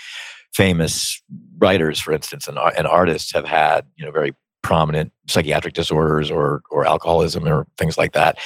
famous 0.53 1.22
writers, 1.58 2.00
for 2.00 2.13
instance, 2.13 2.48
and, 2.48 2.58
and 2.58 2.88
artists 2.88 3.32
have 3.34 3.46
had, 3.46 3.86
you 3.96 4.06
know, 4.06 4.12
very 4.12 4.34
prominent 4.63 5.13
psychiatric 5.27 5.74
disorders 5.74 6.29
or 6.29 6.62
or 6.72 6.86
alcoholism 6.86 7.48
or 7.48 7.65
things 7.77 7.98
like 7.98 8.13
that. 8.13 8.38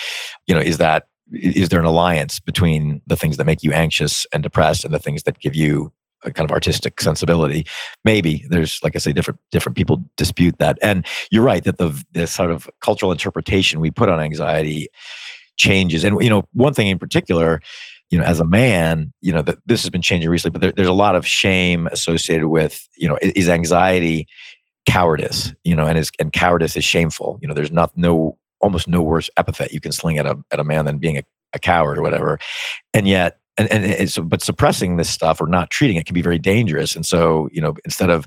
You 0.45 0.53
know, 0.53 0.62
is 0.62 0.77
that 0.77 1.07
is 1.31 1.69
there 1.69 1.79
an 1.79 1.86
alliance 1.86 2.39
between 2.39 3.01
the 3.07 3.15
things 3.15 3.38
that 3.38 3.45
make 3.45 3.63
you 3.63 3.71
anxious 3.71 4.25
and 4.33 4.43
depressed 4.43 4.83
and 4.83 4.93
the 4.93 5.00
things 5.00 5.24
that 5.24 5.39
give 5.39 5.55
you 5.55 5.91
a 6.23 6.31
kind 6.31 6.49
of 6.49 6.53
artistic 6.53 7.01
sensibility. 7.01 7.65
Maybe 8.03 8.45
there's 8.49 8.79
like 8.83 8.95
i 8.95 8.99
say 8.99 9.13
different 9.13 9.39
different 9.51 9.75
people 9.75 10.03
dispute 10.17 10.57
that. 10.59 10.77
And 10.81 11.05
you're 11.31 11.43
right 11.43 11.63
that 11.63 11.77
the 11.77 12.03
the 12.13 12.27
sort 12.27 12.51
of 12.51 12.69
cultural 12.81 13.11
interpretation 13.11 13.79
we 13.79 13.91
put 13.91 14.09
on 14.09 14.19
anxiety 14.19 14.87
changes. 15.57 16.03
And 16.03 16.21
you 16.21 16.29
know 16.29 16.43
one 16.53 16.73
thing 16.73 16.87
in 16.87 16.99
particular 16.99 17.61
you 18.09 18.17
know 18.17 18.25
as 18.25 18.39
a 18.39 18.45
man 18.45 19.13
you 19.21 19.31
know 19.31 19.41
that 19.41 19.57
this 19.65 19.81
has 19.83 19.89
been 19.89 20.01
changing 20.01 20.29
recently 20.29 20.51
but 20.51 20.61
there, 20.61 20.71
there's 20.73 20.87
a 20.87 20.93
lot 20.93 21.15
of 21.15 21.25
shame 21.25 21.87
associated 21.87 22.49
with 22.49 22.87
you 22.97 23.07
know 23.07 23.17
is 23.21 23.47
anxiety 23.47 24.27
cowardice 24.85 25.53
you 25.63 25.75
know 25.75 25.85
and 25.85 25.97
is 25.97 26.11
and 26.19 26.33
cowardice 26.33 26.75
is 26.75 26.83
shameful. 26.83 27.39
You 27.41 27.47
know 27.47 27.53
there's 27.53 27.71
not 27.71 27.95
no 27.97 28.37
almost 28.59 28.87
no 28.87 29.01
worse 29.01 29.29
epithet 29.37 29.73
you 29.73 29.79
can 29.81 29.91
sling 29.91 30.17
at 30.17 30.25
a 30.25 30.37
at 30.51 30.59
a 30.59 30.63
man 30.63 30.85
than 30.85 30.97
being 30.97 31.17
a, 31.17 31.23
a 31.53 31.59
coward 31.59 31.97
or 31.97 32.01
whatever. 32.01 32.39
And 32.93 33.07
yet, 33.07 33.39
and, 33.70 33.84
and 33.84 33.91
it's, 33.91 34.18
but 34.18 34.41
suppressing 34.41 34.98
this 34.98 35.10
stuff 35.10 35.41
or 35.41 35.48
not 35.48 35.70
treating 35.70 35.98
it 35.98 36.06
can 36.06 36.13
be 36.13 36.22
very 36.22 36.39
dangerous. 36.39 36.96
And 36.96 37.06
so, 37.06 37.50
you 37.51 37.62
know, 37.62 37.75
instead 37.86 38.10
of 38.10 38.25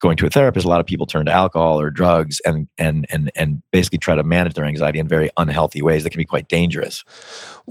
going 0.00 0.16
to 0.16 0.26
a 0.26 0.30
therapist, 0.30 0.64
a 0.64 0.68
lot 0.68 0.80
of 0.80 0.86
people 0.86 1.06
turn 1.06 1.26
to 1.26 1.32
alcohol 1.32 1.80
or 1.80 1.90
drugs 1.90 2.40
and 2.46 2.68
and 2.78 3.06
and 3.10 3.30
and 3.34 3.62
basically 3.72 3.98
try 3.98 4.14
to 4.14 4.22
manage 4.22 4.54
their 4.54 4.64
anxiety 4.64 4.98
in 4.98 5.08
very 5.08 5.30
unhealthy 5.36 5.82
ways 5.82 6.04
that 6.04 6.10
can 6.10 6.18
be 6.18 6.24
quite 6.24 6.48
dangerous. 6.48 7.04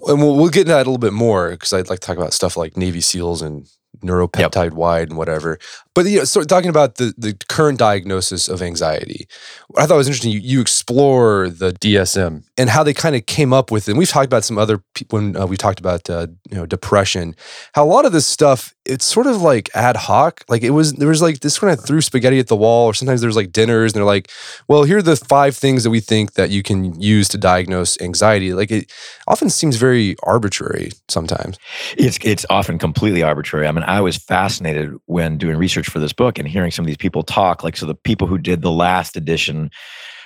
And 0.07 0.21
we'll, 0.21 0.35
we'll 0.35 0.49
get 0.49 0.61
into 0.61 0.73
that 0.73 0.85
a 0.85 0.89
little 0.89 0.97
bit 0.97 1.13
more 1.13 1.51
because 1.51 1.73
I'd 1.73 1.89
like 1.89 1.99
to 1.99 2.07
talk 2.07 2.17
about 2.17 2.33
stuff 2.33 2.57
like 2.57 2.75
Navy 2.75 3.01
SEALs 3.01 3.41
and 3.41 3.67
neuropeptide 4.03 4.65
yep. 4.65 4.73
wide 4.73 5.09
and 5.09 5.17
whatever. 5.17 5.57
But 5.97 6.05
you 6.05 6.19
know, 6.19 6.25
so 6.25 6.43
talking 6.43 6.69
about 6.69 6.97
the 6.97 7.11
the 7.17 7.35
current 7.49 7.79
diagnosis 7.79 8.47
of 8.47 8.61
anxiety, 8.61 9.27
I 9.75 9.87
thought 9.87 9.95
it 9.95 9.97
was 9.97 10.07
interesting. 10.07 10.31
You, 10.31 10.39
you 10.39 10.61
explore 10.61 11.49
the 11.49 11.71
DSM 11.71 12.43
and 12.55 12.69
how 12.69 12.83
they 12.83 12.93
kind 12.93 13.15
of 13.15 13.25
came 13.25 13.51
up 13.51 13.71
with 13.71 13.87
it. 13.87 13.93
And 13.93 13.97
we've 13.97 14.07
talked 14.07 14.27
about 14.27 14.43
some 14.43 14.59
other 14.59 14.83
people 14.93 15.17
when 15.17 15.35
uh, 15.35 15.47
we 15.47 15.57
talked 15.57 15.79
about 15.79 16.07
uh, 16.07 16.27
you 16.51 16.55
know 16.55 16.67
depression. 16.67 17.35
How 17.73 17.83
a 17.83 17.89
lot 17.89 18.05
of 18.05 18.11
this 18.11 18.27
stuff 18.27 18.75
it's 18.87 19.05
sort 19.05 19.27
of 19.27 19.41
like 19.41 19.69
ad 19.75 19.95
hoc. 19.95 20.43
Like 20.47 20.63
it 20.63 20.71
was 20.71 20.93
there 20.93 21.09
was 21.09 21.21
like 21.21 21.41
this 21.41 21.59
kind 21.59 21.73
of 21.73 21.83
threw 21.83 22.01
spaghetti 22.01 22.39
at 22.39 22.47
the 22.47 22.55
wall, 22.55 22.87
or 22.87 22.93
sometimes 22.93 23.21
there's 23.21 23.35
like 23.35 23.51
dinners 23.51 23.93
and 23.93 23.97
they're 23.97 24.05
like, 24.05 24.31
well, 24.67 24.83
here 24.83 24.97
are 24.97 25.01
the 25.01 25.15
five 25.15 25.55
things 25.55 25.83
that 25.83 25.89
we 25.89 25.99
think 25.99 26.33
that 26.33 26.49
you 26.49 26.63
can 26.63 26.99
use 26.99 27.27
to 27.29 27.37
diagnose 27.37 27.99
anxiety. 28.01 28.53
Like 28.53 28.71
it 28.71 28.91
often 29.27 29.49
seems 29.49 29.75
very 29.75 30.15
arbitrary 30.23 30.91
sometimes. 31.07 31.57
It's 31.97 32.17
it's 32.23 32.45
often 32.49 32.79
completely 32.79 33.23
arbitrary. 33.23 33.67
I 33.67 33.71
mean, 33.71 33.83
I 33.83 34.01
was 34.01 34.17
fascinated 34.17 34.95
when 35.05 35.37
doing 35.37 35.57
research 35.57 35.86
for 35.89 35.99
this 35.99 36.13
book 36.13 36.37
and 36.37 36.47
hearing 36.47 36.71
some 36.71 36.83
of 36.83 36.87
these 36.87 36.97
people 36.97 37.23
talk. 37.23 37.63
Like 37.63 37.77
so, 37.77 37.85
the 37.85 37.95
people 37.95 38.27
who 38.27 38.37
did 38.37 38.61
the 38.61 38.71
last 38.71 39.15
edition, 39.15 39.69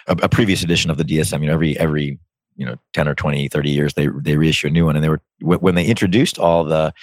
a, 0.07 0.17
a 0.23 0.29
previous 0.29 0.63
edition 0.63 0.91
of 0.91 0.97
the 0.97 1.03
DSM. 1.03 1.41
You 1.41 1.47
know, 1.47 1.53
every 1.53 1.77
every 1.79 2.19
you 2.57 2.65
know 2.65 2.75
10 2.93 3.07
or 3.07 3.15
20 3.15 3.47
30 3.47 3.69
years 3.69 3.93
they 3.93 4.07
they 4.07 4.35
reissue 4.35 4.67
a 4.67 4.69
new 4.69 4.85
one 4.85 4.95
and 4.95 5.03
they 5.03 5.09
were 5.09 5.21
when 5.39 5.75
they 5.75 5.85
introduced 5.85 6.37
all 6.37 6.65
the 6.65 6.93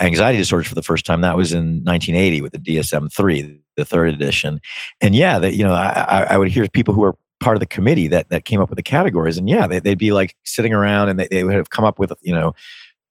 anxiety 0.00 0.38
disorders 0.38 0.66
for 0.66 0.74
the 0.74 0.82
first 0.82 1.04
time. 1.04 1.20
That 1.20 1.36
was 1.36 1.52
in 1.52 1.84
1980 1.84 2.40
with 2.42 2.52
the 2.52 2.58
DSM 2.58 3.12
three, 3.12 3.60
the 3.76 3.84
third 3.84 4.12
edition. 4.12 4.60
And 5.00 5.14
yeah, 5.14 5.38
that 5.38 5.54
you 5.54 5.64
know, 5.64 5.72
I, 5.72 6.26
I 6.30 6.38
would 6.38 6.48
hear 6.48 6.66
people 6.68 6.94
who 6.94 7.00
were 7.00 7.16
part 7.40 7.56
of 7.56 7.60
the 7.60 7.66
committee 7.66 8.08
that 8.08 8.28
that 8.30 8.44
came 8.44 8.60
up 8.60 8.68
with 8.68 8.76
the 8.76 8.82
categories, 8.82 9.38
and 9.38 9.48
yeah, 9.48 9.66
they, 9.66 9.80
would 9.80 9.98
be 9.98 10.12
like 10.12 10.36
sitting 10.44 10.72
around 10.72 11.08
and 11.08 11.18
they, 11.18 11.28
they 11.28 11.44
would 11.44 11.54
have 11.54 11.70
come 11.70 11.84
up 11.84 11.98
with 11.98 12.12
you 12.22 12.34
know 12.34 12.54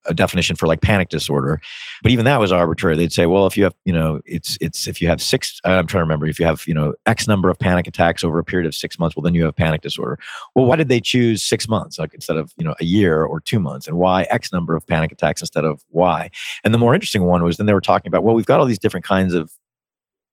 a 0.05 0.13
definition 0.13 0.55
for 0.55 0.67
like 0.67 0.81
panic 0.81 1.09
disorder. 1.09 1.59
But 2.01 2.11
even 2.11 2.25
that 2.25 2.39
was 2.39 2.51
arbitrary. 2.51 2.95
They'd 2.95 3.11
say 3.11 3.25
well 3.25 3.45
if 3.47 3.57
you 3.57 3.63
have 3.63 3.75
you 3.85 3.93
know 3.93 4.21
it's 4.25 4.57
it's 4.61 4.87
if 4.87 5.01
you 5.01 5.07
have 5.07 5.21
six 5.21 5.59
i'm 5.63 5.87
trying 5.87 5.99
to 5.99 6.03
remember 6.03 6.25
if 6.25 6.39
you 6.39 6.45
have 6.45 6.63
you 6.67 6.73
know 6.73 6.93
x 7.05 7.27
number 7.27 7.49
of 7.49 7.59
panic 7.59 7.87
attacks 7.87 8.23
over 8.23 8.39
a 8.39 8.43
period 8.43 8.67
of 8.67 8.73
six 8.75 8.97
months 8.97 9.15
well 9.15 9.23
then 9.23 9.33
you 9.33 9.43
have 9.45 9.55
panic 9.55 9.81
disorder. 9.81 10.17
Well 10.55 10.65
why 10.65 10.75
did 10.75 10.89
they 10.89 11.01
choose 11.01 11.43
six 11.43 11.67
months 11.67 11.99
like 11.99 12.13
instead 12.13 12.37
of 12.37 12.51
you 12.57 12.63
know 12.63 12.75
a 12.79 12.85
year 12.85 13.23
or 13.23 13.39
two 13.39 13.59
months? 13.59 13.87
And 13.87 13.97
why 13.97 14.23
x 14.23 14.51
number 14.51 14.75
of 14.75 14.85
panic 14.87 15.11
attacks 15.11 15.41
instead 15.41 15.65
of 15.65 15.83
y? 15.89 16.29
And 16.63 16.73
the 16.73 16.77
more 16.77 16.93
interesting 16.93 17.23
one 17.23 17.43
was 17.43 17.57
then 17.57 17.65
they 17.65 17.73
were 17.73 17.81
talking 17.81 18.09
about 18.09 18.23
well 18.23 18.35
we've 18.35 18.45
got 18.45 18.59
all 18.59 18.65
these 18.65 18.79
different 18.79 19.05
kinds 19.05 19.33
of 19.33 19.51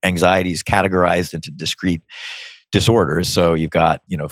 anxieties 0.03 0.63
categorized 0.63 1.35
into 1.35 1.51
discrete 1.51 2.03
disorders. 2.73 3.29
So 3.29 3.55
you've 3.55 3.71
got, 3.71 4.03
you 4.09 4.17
know, 4.17 4.29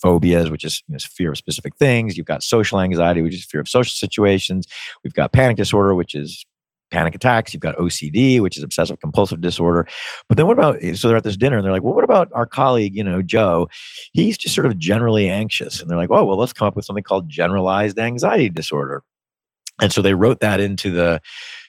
phobias, 0.00 0.50
which 0.50 0.64
is 0.64 0.82
you 0.88 0.92
know, 0.92 0.98
fear 0.98 1.32
of 1.32 1.38
specific 1.38 1.76
things. 1.76 2.16
You've 2.16 2.26
got 2.26 2.42
social 2.42 2.80
anxiety, 2.80 3.22
which 3.22 3.34
is 3.34 3.44
fear 3.44 3.60
of 3.60 3.68
social 3.68 3.92
situations. 3.92 4.66
We've 5.02 5.14
got 5.14 5.32
panic 5.32 5.56
disorder, 5.56 5.94
which 5.94 6.14
is 6.14 6.46
panic 6.90 7.14
attacks. 7.14 7.52
You've 7.52 7.60
got 7.60 7.76
OCD, 7.76 8.40
which 8.40 8.56
is 8.56 8.62
obsessive 8.62 9.00
compulsive 9.00 9.40
disorder. 9.40 9.86
But 10.28 10.36
then 10.36 10.46
what 10.46 10.56
about, 10.56 10.78
eh, 10.82 10.94
so 10.94 11.08
they're 11.08 11.16
at 11.16 11.24
this 11.24 11.36
dinner 11.36 11.56
and 11.56 11.64
they're 11.64 11.72
like, 11.72 11.82
well, 11.82 11.94
what 11.94 12.04
about 12.04 12.30
our 12.32 12.46
colleague, 12.46 12.94
you 12.94 13.02
know, 13.02 13.20
Joe? 13.20 13.68
He's 14.12 14.38
just 14.38 14.54
sort 14.54 14.66
of 14.66 14.78
generally 14.78 15.28
anxious. 15.28 15.80
And 15.80 15.90
they're 15.90 15.98
like, 15.98 16.10
oh, 16.10 16.24
well, 16.24 16.38
let's 16.38 16.52
come 16.52 16.68
up 16.68 16.76
with 16.76 16.84
something 16.84 17.04
called 17.04 17.28
generalized 17.28 17.98
anxiety 17.98 18.48
disorder. 18.48 19.02
And 19.80 19.92
so 19.92 20.00
they 20.00 20.14
wrote 20.14 20.40
that 20.40 20.60
into 20.60 20.90
the 20.90 21.20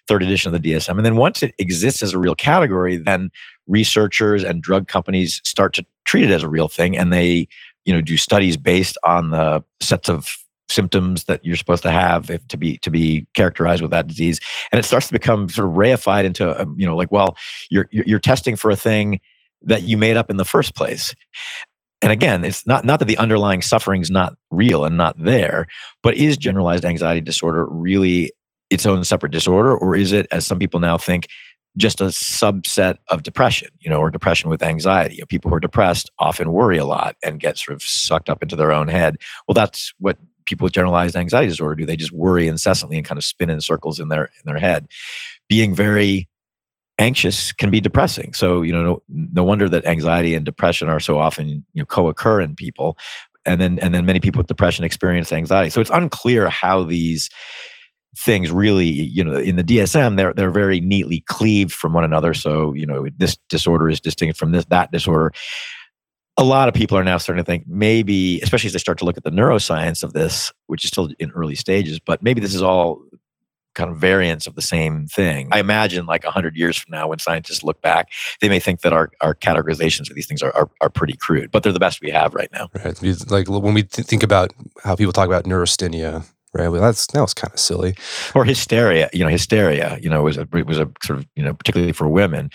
third 0.08 0.22
edition 0.22 0.54
of 0.54 0.62
the 0.62 0.72
DSM. 0.72 0.98
And 0.98 1.06
then 1.06 1.16
once 1.16 1.42
it 1.42 1.56
exists 1.58 2.04
as 2.04 2.14
a 2.14 2.20
real 2.20 2.36
category, 2.36 2.98
then 2.98 3.32
researchers 3.68 4.44
and 4.44 4.62
drug 4.62 4.88
companies 4.88 5.42
start 5.44 5.74
to 5.74 5.86
treat 6.06 6.24
it 6.24 6.32
as 6.32 6.44
a 6.44 6.50
real 6.50 6.68
thing 6.68 6.98
and 6.98 7.12
they 7.12 7.48
you 7.86 7.94
know 7.94 8.02
do 8.02 8.18
studies 8.18 8.58
based 8.58 8.98
on 9.04 9.32
the 9.32 9.64
sets 9.82 10.10
of 10.10 10.28
symptoms 10.70 11.26
that 11.26 11.44
you're 11.46 11.56
supposed 11.56 11.84
to 11.84 11.92
have 11.92 12.30
if, 12.30 12.46
to 12.48 12.58
be 12.58 12.78
to 12.80 12.90
be 12.90 13.28
characterized 13.34 13.82
with 13.82 13.92
that 13.92 14.08
disease. 14.08 14.40
And 14.72 14.80
it 14.80 14.84
starts 14.84 15.08
to 15.08 15.14
become 15.14 15.50
sort 15.50 15.68
of 15.68 15.76
reified 15.76 16.26
into 16.26 16.60
um, 16.60 16.76
you 16.78 16.86
know 16.86 16.96
like 16.96 17.12
well 17.12 17.38
you're 17.70 17.88
you're 17.92 18.20
testing 18.20 18.56
for 18.56 18.72
a 18.72 18.76
thing 18.76 19.20
that 19.62 19.84
you 19.84 19.98
made 19.98 20.18
up 20.18 20.30
in 20.30 20.38
the 20.38 20.46
first 20.46 20.76
place. 20.76 21.14
And 22.02 22.12
again 22.12 22.44
it's 22.44 22.66
not 22.68 22.86
not 22.86 23.00
that 23.00 23.06
the 23.06 23.18
underlying 23.18 23.62
suffering 23.62 24.02
is 24.02 24.12
not 24.12 24.36
real 24.52 24.86
and 24.86 24.98
not 24.98 25.16
there 25.18 25.68
but 26.04 26.16
is 26.16 26.38
generalized 26.38 26.86
anxiety 26.86 27.22
disorder 27.22 27.66
really 27.68 28.32
its 28.70 28.86
own 28.86 29.04
separate 29.04 29.32
disorder 29.32 29.76
or 29.76 29.96
is 29.96 30.12
it 30.12 30.28
as 30.32 30.46
some 30.46 30.60
people 30.60 30.80
now 30.80 30.98
think 30.98 31.28
just 31.78 32.02
a 32.02 32.06
subset 32.06 32.98
of 33.10 33.24
depression, 33.24 33.70
you 33.80 33.90
know, 33.90 34.00
or 34.00 34.10
depression 34.10 34.50
with 34.50 34.64
anxiety. 34.64 35.22
People 35.28 35.50
who 35.50 35.56
are 35.58 35.62
depressed 35.62 36.10
often 36.20 36.52
worry 36.52 36.78
a 36.78 36.86
lot 36.86 37.16
and 37.24 37.40
get 37.40 37.58
sort 37.58 37.76
of 37.76 37.84
sucked 37.84 38.30
up 38.30 38.42
into 38.42 38.56
their 38.56 38.72
own 38.72 38.88
head. 38.88 39.18
Well, 39.48 39.54
that's 39.54 39.94
what 40.00 40.18
people 40.46 40.66
with 40.66 40.74
generalized 40.74 41.16
anxiety 41.16 41.48
disorder 41.48 41.76
do. 41.76 41.86
They 41.86 41.98
just 41.98 42.12
worry 42.12 42.48
incessantly 42.48 42.98
and 42.98 43.06
kind 43.06 43.18
of 43.18 43.24
spin 43.24 43.50
in 43.50 43.62
circles 43.62 44.00
in 44.00 44.10
their 44.10 44.26
in 44.26 44.46
their 44.46 44.60
head. 44.60 44.88
Being 45.50 45.76
very 45.76 46.30
anxious 46.98 47.52
can 47.52 47.70
be 47.70 47.82
depressing. 47.82 48.34
So, 48.34 48.62
you 48.62 48.72
know, 48.72 48.84
no, 48.84 49.02
no 49.10 49.44
wonder 49.44 49.68
that 49.68 49.86
anxiety 49.86 50.34
and 50.34 50.46
depression 50.46 50.88
are 50.88 51.00
so 51.00 51.18
often, 51.18 51.48
you 51.50 51.82
know, 51.82 51.86
co-occur 51.86 52.40
in 52.42 52.56
people. 52.56 52.98
And 53.46 53.60
then 53.62 53.80
and 53.80 53.94
then 53.94 54.06
many 54.06 54.20
people 54.20 54.40
with 54.40 54.48
depression 54.48 54.86
experience 54.86 55.32
anxiety. 55.32 55.70
So 55.70 55.82
it's 55.82 55.92
unclear 55.92 56.50
how 56.50 56.84
these 56.84 57.30
things 58.18 58.52
really 58.52 58.88
you 58.88 59.24
know 59.24 59.36
in 59.36 59.58
the 59.58 59.64
dsm 59.64 60.16
they're 60.16 60.34
they're 60.34 60.52
very 60.52 60.80
neatly 60.80 61.22
cleaved 61.22 61.74
from 61.74 61.94
one 61.94 62.04
another. 62.04 62.34
So 62.34 62.74
you 62.74 62.86
know 62.86 63.08
this 63.18 63.38
disorder 63.50 63.90
is 63.90 64.00
distinct 64.00 64.38
from 64.38 64.52
this 64.52 64.66
that 64.66 64.92
disorder. 64.92 65.34
A 66.38 66.44
lot 66.44 66.68
of 66.68 66.74
people 66.74 66.98
are 66.98 67.04
now 67.04 67.18
starting 67.18 67.44
to 67.44 67.50
think 67.50 67.66
maybe 67.66 68.42
especially 68.42 68.68
as 68.68 68.74
they 68.74 68.80
start 68.80 68.98
to 69.00 69.06
look 69.06 69.18
at 69.18 69.24
the 69.24 69.32
neuroscience 69.32 70.04
of 70.04 70.14
this 70.14 70.52
which 70.68 70.84
is 70.84 70.90
still 70.90 71.10
in 71.20 71.32
early 71.32 71.56
stages 71.56 72.00
but 72.00 72.22
maybe 72.22 72.42
this 72.42 72.54
is 72.54 72.62
all 72.62 73.02
kind 73.74 73.90
of 73.90 73.98
variants 73.98 74.48
of 74.48 74.56
the 74.56 74.62
same 74.62 75.06
thing. 75.06 75.50
I 75.52 75.60
imagine 75.60 76.06
like 76.06 76.24
100 76.24 76.56
years 76.56 76.78
from 76.78 76.92
now 76.92 77.10
when 77.10 77.20
scientists 77.20 77.64
look 77.64 77.82
back 77.82 78.10
they 78.42 78.50
may 78.50 78.60
think 78.60 78.82
that 78.82 78.94
our, 78.94 79.12
our 79.22 79.36
categorizations 79.36 80.10
of 80.10 80.16
these 80.16 80.28
things 80.28 80.42
are, 80.42 80.54
are, 80.56 80.70
are 80.82 80.90
pretty 80.90 81.16
crude 81.16 81.52
but 81.52 81.64
they're 81.64 81.74
the 81.74 81.80
best 81.80 82.02
we 82.02 82.10
have 82.10 82.34
right 82.34 82.50
now. 82.52 82.70
Right. 82.74 83.30
Like 83.30 83.48
when 83.50 83.74
we 83.74 83.84
think 83.84 84.24
about 84.24 84.54
how 84.84 84.96
people 84.96 85.14
talk 85.14 85.28
about 85.28 85.46
neurasthenia 85.46 86.26
right? 86.56 86.70
Well, 86.70 86.82
that's 86.82 87.08
that 87.08 87.22
was 87.22 87.34
kind 87.34 87.54
of 87.54 87.60
silly. 87.60 87.96
Or 88.34 88.46
hysteria, 88.46 89.10
you 89.14 89.24
know, 89.24 89.30
hysteria, 89.30 90.00
you 90.02 90.10
know, 90.10 90.24
was 90.24 90.38
a 90.38 90.48
was 90.66 90.80
a 90.80 90.90
sort 91.04 91.20
of 91.20 91.28
you 91.36 91.44
know 91.44 91.54
particularly 91.54 91.94
for 91.94 92.08
women. 92.08 92.50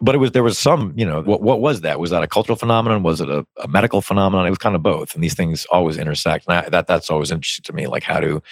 But 0.00 0.14
it 0.14 0.18
was 0.18 0.32
there 0.32 0.42
was 0.42 0.58
some, 0.58 0.92
you 0.96 1.04
know, 1.04 1.22
what 1.22 1.42
what 1.42 1.60
was 1.60 1.82
that? 1.82 2.00
Was 2.00 2.10
that 2.10 2.22
a 2.22 2.28
cultural 2.28 2.56
phenomenon? 2.56 3.02
Was 3.02 3.20
it 3.20 3.28
a, 3.28 3.46
a 3.62 3.68
medical 3.68 4.00
phenomenon? 4.00 4.46
It 4.46 4.50
was 4.50 4.58
kind 4.58 4.74
of 4.74 4.82
both, 4.82 5.14
and 5.14 5.22
these 5.22 5.34
things 5.34 5.66
always 5.70 5.96
intersect. 5.98 6.46
And 6.48 6.58
I, 6.58 6.68
that 6.70 6.86
that's 6.86 7.10
always 7.10 7.30
interesting 7.30 7.64
to 7.64 7.72
me, 7.72 7.86
like 7.86 8.02
how 8.02 8.20
do 8.20 8.42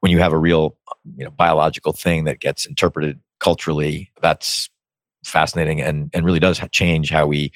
when 0.00 0.12
you 0.12 0.18
have 0.18 0.32
a 0.32 0.38
real, 0.38 0.76
you 1.16 1.24
know, 1.24 1.30
biological 1.30 1.92
thing 1.92 2.24
that 2.24 2.40
gets 2.40 2.66
interpreted 2.66 3.18
culturally, 3.40 4.10
that's 4.20 4.68
fascinating 5.24 5.80
and 5.80 6.10
and 6.12 6.24
really 6.24 6.38
does 6.38 6.60
change 6.70 7.10
how 7.10 7.26
we 7.26 7.50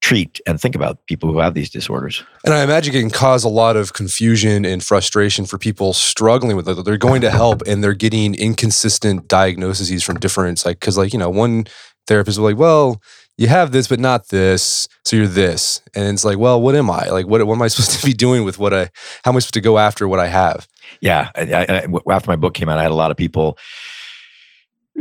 treat 0.00 0.40
and 0.46 0.60
think 0.60 0.74
about 0.74 1.04
people 1.06 1.32
who 1.32 1.38
have 1.38 1.54
these 1.54 1.70
disorders. 1.70 2.22
And 2.44 2.54
I 2.54 2.62
imagine 2.62 2.94
it 2.94 3.00
can 3.00 3.10
cause 3.10 3.44
a 3.44 3.48
lot 3.48 3.76
of 3.76 3.92
confusion 3.92 4.64
and 4.64 4.82
frustration 4.82 5.44
for 5.44 5.58
people 5.58 5.92
struggling 5.92 6.56
with 6.56 6.68
it. 6.68 6.84
They're 6.84 6.96
going 6.96 7.20
to 7.22 7.30
help 7.30 7.62
and 7.66 7.82
they're 7.82 7.94
getting 7.94 8.34
inconsistent 8.34 9.28
diagnoses 9.28 10.02
from 10.02 10.18
different 10.18 10.64
like 10.64 10.80
because 10.80 10.96
like 10.96 11.12
you 11.12 11.18
know 11.18 11.30
one 11.30 11.66
therapists 12.08 12.38
are 12.38 12.42
like, 12.42 12.56
well, 12.56 13.00
you 13.36 13.46
have 13.46 13.70
this, 13.70 13.86
but 13.86 14.00
not 14.00 14.28
this. 14.28 14.88
So 15.04 15.14
you're 15.16 15.26
this. 15.26 15.80
And 15.94 16.14
it's 16.14 16.24
like, 16.24 16.38
well, 16.38 16.60
what 16.60 16.74
am 16.74 16.90
I? 16.90 17.08
Like, 17.10 17.26
what, 17.26 17.46
what 17.46 17.54
am 17.54 17.62
I 17.62 17.68
supposed 17.68 17.98
to 18.00 18.04
be 18.04 18.12
doing 18.12 18.44
with 18.44 18.58
what 18.58 18.74
I, 18.74 18.90
how 19.24 19.30
am 19.30 19.36
I 19.36 19.40
supposed 19.40 19.54
to 19.54 19.60
go 19.60 19.78
after 19.78 20.08
what 20.08 20.18
I 20.18 20.26
have? 20.26 20.66
Yeah. 21.00 21.30
I, 21.36 21.86
I, 21.86 22.12
after 22.12 22.30
my 22.30 22.36
book 22.36 22.54
came 22.54 22.68
out, 22.68 22.78
I 22.78 22.82
had 22.82 22.90
a 22.90 22.96
lot 22.96 23.12
of 23.12 23.16
people 23.16 23.56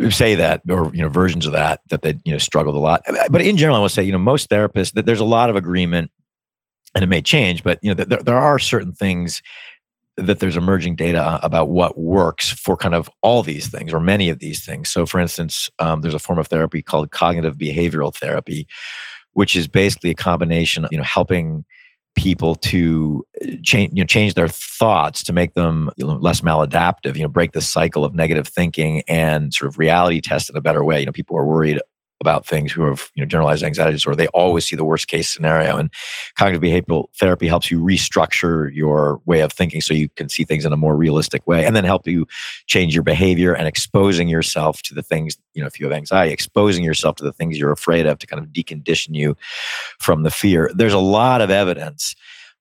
say 0.09 0.35
that 0.35 0.61
or 0.69 0.93
you 0.93 1.01
know 1.01 1.09
versions 1.09 1.45
of 1.45 1.53
that 1.53 1.81
that 1.89 2.01
they 2.01 2.15
you 2.23 2.31
know 2.31 2.37
struggled 2.37 2.75
a 2.75 2.79
lot 2.79 3.01
but 3.29 3.41
in 3.41 3.57
general 3.57 3.77
i 3.77 3.79
will 3.79 3.89
say 3.89 4.03
you 4.03 4.11
know 4.11 4.17
most 4.17 4.49
therapists 4.49 4.93
that 4.93 5.05
there's 5.05 5.19
a 5.19 5.25
lot 5.25 5.49
of 5.49 5.55
agreement 5.55 6.11
and 6.93 7.03
it 7.03 7.07
may 7.07 7.21
change 7.21 7.63
but 7.63 7.79
you 7.81 7.89
know 7.89 8.03
there, 8.03 8.21
there 8.21 8.37
are 8.37 8.59
certain 8.59 8.93
things 8.93 9.41
that 10.17 10.39
there's 10.39 10.57
emerging 10.57 10.95
data 10.95 11.39
about 11.43 11.69
what 11.69 11.97
works 11.97 12.49
for 12.49 12.75
kind 12.75 12.95
of 12.95 13.09
all 13.21 13.43
these 13.43 13.67
things 13.67 13.93
or 13.93 13.99
many 13.99 14.29
of 14.29 14.39
these 14.39 14.65
things. 14.65 14.89
So, 14.89 15.05
for 15.05 15.19
instance, 15.19 15.69
um, 15.77 16.01
there's 16.01 16.15
a 16.15 16.19
form 16.19 16.39
of 16.39 16.47
therapy 16.47 16.81
called 16.81 17.11
cognitive 17.11 17.55
behavioral 17.55 18.13
therapy, 18.15 18.67
which 19.33 19.55
is 19.55 19.67
basically 19.67 20.09
a 20.09 20.15
combination 20.15 20.85
of 20.85 20.91
you 20.91 20.97
know 20.97 21.03
helping 21.03 21.65
people 22.17 22.55
to 22.55 23.25
uh, 23.41 23.51
change 23.63 23.93
you 23.93 24.03
know 24.03 24.05
change 24.05 24.33
their 24.33 24.47
thoughts 24.49 25.23
to 25.23 25.31
make 25.31 25.53
them 25.53 25.89
you 25.95 26.05
know, 26.05 26.13
less 26.15 26.41
maladaptive 26.41 27.15
you 27.15 27.21
know 27.21 27.29
break 27.29 27.53
the 27.53 27.61
cycle 27.61 28.03
of 28.03 28.13
negative 28.13 28.47
thinking 28.47 29.03
and 29.07 29.53
sort 29.53 29.69
of 29.69 29.77
reality 29.77 30.19
test 30.19 30.49
in 30.49 30.57
a 30.57 30.61
better 30.61 30.83
way. 30.83 30.99
You 30.99 31.05
know 31.05 31.11
people 31.13 31.37
are 31.37 31.45
worried 31.45 31.79
about 32.19 32.45
things 32.45 32.71
who 32.71 32.83
have 32.83 33.11
you 33.15 33.21
know 33.21 33.27
generalized 33.27 33.63
anxiety 33.63 33.93
disorder 33.93 34.15
they 34.15 34.27
always 34.27 34.65
see 34.65 34.75
the 34.75 34.85
worst 34.85 35.07
case 35.07 35.29
scenario. 35.29 35.77
And 35.77 35.91
cognitive 36.35 36.61
behavioral 36.61 37.07
therapy 37.19 37.47
helps 37.47 37.69
you 37.69 37.79
restructure 37.79 38.73
your 38.73 39.21
way 39.25 39.41
of 39.41 39.53
thinking 39.53 39.81
so 39.81 39.93
you 39.93 40.09
can 40.09 40.29
see 40.29 40.43
things 40.43 40.65
in 40.65 40.73
a 40.73 40.77
more 40.77 40.95
realistic 40.95 41.45
way 41.47 41.65
and 41.65 41.75
then 41.75 41.83
help 41.83 42.07
you 42.07 42.25
change 42.65 42.93
your 42.93 43.03
behavior 43.03 43.53
and 43.53 43.67
exposing 43.67 44.27
yourself 44.27 44.81
to 44.83 44.93
the 44.93 45.03
things 45.03 45.37
you 45.53 45.61
know 45.61 45.67
if 45.67 45.79
you 45.79 45.85
have 45.85 45.93
anxiety 45.93 46.33
exposing 46.33 46.83
yourself 46.83 47.15
to 47.17 47.23
the 47.23 47.33
things 47.33 47.57
you're 47.57 47.71
afraid 47.71 48.05
of 48.05 48.17
to 48.19 48.27
kind 48.27 48.43
of 48.43 48.49
decondition 48.49 49.15
you 49.15 49.35
from 49.99 50.23
the 50.23 50.31
fear. 50.31 50.71
There's 50.73 50.93
a 50.93 50.99
lot 50.99 51.41
of 51.41 51.49
evidence 51.49 52.15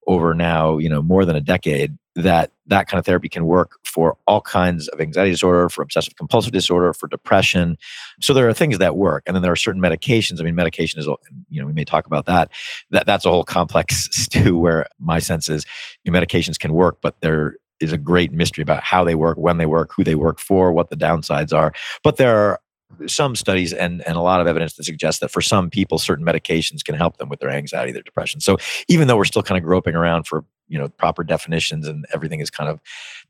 over 0.07 0.35
now 0.35 0.79
you 0.79 0.89
know 0.89 1.03
more 1.03 1.25
than 1.25 1.37
a 1.37 1.41
decade 1.41 1.97
that 2.17 2.51
that 2.67 2.89
kind 2.89 2.99
of 2.99 3.05
therapy 3.05 3.29
can 3.29 3.47
work 3.47 3.79
for 3.85 4.17
all 4.27 4.41
kinds 4.41 4.89
of 4.89 5.01
anxiety 5.01 5.31
disorder, 5.31 5.69
for 5.69 5.83
obsessive 5.83 6.17
compulsive 6.17 6.53
disorder, 6.53 6.93
for 6.93 7.07
depression. 7.07 7.77
So 8.21 8.35
there 8.35 8.49
are 8.49 8.55
things 8.55 8.79
that 8.79 8.97
work, 8.97 9.23
and 9.27 9.37
then 9.37 9.43
there 9.43 9.53
are 9.53 9.57
certain 9.57 9.81
medications. 9.81 10.41
I 10.41 10.45
mean, 10.45 10.55
medication 10.55 10.99
is, 10.99 11.07
you 11.49 11.61
know, 11.61 11.67
we 11.67 11.73
may 11.73 11.85
talk 11.85 12.07
about 12.07 12.27
that. 12.27 12.51
That 12.91 13.07
that's 13.07 13.25
a 13.25 13.31
whole 13.31 13.45
complex 13.45 14.09
stew. 14.13 14.59
Where 14.59 14.87
my 14.99 15.19
sense 15.19 15.49
is, 15.49 15.65
you 16.05 16.11
know, 16.11 16.19
medications 16.19 16.59
can 16.59 16.73
work, 16.73 16.99
but 17.03 17.21
there 17.21 17.57
is 17.79 17.93
a 17.93 17.99
great 17.99 18.33
mystery 18.33 18.63
about 18.63 18.83
how 18.83 19.05
they 19.05 19.15
work, 19.15 19.37
when 19.37 19.59
they 19.59 19.67
work, 19.67 19.93
who 19.95 20.03
they 20.03 20.15
work 20.15 20.41
for, 20.41 20.73
what 20.73 20.89
the 20.89 20.97
downsides 20.97 21.53
are. 21.53 21.75
But 22.03 22.17
there 22.17 22.35
are 22.35 22.61
some 23.07 23.37
studies 23.37 23.73
and, 23.73 24.07
and 24.07 24.17
a 24.17 24.21
lot 24.21 24.41
of 24.41 24.47
evidence 24.47 24.75
that 24.75 24.85
suggests 24.85 25.21
that 25.21 25.31
for 25.31 25.43
some 25.43 25.69
people 25.69 25.99
certain 25.99 26.25
medications 26.25 26.85
can 26.85 26.95
help 26.95 27.19
them 27.19 27.29
with 27.29 27.41
their 27.41 27.51
anxiety 27.51 27.91
their 27.91 28.03
depression 28.03 28.41
so 28.41 28.57
even 28.89 29.09
though 29.09 29.17
we're 29.17 29.25
still 29.25 29.43
kind 29.43 29.59
of 29.59 29.65
groping 29.65 29.97
around 29.97 30.25
for 30.25 30.45
you 30.69 30.79
know 30.79 30.89
proper 30.89 31.25
definitions 31.25 31.87
and 31.87 32.07
everything 32.13 32.41
is 32.41 32.51
kind 32.51 32.69
of 32.69 32.81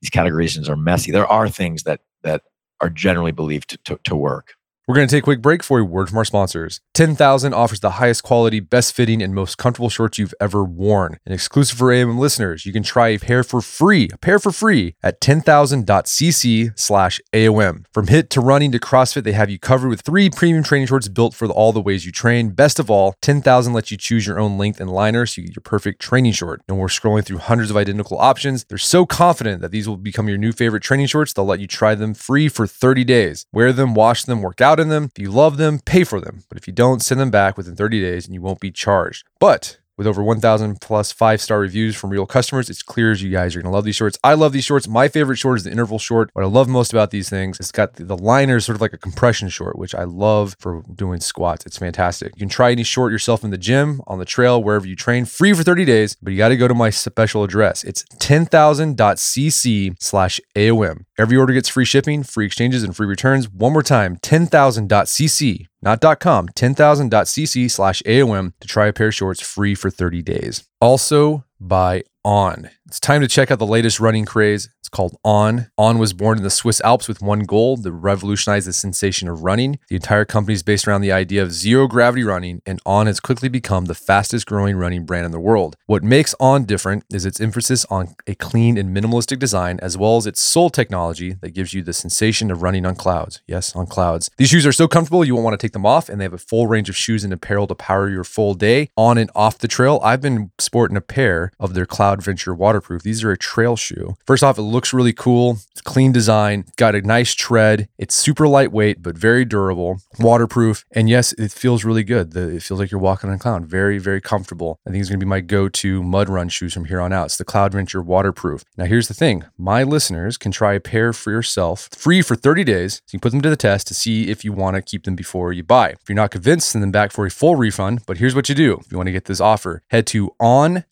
these 0.01 0.11
categorizations 0.11 0.69
are 0.69 0.77
messy. 0.77 1.11
There 1.11 1.27
are 1.27 1.49
things 1.49 1.85
that 1.85 2.01
that 2.23 2.43
are 2.81 2.91
generally 2.91 3.33
believed 3.33 3.71
to, 3.71 3.79
to, 3.85 4.01
to 4.05 4.17
work 4.17 4.55
we're 4.87 4.95
going 4.95 5.09
to 5.09 5.13
take 5.13 5.25
a 5.25 5.25
quick 5.25 5.43
break 5.43 5.65
for 5.65 5.81
a 5.81 5.85
word 5.85 6.09
from 6.09 6.19
our 6.19 6.25
sponsors. 6.25 6.81
10,000 6.95 7.53
offers 7.53 7.81
the 7.81 7.93
highest 7.93 8.23
quality, 8.23 8.61
best 8.61 8.95
fitting, 8.95 9.21
and 9.21 9.35
most 9.35 9.59
comfortable 9.59 9.91
shorts 9.91 10.17
you've 10.17 10.35
ever 10.41 10.63
worn. 10.63 11.19
And 11.27 11.35
exclusive 11.35 11.77
for 11.77 11.87
AOM 11.87 12.19
listeners, 12.19 12.65
you 12.65 12.73
can 12.73 12.85
try 12.85 13.09
a 13.09 13.19
pair 13.19 13.43
for 13.43 13.61
free, 13.61 14.09
a 14.13 14.19
pair 14.19 14.39
for 14.39 14.53
free 14.53 14.95
at 15.03 15.21
10,000.cc 15.21 16.79
slash 16.79 17.21
AOM. 17.33 17.85
From 17.93 18.07
HIIT 18.07 18.29
to 18.31 18.41
running 18.41 18.71
to 18.71 18.79
CrossFit, 18.79 19.25
they 19.25 19.33
have 19.33 19.51
you 19.51 19.59
covered 19.59 19.89
with 19.89 20.03
three 20.03 20.31
premium 20.31 20.63
training 20.63 20.87
shorts 20.87 21.09
built 21.09 21.35
for 21.35 21.49
all 21.49 21.73
the 21.73 21.83
ways 21.83 22.07
you 22.07 22.13
train. 22.13 22.51
Best 22.51 22.79
of 22.79 22.89
all, 22.89 23.17
10,000 23.23 23.73
lets 23.73 23.91
you 23.91 23.97
choose 23.97 24.25
your 24.25 24.39
own 24.39 24.57
length 24.57 24.81
and 24.81 24.89
liner 24.89 25.27
so 25.27 25.41
you 25.41 25.49
get 25.49 25.57
your 25.57 25.63
perfect 25.63 26.01
training 26.01 26.33
short. 26.33 26.63
And 26.69 26.79
we're 26.79 26.87
scrolling 26.87 27.25
through 27.25 27.39
hundreds 27.39 27.73
of 27.73 27.77
identical 27.77 28.19
options. 28.19 28.65
They're 28.69 28.79
so 28.79 29.05
confident 29.05 29.63
that 29.63 29.73
these 29.73 29.89
will 29.89 29.97
become 29.97 30.29
your 30.29 30.39
new 30.39 30.53
favorite 30.53 30.85
training 30.85 31.09
shorts, 31.09 31.33
they'll 31.33 31.45
let 31.45 31.59
you 31.59 31.67
try 31.67 31.97
them 31.97 32.15
free 32.15 32.49
for 32.49 32.69
30 32.69 33.03
days. 33.03 33.47
Wear 33.53 33.73
them, 33.73 33.93
wash 33.93 34.23
them, 34.23 34.43
work 34.43 34.61
out 34.61 34.76
in 34.81 34.89
them. 34.89 35.11
If 35.15 35.19
you 35.19 35.31
love 35.31 35.57
them, 35.57 35.81
pay 35.81 36.05
for 36.05 36.21
them. 36.21 36.45
But 36.49 36.59
if 36.59 36.67
you 36.67 36.73
don't, 36.73 37.03
send 37.03 37.21
them 37.21 37.31
back 37.31 37.57
within 37.57 37.77
30 37.77 38.01
days 38.01 38.27
and 38.27 38.35
you 38.35 38.43
won't 38.43 38.61
be 38.61 38.71
charged. 38.71 39.27
But 39.39 39.79
with 39.97 40.07
over 40.07 40.23
1,000 40.23 40.81
plus 40.81 41.13
five 41.13 41.41
star 41.41 41.61
reviews 41.61 41.97
from 41.97 42.11
real 42.11 42.27
customers, 42.27 42.69
it's 42.69 42.83
clear 42.83 43.11
as 43.13 43.23
you 43.23 43.31
guys 43.31 43.57
are 43.57 43.61
going 43.61 43.71
to 43.71 43.75
love 43.75 43.85
these 43.85 43.97
shorts. 43.97 44.19
I 44.23 44.35
love 44.35 44.53
these 44.53 44.65
shorts. 44.65 44.87
My 44.87 45.09
favorite 45.09 45.37
short 45.37 45.59
is 45.59 45.65
the 45.65 45.71
interval 45.71 45.99
short. 45.99 46.31
What 46.35 46.45
I 46.45 46.49
love 46.49 46.69
most 46.69 46.93
about 46.93 47.11
these 47.11 47.31
things, 47.31 47.59
it's 47.59 47.73
got 47.73 47.95
the, 47.95 48.05
the 48.05 48.17
liner 48.17 48.61
sort 48.61 48.77
of 48.77 48.81
like 48.81 48.93
a 48.93 48.99
compression 48.99 49.49
short, 49.49 49.79
which 49.79 49.95
I 49.95 50.05
love 50.05 50.57
for 50.59 50.83
doing 50.95 51.21
squats. 51.21 51.65
It's 51.67 51.79
fantastic. 51.79 52.33
You 52.37 52.41
can 52.41 52.49
try 52.49 52.73
any 52.73 52.83
short 52.83 53.13
yourself 53.13 53.43
in 53.45 53.51
the 53.51 53.59
gym, 53.59 54.01
on 54.07 54.19
the 54.19 54.25
trail, 54.25 54.63
wherever 54.63 54.87
you 54.87 54.97
train, 54.97 55.25
free 55.25 55.53
for 55.53 55.63
30 55.63 55.85
days, 55.85 56.17
but 56.21 56.33
you 56.33 56.37
got 56.37 56.49
to 56.49 56.57
go 56.57 56.69
to 56.69 56.75
my 56.75 56.91
special 56.91 57.43
address. 57.43 57.85
It's 57.85 58.05
10,000.cc 58.21 59.97
slash 60.01 60.41
AOM. 60.55 61.05
Every 61.19 61.37
order 61.37 61.53
gets 61.53 61.69
free 61.69 61.85
shipping, 61.85 62.23
free 62.23 62.47
exchanges, 62.47 62.83
and 62.83 62.95
free 62.95 63.07
returns. 63.07 63.49
One 63.49 63.73
more 63.73 63.83
time, 63.83 64.17
10,000.cc 64.19 65.67
not 65.83 66.01
.com, 66.21 66.49
10,000.cc 66.49 67.71
slash 67.71 68.03
AOM 68.07 68.53
to 68.61 68.69
try 68.69 68.87
a 68.89 68.93
pair 68.93 69.09
of 69.09 69.15
shorts 69.15 69.41
free 69.41 69.75
for 69.75 69.91
30 69.91 70.23
days. 70.23 70.65
Also 70.81 71.45
by 71.61 72.03
On. 72.25 72.71
It's 72.87 73.01
time 73.01 73.21
to 73.21 73.27
check 73.27 73.51
out 73.51 73.59
the 73.59 73.67
latest 73.67 73.99
running 73.99 74.25
craze. 74.25 74.71
It's 74.79 74.89
called 74.89 75.19
On. 75.25 75.69
On 75.77 75.99
was 75.99 76.13
born 76.13 76.39
in 76.39 76.45
the 76.45 76.51
Swiss 76.51 76.81
Alps 76.83 77.09
with 77.09 77.21
one 77.21 77.41
goal 77.41 77.77
to 77.79 77.91
revolutionize 77.91 78.67
the 78.67 78.73
sensation 78.73 79.29
of 79.29 79.43
running. 79.43 79.81
The 79.89 79.97
entire 79.97 80.25
company 80.25 80.55
is 80.55 80.63
based 80.63 80.87
around 80.87 81.01
the 81.01 81.11
idea 81.11 81.43
of 81.43 81.51
zero 81.51 81.89
gravity 81.89 82.23
running, 82.23 82.63
and 82.65 82.81
On 82.87 83.09
has 83.09 83.19
quickly 83.19 83.49
become 83.49 83.87
the 83.87 83.97
fastest 83.97 84.47
growing 84.47 84.77
running 84.77 85.05
brand 85.05 85.27
in 85.27 85.33
the 85.33 85.41
world. 85.41 85.75
What 85.87 86.05
makes 86.05 86.33
On 86.39 86.65
different 86.65 87.03
is 87.13 87.27
its 87.27 87.41
emphasis 87.41 87.85
on 87.91 88.15
a 88.29 88.37
clean 88.37 88.79
and 88.79 88.97
minimalistic 88.97 89.41
design, 89.41 89.81
as 89.83 89.99
well 89.99 90.19
as 90.19 90.27
its 90.29 90.41
sole 90.41 90.71
technology 90.71 91.33
that 91.41 91.55
gives 91.55 91.75
you 91.75 91.83
the 91.83 91.93
sensation 91.93 92.53
of 92.53 92.63
running 92.63 92.87
on 92.87 92.95
clouds. 92.95 93.43
Yes, 93.49 93.75
on 93.75 93.87
clouds. 93.89 94.31
These 94.37 94.51
shoes 94.51 94.67
are 94.67 94.71
so 94.71 94.87
comfortable 94.87 95.25
you 95.25 95.35
won't 95.35 95.47
want 95.47 95.59
to 95.59 95.67
take 95.67 95.73
them 95.73 95.85
off, 95.85 96.09
and 96.09 96.21
they 96.21 96.25
have 96.25 96.33
a 96.33 96.39
full 96.39 96.69
range 96.69 96.89
of 96.89 96.97
shoes 96.97 97.25
and 97.25 97.33
apparel 97.33 97.67
to 97.67 97.75
power 97.75 98.09
your 98.09 98.23
full 98.23 98.55
day 98.55 98.91
on 98.97 99.19
and 99.19 99.33
off 99.35 99.59
the 99.59 99.67
trail. 99.67 99.99
I've 100.05 100.23
been 100.23 100.53
sporting 100.61 100.97
a 100.97 101.01
pair 101.01 101.51
of 101.59 101.75
their 101.75 101.87
Cloudventure 101.87 102.57
waterproof. 102.77 103.03
These 103.03 103.25
are 103.25 103.33
a 103.33 103.39
trail 103.39 103.77
shoe. 103.77 104.17
First 104.27 104.45
off, 104.45 104.59
it 104.59 104.63
looks 104.63 104.93
really 104.93 105.13
cool. 105.13 105.59
It's 105.73 105.81
clean 105.81 106.13
design, 106.13 106.67
got 106.77 106.95
a 106.95 107.01
nice 107.01 107.35
tread. 107.35 107.89
It's 107.97 108.15
super 108.15 108.47
lightweight, 108.47 109.03
but 109.03 109.17
very 109.17 109.45
durable, 109.47 110.01
waterproof. 110.19 110.85
And 110.93 111.09
yes, 111.09 111.33
it 111.35 111.53
feels 111.53 111.85
really 111.85 112.05
good. 112.05 112.33
The, 112.33 112.57
it 112.57 112.63
feels 112.63 112.79
like 112.79 112.91
you're 112.91 113.01
walking 113.01 113.31
on 113.31 113.37
a 113.37 113.39
cloud. 113.39 113.67
Very, 113.67 113.99
very 113.99 114.21
comfortable. 114.21 114.79
I 114.87 114.91
think 114.91 115.01
it's 115.01 115.09
going 115.09 115.21
to 115.21 115.25
be 115.25 115.29
my 115.29 115.41
go 115.41 115.69
to 115.71 116.03
mud 116.03 116.29
run 116.29 116.51
shoes 116.51 116.75
from 116.75 116.85
here 116.85 117.01
on 117.01 117.13
out. 117.13 117.27
It's 117.27 117.39
the 117.39 117.45
Cloudventure 117.45 118.05
waterproof. 118.05 118.63
Now, 118.77 118.85
here's 118.85 119.09
the 119.09 119.15
thing 119.15 119.45
my 119.57 119.83
listeners 119.83 120.37
can 120.37 120.53
try 120.53 120.75
a 120.75 120.81
pair 120.81 121.15
for 121.15 121.31
yourself 121.31 121.89
free 121.97 122.21
for 122.21 122.37
30 122.37 122.65
days. 122.65 122.95
So 123.07 123.15
you 123.15 123.19
can 123.19 123.21
put 123.21 123.33
them 123.33 123.43
to 123.43 123.51
the 123.51 123.57
test 123.57 123.87
to 123.89 123.95
see 123.95 124.29
if 124.29 124.45
you 124.45 124.53
want 124.53 124.77
to 124.77 124.83
keep 124.83 125.05
them 125.05 125.17
before 125.17 125.53
you 125.53 125.63
buy. 125.63 125.91
If 125.91 126.09
you're 126.09 126.17
not 126.17 126.31
convinced, 126.31 126.71
send 126.71 126.83
them 126.83 126.93
back 126.93 127.13
for 127.13 127.25
a 127.25 127.31
full 127.31 127.57
refund. 127.57 128.03
But 128.07 128.19
here's 128.19 128.35
what 128.35 128.49
you 128.49 128.55
do 128.55 128.79
if 128.81 128.93
you 128.93 128.99
want 128.99 129.07
to 129.07 129.13
get 129.13 129.25
this 129.25 129.41
offer 129.41 129.83
head 129.89 130.07
to 130.09 130.35
on 130.39 130.85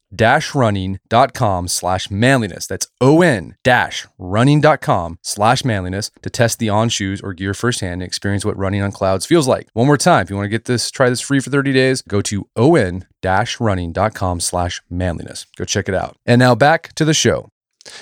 running.com 0.55 1.69
slash 1.69 2.11
manliness. 2.11 2.67
That's 2.67 2.89
on 3.01 3.55
dash 3.63 4.07
running.com 4.19 5.19
slash 5.23 5.65
manliness 5.65 6.11
to 6.23 6.31
test 6.31 6.59
the 6.59 6.69
on 6.69 6.89
shoes 6.89 7.21
or 7.21 7.33
gear 7.33 7.55
firsthand 7.55 7.95
and 7.95 8.03
experience 8.03 8.45
what 8.45 8.57
running 8.57 8.83
on 8.83 8.93
clouds 8.93 9.27
feels 9.27 9.49
like. 9.49 9.69
One 9.73 9.87
more 9.87 9.97
time, 9.97 10.23
if 10.23 10.31
you 10.31 10.37
want 10.37 10.47
to 10.47 10.51
get 10.51 10.65
this, 10.65 10.91
try 10.91 11.09
this 11.09 11.21
free 11.21 11.41
for 11.41 11.51
30 11.51 11.73
days, 11.73 12.03
go 12.03 12.21
to 12.23 12.49
on 12.57 13.07
dash 13.23 13.61
running.com 13.61 14.41
slash 14.41 14.83
manliness. 14.91 15.47
Go 15.57 15.65
check 15.65 15.89
it 15.89 15.95
out. 15.95 16.17
And 16.27 16.39
now 16.39 16.55
back 16.55 16.93
to 16.95 17.05
the 17.05 17.15
show. 17.15 17.49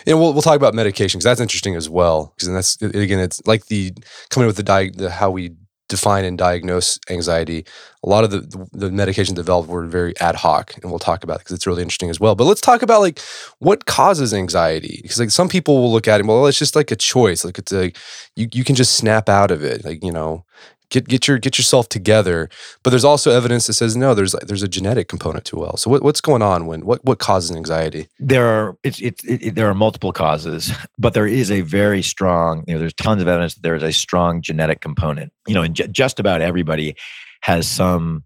And 0.06 0.20
we'll, 0.20 0.32
we'll 0.32 0.42
talk 0.42 0.56
about 0.56 0.74
medication 0.74 1.18
because 1.18 1.24
that's 1.24 1.40
interesting 1.40 1.74
as 1.74 1.88
well. 1.88 2.32
Because 2.36 2.48
that's 2.48 2.82
again, 2.94 3.18
it's 3.18 3.44
like 3.46 3.66
the 3.66 3.92
coming 4.30 4.46
with 4.46 4.56
the, 4.56 4.62
di- 4.62 4.90
the 4.90 5.10
how 5.10 5.30
we 5.30 5.56
define 5.92 6.24
and 6.24 6.38
diagnose 6.38 6.98
anxiety. 7.10 7.66
A 8.02 8.08
lot 8.08 8.24
of 8.24 8.30
the, 8.30 8.40
the, 8.40 8.68
the 8.72 8.90
medication 8.90 9.34
developed 9.34 9.68
were 9.68 9.86
very 9.86 10.18
ad 10.20 10.36
hoc, 10.36 10.74
and 10.82 10.90
we'll 10.90 10.98
talk 10.98 11.22
about 11.22 11.36
it 11.36 11.38
because 11.40 11.54
it's 11.54 11.66
really 11.66 11.82
interesting 11.82 12.08
as 12.08 12.18
well. 12.18 12.34
But 12.34 12.44
let's 12.44 12.62
talk 12.62 12.80
about 12.80 13.02
like 13.02 13.20
what 13.58 13.84
causes 13.84 14.32
anxiety 14.32 15.00
because 15.02 15.20
like 15.20 15.30
some 15.30 15.50
people 15.50 15.80
will 15.80 15.92
look 15.92 16.08
at 16.08 16.18
it, 16.18 16.26
well, 16.26 16.46
it's 16.46 16.58
just 16.58 16.74
like 16.74 16.90
a 16.90 16.96
choice, 16.96 17.44
like 17.44 17.58
it's 17.58 17.72
like 17.72 17.98
you 18.34 18.48
you 18.52 18.64
can 18.64 18.74
just 18.74 18.96
snap 18.96 19.28
out 19.28 19.50
of 19.50 19.62
it, 19.62 19.84
like 19.84 20.02
you 20.02 20.12
know 20.12 20.44
get 20.92 21.08
get 21.08 21.26
your 21.26 21.38
get 21.38 21.58
yourself 21.58 21.88
together. 21.88 22.48
But 22.84 22.90
there's 22.90 23.04
also 23.04 23.32
evidence 23.32 23.66
that 23.66 23.72
says 23.72 23.96
no, 23.96 24.14
there's 24.14 24.32
there's 24.46 24.62
a 24.62 24.68
genetic 24.68 25.08
component 25.08 25.44
to 25.46 25.56
well. 25.56 25.76
So 25.76 25.90
what, 25.90 26.02
what's 26.02 26.20
going 26.20 26.42
on 26.42 26.66
when 26.66 26.86
what 26.86 27.04
what 27.04 27.18
causes 27.18 27.56
anxiety? 27.56 28.08
There 28.20 28.46
are 28.46 28.76
it's 28.84 29.00
it, 29.00 29.20
it, 29.24 29.54
there 29.56 29.68
are 29.68 29.74
multiple 29.74 30.12
causes, 30.12 30.70
but 30.98 31.14
there 31.14 31.26
is 31.26 31.50
a 31.50 31.62
very 31.62 32.02
strong 32.02 32.64
you 32.68 32.74
know 32.74 32.78
there's 32.78 32.94
tons 32.94 33.20
of 33.20 33.26
evidence 33.26 33.54
that 33.54 33.62
there 33.62 33.74
is 33.74 33.82
a 33.82 33.92
strong 33.92 34.42
genetic 34.42 34.80
component. 34.80 35.32
You 35.48 35.54
know, 35.54 35.62
and 35.62 35.74
j- 35.74 35.88
just 35.88 36.20
about 36.20 36.40
everybody 36.40 36.94
has 37.40 37.68
some 37.68 38.22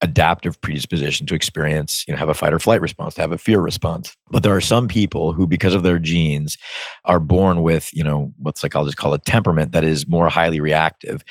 adaptive 0.00 0.60
predisposition 0.60 1.26
to 1.26 1.34
experience, 1.34 2.04
you 2.06 2.12
know, 2.12 2.18
have 2.18 2.28
a 2.28 2.34
fight 2.34 2.52
or 2.52 2.58
flight 2.58 2.80
response, 2.80 3.14
to 3.14 3.20
have 3.20 3.32
a 3.32 3.38
fear 3.38 3.60
response. 3.60 4.16
But 4.30 4.42
there 4.42 4.54
are 4.54 4.60
some 4.60 4.88
people 4.88 5.32
who, 5.32 5.46
because 5.46 5.74
of 5.74 5.82
their 5.82 5.98
genes, 5.98 6.58
are 7.04 7.20
born 7.20 7.62
with, 7.62 7.88
you 7.92 8.04
know, 8.04 8.32
what 8.38 8.58
psychologists 8.58 9.00
call 9.00 9.14
a 9.14 9.18
temperament 9.18 9.72
that 9.72 9.84
is 9.84 10.06
more 10.06 10.28
highly 10.28 10.60
reactive. 10.60 11.22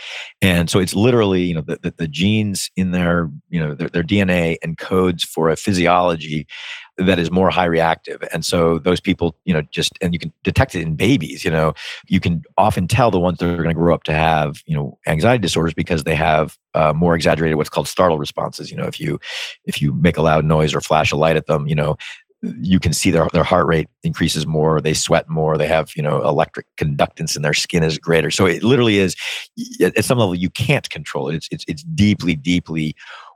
And 0.41 0.69
so 0.69 0.79
it's 0.79 0.95
literally, 0.95 1.43
you 1.43 1.53
know, 1.53 1.61
the, 1.61 1.77
the, 1.83 1.93
the 1.97 2.07
genes 2.07 2.71
in 2.75 2.91
their, 2.91 3.29
you 3.49 3.59
know, 3.59 3.75
their, 3.75 3.89
their 3.89 4.03
DNA 4.03 4.57
encodes 4.65 5.23
for 5.23 5.49
a 5.49 5.55
physiology 5.55 6.47
that 6.97 7.17
is 7.17 7.31
more 7.31 7.49
high 7.49 7.65
reactive. 7.65 8.23
And 8.31 8.45
so 8.45 8.77
those 8.79 8.99
people, 8.99 9.35
you 9.45 9.53
know, 9.53 9.61
just, 9.71 9.93
and 10.01 10.13
you 10.13 10.19
can 10.19 10.31
detect 10.43 10.75
it 10.75 10.81
in 10.81 10.95
babies, 10.95 11.43
you 11.43 11.51
know, 11.51 11.73
you 12.07 12.19
can 12.19 12.43
often 12.57 12.87
tell 12.87 13.09
the 13.09 13.19
ones 13.19 13.39
that 13.39 13.49
are 13.49 13.57
going 13.57 13.69
to 13.69 13.73
grow 13.73 13.93
up 13.93 14.03
to 14.03 14.13
have, 14.13 14.61
you 14.65 14.75
know, 14.75 14.97
anxiety 15.07 15.41
disorders 15.41 15.73
because 15.73 16.03
they 16.03 16.15
have 16.15 16.57
uh, 16.75 16.93
more 16.93 17.15
exaggerated 17.15 17.57
what's 17.57 17.69
called 17.69 17.87
startle 17.87 18.19
responses. 18.19 18.69
You 18.69 18.77
know, 18.77 18.85
if 18.85 18.99
you, 18.99 19.19
if 19.65 19.81
you 19.81 19.93
make 19.93 20.17
a 20.17 20.21
loud 20.21 20.45
noise 20.45 20.75
or 20.75 20.81
flash 20.81 21.11
a 21.11 21.15
light 21.15 21.35
at 21.35 21.47
them, 21.47 21.67
you 21.67 21.75
know, 21.75 21.97
you 22.61 22.79
can 22.79 22.93
see 22.93 23.09
their, 23.09 23.27
their 23.31 23.43
heart 23.43 23.65
rate 23.67 23.87
increases 24.03 24.45
more 24.45 24.81
they 24.81 24.93
sweat 24.93 25.29
more 25.29 25.57
they 25.57 25.67
have 25.67 25.91
you 25.95 26.03
know 26.03 26.21
electric 26.23 26.65
conductance 26.75 27.35
in 27.35 27.41
their 27.41 27.53
skin 27.53 27.83
is 27.83 27.97
greater 27.97 28.29
so 28.29 28.45
it 28.45 28.63
literally 28.63 28.97
is 28.97 29.15
at 29.81 30.03
some 30.03 30.17
level 30.17 30.35
you 30.35 30.49
can't 30.49 30.89
control 30.89 31.29
it 31.29 31.35
it's 31.35 31.47
it's, 31.51 31.65
it's 31.67 31.83
deeply 31.83 32.35
deeply 32.35 32.95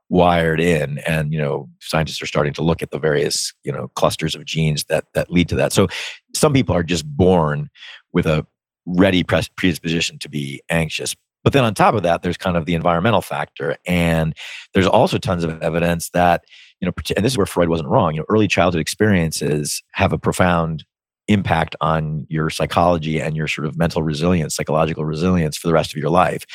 wired 0.10 0.60
in 0.60 1.00
and 1.00 1.34
you 1.34 1.40
know 1.40 1.68
scientists 1.82 2.22
are 2.22 2.28
starting 2.28 2.54
to 2.54 2.62
look 2.62 2.82
at 2.82 2.92
the 2.92 3.00
various 3.00 3.54
you 3.64 3.72
know 3.72 3.90
clusters 3.90 4.36
of 4.36 4.46
genes 4.46 4.86
that 4.86 5.06
that 5.14 5.30
lead 5.30 5.50
to 5.50 5.56
that. 5.56 5.74
So 5.74 5.88
some 6.34 6.54
people 6.54 6.76
are 6.76 6.84
just 6.84 7.06
born 7.06 7.70
with 8.14 8.26
a 8.26 8.46
ready 8.86 9.24
predisposition 9.24 10.18
to 10.20 10.30
be 10.30 10.62
anxious. 10.70 11.14
But 11.44 11.54
then 11.54 11.64
on 11.64 11.74
top 11.74 11.94
of 11.94 12.04
that 12.04 12.22
there's 12.22 12.38
kind 12.38 12.56
of 12.56 12.66
the 12.66 12.74
environmental 12.74 13.22
factor 13.22 13.78
and 13.86 14.36
there's 14.74 14.88
also 14.88 15.18
tons 15.18 15.44
of 15.44 15.62
evidence 15.62 16.10
that 16.12 16.46
you 16.80 16.86
know 16.86 16.94
and 17.16 17.26
this 17.26 17.34
is 17.34 17.38
where 17.38 17.46
freud 17.46 17.70
wasn't 17.70 17.90
wrong. 17.90 18.14
You 18.14 18.22
know 18.22 18.26
early 18.30 18.48
childhood 18.48 18.82
experiences 18.82 19.84
have 19.92 20.14
a 20.14 20.18
profound 20.18 20.86
impact 21.28 21.76
on 21.82 22.26
your 22.30 22.50
psychology 22.50 23.20
and 23.22 23.36
your 23.36 23.48
sort 23.48 23.68
of 23.68 23.78
mental 23.78 24.04
resilience, 24.04 24.56
psychological 24.56 25.06
resilience 25.06 25.58
for 25.58 25.68
the 25.68 25.74
rest 25.74 25.92
of 25.92 25.98
your 25.98 26.10
life. 26.10 26.46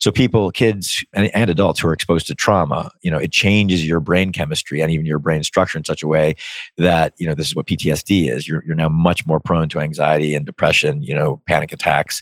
So 0.00 0.10
people, 0.10 0.50
kids 0.50 1.04
and, 1.12 1.30
and, 1.34 1.50
adults 1.50 1.80
who 1.80 1.88
are 1.88 1.92
exposed 1.92 2.26
to 2.26 2.34
trauma, 2.34 2.90
you 3.02 3.10
know, 3.10 3.18
it 3.18 3.30
changes 3.30 3.86
your 3.86 4.00
brain 4.00 4.32
chemistry 4.32 4.80
and 4.80 4.90
even 4.90 5.06
your 5.06 5.18
brain 5.18 5.42
structure 5.44 5.78
in 5.78 5.84
such 5.84 6.02
a 6.02 6.08
way 6.08 6.34
that, 6.76 7.14
you 7.18 7.26
know, 7.26 7.34
this 7.34 7.46
is 7.46 7.54
what 7.54 7.66
PTSD 7.66 8.30
is. 8.30 8.48
You're, 8.48 8.64
you're 8.66 8.74
now 8.74 8.88
much 8.88 9.26
more 9.26 9.38
prone 9.38 9.68
to 9.70 9.80
anxiety 9.80 10.34
and 10.34 10.44
depression, 10.44 11.02
you 11.02 11.14
know, 11.14 11.40
panic 11.46 11.72
attacks. 11.72 12.20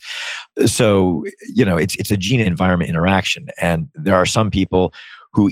So, 0.67 1.25
you 1.55 1.65
know, 1.65 1.77
it's, 1.77 1.97
it's 1.97 2.11
a 2.11 2.17
gene 2.17 2.41
environment 2.41 2.91
interaction. 2.91 3.49
And 3.61 3.89
there 3.95 4.15
are 4.15 4.27
some 4.27 4.51
people 4.51 4.93
who 5.33 5.51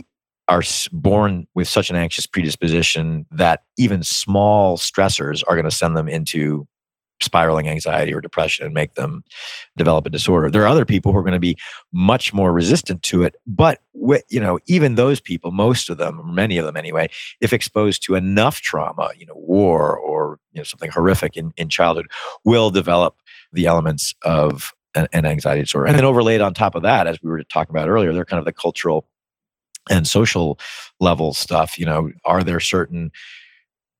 are 0.48 0.62
born 0.92 1.46
with 1.54 1.68
such 1.68 1.90
an 1.90 1.96
anxious 1.96 2.26
predisposition 2.26 3.26
that 3.30 3.62
even 3.76 4.02
small 4.02 4.76
stressors 4.76 5.42
are 5.46 5.54
going 5.54 5.64
to 5.64 5.70
send 5.70 5.96
them 5.96 6.08
into 6.08 6.66
spiraling 7.22 7.68
anxiety 7.68 8.12
or 8.12 8.20
depression 8.20 8.66
and 8.66 8.74
make 8.74 8.94
them 8.94 9.22
develop 9.76 10.04
a 10.06 10.10
disorder. 10.10 10.50
There 10.50 10.62
are 10.62 10.66
other 10.66 10.84
people 10.84 11.12
who 11.12 11.18
are 11.18 11.22
going 11.22 11.32
to 11.32 11.38
be 11.38 11.56
much 11.92 12.34
more 12.34 12.52
resistant 12.52 13.02
to 13.04 13.22
it, 13.22 13.36
but 13.46 13.80
you 13.94 14.40
know, 14.40 14.58
even 14.66 14.96
those 14.96 15.20
people, 15.20 15.52
most 15.52 15.88
of 15.88 15.98
them, 15.98 16.20
many 16.34 16.58
of 16.58 16.64
them 16.64 16.76
anyway, 16.76 17.08
if 17.40 17.52
exposed 17.52 18.02
to 18.04 18.14
enough 18.16 18.60
trauma, 18.60 19.10
you 19.16 19.26
know, 19.26 19.36
war 19.36 19.96
or 19.96 20.38
you 20.52 20.60
know 20.60 20.64
something 20.64 20.90
horrific 20.90 21.36
in, 21.36 21.52
in 21.56 21.68
childhood, 21.68 22.08
will 22.44 22.70
develop 22.70 23.16
the 23.52 23.66
elements 23.66 24.14
of 24.22 24.72
an, 24.94 25.06
an 25.12 25.24
anxiety 25.24 25.62
disorder. 25.62 25.86
And 25.86 25.96
then 25.96 26.04
overlaid 26.04 26.40
on 26.40 26.54
top 26.54 26.74
of 26.74 26.82
that, 26.82 27.06
as 27.06 27.22
we 27.22 27.30
were 27.30 27.42
talking 27.44 27.74
about 27.74 27.88
earlier, 27.88 28.12
they're 28.12 28.24
kind 28.24 28.38
of 28.38 28.44
the 28.44 28.52
cultural 28.52 29.06
and 29.90 30.06
social 30.06 30.58
level 31.00 31.34
stuff 31.34 31.78
you 31.78 31.84
know 31.84 32.10
are 32.24 32.42
there 32.44 32.60
certain 32.60 33.10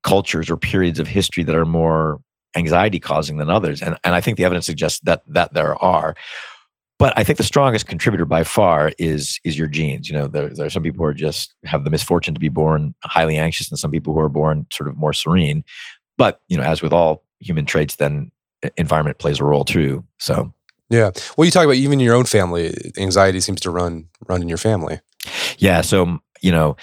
cultures 0.03 0.51
or 0.51 0.57
periods 0.57 0.99
of 0.99 1.09
history 1.09 1.45
that 1.45 1.55
are 1.55 1.65
more 1.65 2.21
anxiety 2.57 3.01
causing 3.01 3.39
than 3.39 3.51
others? 3.51 3.83
And, 3.83 3.97
and 4.05 4.15
i 4.15 4.21
think 4.21 4.37
the 4.37 4.45
evidence 4.45 4.67
suggests 4.67 5.01
that 5.05 5.23
that 5.27 5.55
there 5.55 5.77
are. 5.83 6.15
But 6.99 7.13
i 7.17 7.25
think 7.25 7.39
the 7.39 7.45
strongest 7.45 7.87
contributor 7.87 8.25
by 8.25 8.45
far 8.45 8.93
is 8.99 9.41
is 9.45 9.59
your 9.59 9.69
genes. 9.69 10.09
You 10.09 10.17
know 10.17 10.27
there, 10.29 10.49
there 10.49 10.67
are 10.67 10.71
some 10.71 10.83
people 10.83 10.99
who 10.99 11.05
are 11.05 11.15
just 11.15 11.55
have 11.65 11.85
the 11.85 11.91
misfortune 11.91 12.35
to 12.35 12.41
be 12.41 12.49
born 12.49 12.95
highly 13.05 13.37
anxious 13.37 13.71
and 13.71 13.79
some 13.79 13.91
people 13.91 14.13
who 14.13 14.21
are 14.21 14.29
born 14.29 14.67
sort 14.73 14.89
of 14.89 14.97
more 14.97 15.13
serene. 15.13 15.65
But 16.19 16.41
you 16.49 16.57
know 16.57 16.65
as 16.65 16.83
with 16.83 16.93
all 16.93 17.25
human 17.41 17.67
traits 17.67 17.97
then 17.97 18.31
environment 18.77 19.19
plays 19.19 19.41
a 19.41 19.45
role 19.45 19.65
too 19.65 20.05
so. 20.19 20.53
Yeah. 20.91 21.11
Well 21.37 21.47
you 21.47 21.51
talk 21.51 21.65
about 21.65 21.77
even 21.77 21.95
in 21.95 22.05
your 22.05 22.15
own 22.15 22.27
family 22.27 22.93
anxiety 22.99 23.41
seems 23.41 23.63
to 23.63 23.71
run 23.71 24.09
run 24.29 24.43
in 24.43 24.49
your 24.49 24.59
family 24.59 25.01
yeah. 25.63 25.81
So, 25.81 26.05
mm, 26.05 26.19
you 26.41 26.51
know, 26.51 26.77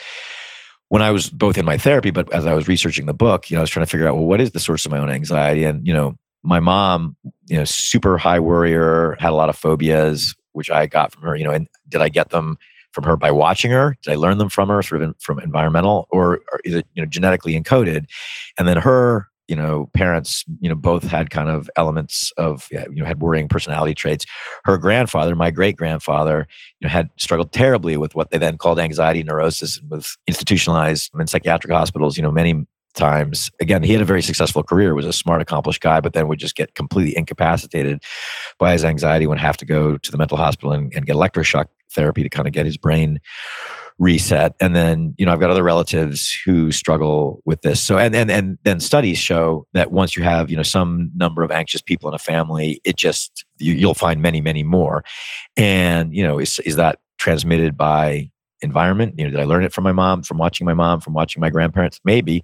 when 0.88 1.02
I 1.02 1.12
was 1.12 1.30
both 1.30 1.58
in 1.58 1.66
my 1.66 1.78
therapy, 1.78 2.12
but 2.12 2.32
as 2.34 2.46
I 2.46 2.54
was 2.54 2.68
researching 2.68 3.06
the 3.06 3.14
book, 3.14 3.50
you 3.50 3.56
know, 3.56 3.60
I 3.60 3.64
was 3.64 3.70
trying 3.70 3.86
to 3.86 3.90
figure 3.90 4.08
out, 4.08 4.16
well, 4.16 4.26
what 4.26 4.42
is 4.42 4.52
the 4.52 4.60
source 4.60 4.86
of 4.86 4.92
my 4.92 4.98
own 4.98 5.10
anxiety? 5.10 5.66
And, 5.66 5.86
you 5.86 5.94
know, 5.94 6.18
my 6.44 6.62
mom, 6.62 7.16
you 7.48 7.58
know, 7.58 7.66
super 7.66 8.18
high 8.18 8.40
worrier, 8.40 9.18
had 9.20 9.32
a 9.32 9.36
lot 9.36 9.50
of 9.50 9.58
phobias, 9.58 10.34
which 10.54 10.72
I 10.72 10.88
got 10.88 11.12
from 11.12 11.24
her, 11.24 11.36
you 11.36 11.44
know, 11.44 11.52
and 11.52 11.68
did 11.90 12.02
I 12.02 12.10
get 12.10 12.30
them 12.30 12.58
from 12.94 13.04
her 13.04 13.18
by 13.18 13.32
watching 13.32 13.70
her? 13.70 13.98
Did 14.02 14.14
I 14.14 14.16
learn 14.16 14.38
them 14.38 14.50
from 14.50 14.70
her 14.70 14.82
sort 14.82 15.02
of 15.02 15.10
in, 15.10 15.16
from 15.20 15.40
environmental 15.40 16.08
or, 16.10 16.40
or 16.52 16.62
is 16.64 16.74
it, 16.74 16.88
you 16.94 17.04
know, 17.04 17.06
genetically 17.06 17.62
encoded? 17.62 18.06
And 18.58 18.68
then 18.68 18.78
her 18.78 19.28
you 19.50 19.56
know 19.56 19.90
parents 19.94 20.46
you 20.60 20.70
know 20.70 20.76
both 20.76 21.04
had 21.04 21.32
kind 21.32 21.50
of 21.50 21.70
elements 21.76 22.32
of 22.38 22.68
you 22.72 22.88
know 22.96 23.06
had 23.06 23.20
worrying 23.20 23.48
personality 23.48 23.96
traits. 23.96 24.26
Her 24.64 24.78
grandfather 24.78 25.36
my 25.36 25.52
great 25.52 25.76
grandfather 25.76 26.48
you 26.80 26.88
know 26.88 26.92
had 26.92 27.10
struggled 27.18 27.52
terribly 27.52 27.98
with 27.98 28.16
what 28.16 28.30
they 28.30 28.38
then 28.38 28.58
called 28.58 28.80
anxiety 28.80 29.24
neurosis 29.24 29.80
and 29.80 29.90
was 29.90 30.18
institutionalized 30.28 31.12
in 31.20 31.28
psychiatric 31.28 31.74
hospitals 31.74 32.16
you 32.16 32.24
know 32.24 32.32
many 32.32 32.66
times. 32.94 33.50
Again 33.60 33.82
he 33.82 33.92
had 33.92 34.02
a 34.02 34.06
very 34.06 34.22
successful 34.22 34.64
career 34.64 34.94
was 34.94 35.06
a 35.06 35.14
smart 35.14 35.42
accomplished 35.42 35.82
guy 35.82 36.00
but 36.00 36.14
then 36.14 36.28
would 36.28 36.40
just 36.40 36.56
get 36.56 36.76
completely 36.76 37.18
incapacitated 37.18 38.04
by 38.60 38.74
his 38.74 38.86
anxiety 38.86 39.26
would 39.26 39.40
have 39.40 39.58
to 39.58 39.66
go 39.66 39.98
to 39.98 40.12
the 40.12 40.18
mental 40.18 40.38
hospital 40.38 40.72
and, 40.72 40.94
and 40.94 41.06
get 41.08 41.16
electroshock 41.16 41.66
therapy 41.92 42.22
to 42.22 42.30
kind 42.30 42.48
of 42.48 42.54
get 42.54 42.66
his 42.66 42.78
brain 42.78 43.20
reset. 44.00 44.56
And 44.62 44.76
then 44.76 45.14
you 45.18 45.26
know 45.26 45.34
i've 45.34 45.40
got 45.42 45.50
other 45.50 45.64
relatives 45.64 46.36
who 46.46 46.72
struggle 46.72 47.42
with 47.46 47.62
this. 47.62 47.82
So 47.82 47.98
and 47.98 48.16
and 48.16 48.32
and 48.32 48.58
then 48.64 48.80
studies 48.80 49.18
show 49.18 49.68
that 49.74 49.92
once 49.92 50.16
you 50.16 50.24
have 50.24 50.50
you 50.50 50.56
know 50.56 50.64
some 50.64 51.12
number 51.16 51.44
of 51.44 51.52
anxious 51.52 51.82
people 51.82 52.08
in 52.08 52.16
a 52.16 52.20
family 52.20 52.82
it 52.86 52.96
just 52.96 53.46
you, 53.58 53.86
will 53.86 53.94
find 53.94 54.22
many 54.22 54.42
many 54.42 54.64
more. 54.64 55.04
And 55.58 56.16
you 56.16 56.24
know 56.24 56.40
is 56.40 56.60
is 56.60 56.78
that 56.78 57.00
transmitted 57.18 57.78
by 57.78 58.32
environment? 58.62 59.16
You 59.18 59.26
know 59.26 59.32
did 59.32 59.40
i 59.40 59.44
learn 59.44 59.64
it 59.64 59.74
from 59.74 59.84
my 59.84 59.92
mom 59.92 60.24
from 60.24 60.38
watching 60.38 60.66
my 60.66 60.74
mom 60.74 61.02
from 61.02 61.14
watching 61.14 61.42
my 61.42 61.50
grandparents? 61.50 62.00
Maybe. 62.06 62.44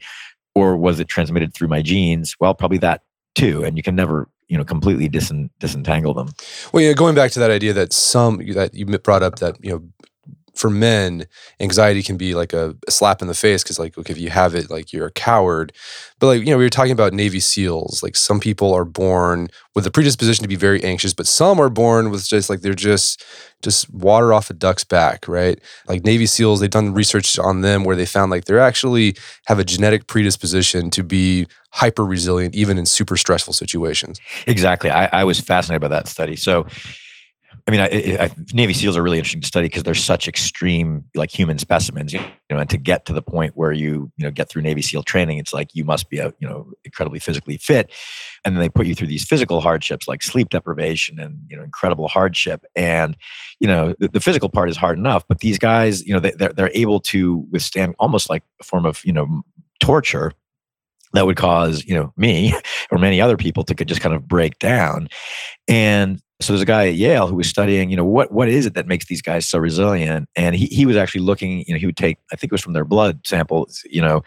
Or 0.54 0.78
was 0.78 1.00
it 1.00 1.08
transmitted 1.08 1.54
through 1.54 1.70
my 1.70 1.82
genes? 1.82 2.36
Well 2.40 2.54
probably 2.54 2.78
that 2.80 3.02
too. 3.34 3.64
And 3.64 3.78
you 3.78 3.84
can 3.84 3.96
never 3.96 4.28
you 4.48 4.58
know 4.58 4.64
completely 4.64 5.08
disentangle 5.10 6.14
them. 6.14 6.30
Well 6.74 6.84
yeah 6.84 6.94
going 6.94 7.16
back 7.16 7.32
to 7.32 7.40
that 7.40 7.52
idea 7.52 7.74
that 7.74 7.94
some 7.94 8.46
that 8.54 8.74
you 8.74 8.86
brought 8.86 9.24
up 9.24 9.40
that 9.40 9.58
you 9.64 9.72
know 9.72 9.84
for 10.56 10.70
men, 10.70 11.26
anxiety 11.60 12.02
can 12.02 12.18
be 12.18 12.34
like 12.34 12.54
a, 12.54 12.76
a 12.88 12.92
slap 12.92 13.22
in 13.22 13.28
the 13.28 13.34
face 13.34 13.64
because, 13.64 13.80
like, 13.80 13.98
look, 13.98 14.10
if 14.10 14.18
you 14.18 14.30
have 14.30 14.56
it, 14.56 14.70
like, 14.70 14.94
you're 14.94 15.08
a 15.08 15.12
coward. 15.12 15.74
But, 16.20 16.28
like, 16.28 16.40
you 16.40 16.48
know, 16.48 16.58
we 16.58 16.64
were 16.64 16.70
talking 16.70 16.92
about 16.92 17.14
Navy 17.14 17.40
SEALs. 17.40 18.02
Like, 18.02 18.16
some 18.16 18.40
people 18.40 18.74
are 18.74 18.86
born 18.86 19.50
with 19.76 19.86
a 19.86 19.92
predisposition 19.92 20.42
to 20.42 20.48
be 20.48 20.56
very 20.56 20.82
anxious, 20.84 21.14
but 21.14 21.28
some 21.28 21.60
are 21.60 21.70
born 21.70 22.10
with 22.10 22.26
just 22.26 22.50
like 22.50 22.62
they're 22.62 22.74
just 22.74 23.24
just 23.62 23.94
water 23.94 24.32
off 24.34 24.50
a 24.50 24.54
duck's 24.54 24.84
back, 24.84 25.28
right? 25.28 25.60
Like 25.88 26.06
Navy 26.06 26.26
SEALs, 26.26 26.60
they've 26.60 26.70
done 26.70 26.94
research 26.94 27.38
on 27.38 27.62
them 27.62 27.84
where 27.84 27.96
they 27.96 28.06
found 28.06 28.32
like 28.32 28.46
they're 28.46 28.60
actually 28.60 29.18
have 29.48 29.60
a 29.60 29.64
genetic 29.66 30.08
predisposition 30.08 30.90
to 30.92 31.04
be 31.04 31.48
hyper 31.72 32.06
resilient 32.06 32.56
even 32.56 32.78
in 32.78 32.86
super 32.86 33.18
stressful 33.18 33.54
situations. 33.54 34.20
Exactly. 34.48 34.90
I, 34.90 35.10
I 35.12 35.24
was 35.26 35.42
fascinated 35.42 35.82
by 35.82 35.90
that 35.90 36.08
study. 36.08 36.38
So 36.38 36.66
I 37.68 37.72
mean, 37.72 37.80
I, 37.80 38.26
I, 38.26 38.32
Navy 38.54 38.74
SEALs 38.74 38.96
are 38.96 39.02
really 39.02 39.18
interesting 39.18 39.42
to 39.42 39.48
study 39.48 39.66
because 39.66 39.82
they're 39.82 39.96
such 39.96 40.28
extreme, 40.28 41.04
like 41.16 41.32
human 41.32 41.58
specimens. 41.58 42.14
You 42.14 42.20
know, 42.52 42.60
and 42.60 42.70
to 42.70 42.78
get 42.78 43.06
to 43.06 43.14
the 43.14 43.24
point 43.24 43.54
where 43.58 43.72
you, 43.72 44.12
you 44.18 44.24
know, 44.24 44.30
get 44.30 44.50
through 44.50 44.62
Navy 44.62 44.84
SEAL 44.84 45.02
training, 45.02 45.40
it's 45.40 45.52
like 45.52 45.74
you 45.74 45.84
must 45.84 46.08
be 46.12 46.20
a, 46.20 46.32
you 46.38 46.48
know, 46.48 46.72
incredibly 46.84 47.18
physically 47.18 47.58
fit, 47.58 47.92
and 48.44 48.56
then 48.56 48.62
they 48.62 48.70
put 48.70 48.86
you 48.86 48.94
through 48.94 49.08
these 49.08 49.26
physical 49.26 49.62
hardships 49.62 50.08
like 50.08 50.22
sleep 50.22 50.50
deprivation 50.50 51.20
and 51.20 51.40
you 51.50 51.58
know, 51.58 51.64
incredible 51.64 52.08
hardship. 52.08 52.64
And 52.76 53.18
you 53.60 53.68
know, 53.68 53.96
the, 53.98 54.10
the 54.10 54.20
physical 54.20 54.50
part 54.50 54.70
is 54.70 54.78
hard 54.78 55.00
enough, 55.00 55.28
but 55.28 55.40
these 55.40 55.58
guys, 55.58 56.06
you 56.06 56.14
know, 56.14 56.20
they, 56.20 56.32
they're 56.32 56.54
they're 56.54 56.72
able 56.76 57.00
to 57.00 57.48
withstand 57.52 57.96
almost 57.98 58.30
like 58.30 58.44
a 58.62 58.64
form 58.64 58.86
of 58.86 59.04
you 59.04 59.14
know 59.14 59.42
torture 59.80 60.34
that 61.16 61.26
would 61.26 61.38
cause 61.38 61.84
you 61.86 61.96
know 61.96 62.14
me 62.18 62.54
or 62.92 62.98
many 62.98 63.20
other 63.20 63.38
people 63.38 63.64
to 63.64 63.74
just 63.86 64.02
kind 64.02 64.16
of 64.16 64.28
break 64.28 64.60
down. 64.60 65.10
And 65.68 66.22
so 66.42 66.52
there's 66.54 66.62
a 66.62 66.66
guy 66.66 66.88
at 66.90 66.96
Yale 66.96 67.28
who 67.28 67.36
was 67.36 67.48
studying, 67.48 67.90
you 67.90 67.96
know, 67.96 68.06
what 68.06 68.32
what 68.32 68.50
is 68.50 68.66
it 68.66 68.74
that 68.74 68.88
makes 68.88 69.06
these 69.06 69.22
guys 69.22 69.48
so 69.48 69.58
resilient? 69.58 70.30
And 70.36 70.56
he 70.56 70.66
he 70.68 70.86
was 70.86 70.98
actually 70.98 71.22
looking, 71.22 71.64
you 71.68 71.74
know, 71.74 71.80
he 71.80 71.86
would 71.86 71.98
take, 71.98 72.18
I 72.32 72.36
think 72.36 72.52
it 72.52 72.54
was 72.54 72.62
from 72.62 72.74
their 72.74 72.86
blood 72.86 73.22
samples, 73.26 73.84
you 73.90 74.02
know, 74.02 74.22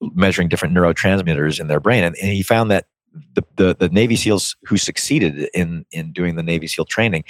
measuring 0.00 0.48
different 0.48 0.74
neurotransmitters 0.74 1.60
in 1.60 1.68
their 1.68 1.80
brain, 1.80 2.04
and, 2.04 2.16
and 2.16 2.32
he 2.32 2.42
found 2.42 2.70
that 2.70 2.86
the, 3.34 3.42
the, 3.56 3.76
the 3.78 3.88
Navy 3.90 4.16
SEALs 4.16 4.56
who 4.64 4.76
succeeded 4.76 5.48
in 5.54 5.84
in 5.92 6.12
doing 6.12 6.36
the 6.36 6.42
Navy 6.42 6.66
SEAL 6.66 6.86
training 6.86 7.24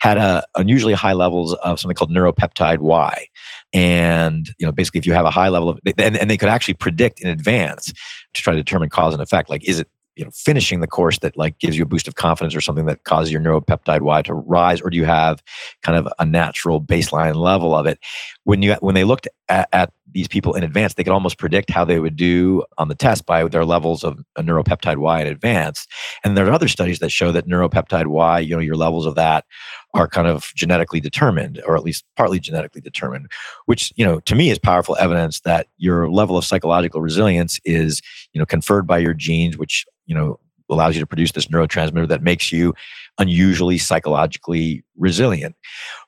had 0.00 0.16
a 0.16 0.44
unusually 0.56 0.94
high 0.94 1.12
levels 1.12 1.54
of 1.54 1.78
something 1.78 1.94
called 1.94 2.10
neuropeptide 2.10 2.78
Y, 2.78 3.28
and 3.76 4.54
you 4.58 4.64
know 4.64 4.72
basically 4.72 4.98
if 4.98 5.06
you 5.06 5.12
have 5.12 5.26
a 5.26 5.30
high 5.30 5.50
level 5.50 5.68
of 5.68 5.78
and, 5.98 6.16
and 6.16 6.30
they 6.30 6.38
could 6.38 6.48
actually 6.48 6.74
predict 6.74 7.20
in 7.20 7.28
advance 7.28 7.92
to 8.32 8.42
try 8.42 8.54
to 8.54 8.58
determine 8.58 8.88
cause 8.88 9.12
and 9.12 9.22
effect. 9.22 9.50
Like 9.50 9.68
is 9.68 9.80
it 9.80 9.88
you 10.16 10.24
know 10.24 10.30
finishing 10.34 10.80
the 10.80 10.86
course 10.86 11.18
that 11.18 11.36
like 11.36 11.58
gives 11.58 11.76
you 11.76 11.82
a 11.82 11.86
boost 11.86 12.08
of 12.08 12.14
confidence 12.14 12.56
or 12.56 12.62
something 12.62 12.86
that 12.86 13.04
causes 13.04 13.30
your 13.30 13.42
neuropeptide 13.42 14.00
Y 14.00 14.22
to 14.22 14.34
rise, 14.34 14.80
or 14.80 14.88
do 14.88 14.96
you 14.96 15.04
have 15.04 15.42
kind 15.82 15.98
of 15.98 16.10
a 16.18 16.24
natural 16.24 16.80
baseline 16.80 17.34
level 17.34 17.74
of 17.74 17.86
it? 17.86 17.98
When 18.44 18.62
you 18.62 18.74
when 18.80 18.94
they 18.94 19.04
looked 19.04 19.28
at, 19.50 19.68
at 19.74 19.92
these 20.12 20.28
people 20.28 20.54
in 20.54 20.62
advance, 20.62 20.94
they 20.94 21.04
could 21.04 21.12
almost 21.12 21.38
predict 21.38 21.70
how 21.70 21.84
they 21.84 21.98
would 21.98 22.16
do 22.16 22.64
on 22.78 22.88
the 22.88 22.94
test 22.94 23.26
by 23.26 23.44
their 23.48 23.64
levels 23.64 24.04
of 24.04 24.18
a 24.36 24.42
neuropeptide 24.42 24.96
Y 24.98 25.20
in 25.20 25.26
advance. 25.26 25.86
And 26.24 26.36
there 26.36 26.46
are 26.46 26.52
other 26.52 26.68
studies 26.68 27.00
that 27.00 27.10
show 27.10 27.32
that 27.32 27.46
neuropeptide 27.46 28.06
Y, 28.06 28.38
you 28.40 28.54
know, 28.54 28.60
your 28.60 28.76
levels 28.76 29.06
of 29.06 29.14
that 29.16 29.44
are 29.94 30.08
kind 30.08 30.26
of 30.26 30.52
genetically 30.54 31.00
determined, 31.00 31.60
or 31.66 31.76
at 31.76 31.82
least 31.82 32.04
partly 32.16 32.38
genetically 32.38 32.80
determined, 32.80 33.30
which, 33.66 33.92
you 33.96 34.04
know, 34.04 34.20
to 34.20 34.34
me 34.34 34.50
is 34.50 34.58
powerful 34.58 34.96
evidence 34.98 35.40
that 35.40 35.66
your 35.78 36.10
level 36.10 36.36
of 36.36 36.44
psychological 36.44 37.00
resilience 37.00 37.58
is, 37.64 38.00
you 38.32 38.38
know, 38.38 38.46
conferred 38.46 38.86
by 38.86 38.98
your 38.98 39.14
genes, 39.14 39.58
which, 39.58 39.84
you 40.06 40.14
know, 40.14 40.38
allows 40.68 40.96
you 40.96 41.00
to 41.00 41.06
produce 41.06 41.32
this 41.32 41.46
neurotransmitter 41.46 42.08
that 42.08 42.22
makes 42.22 42.52
you 42.52 42.74
unusually 43.18 43.78
psychologically 43.78 44.84
resilient. 44.96 45.54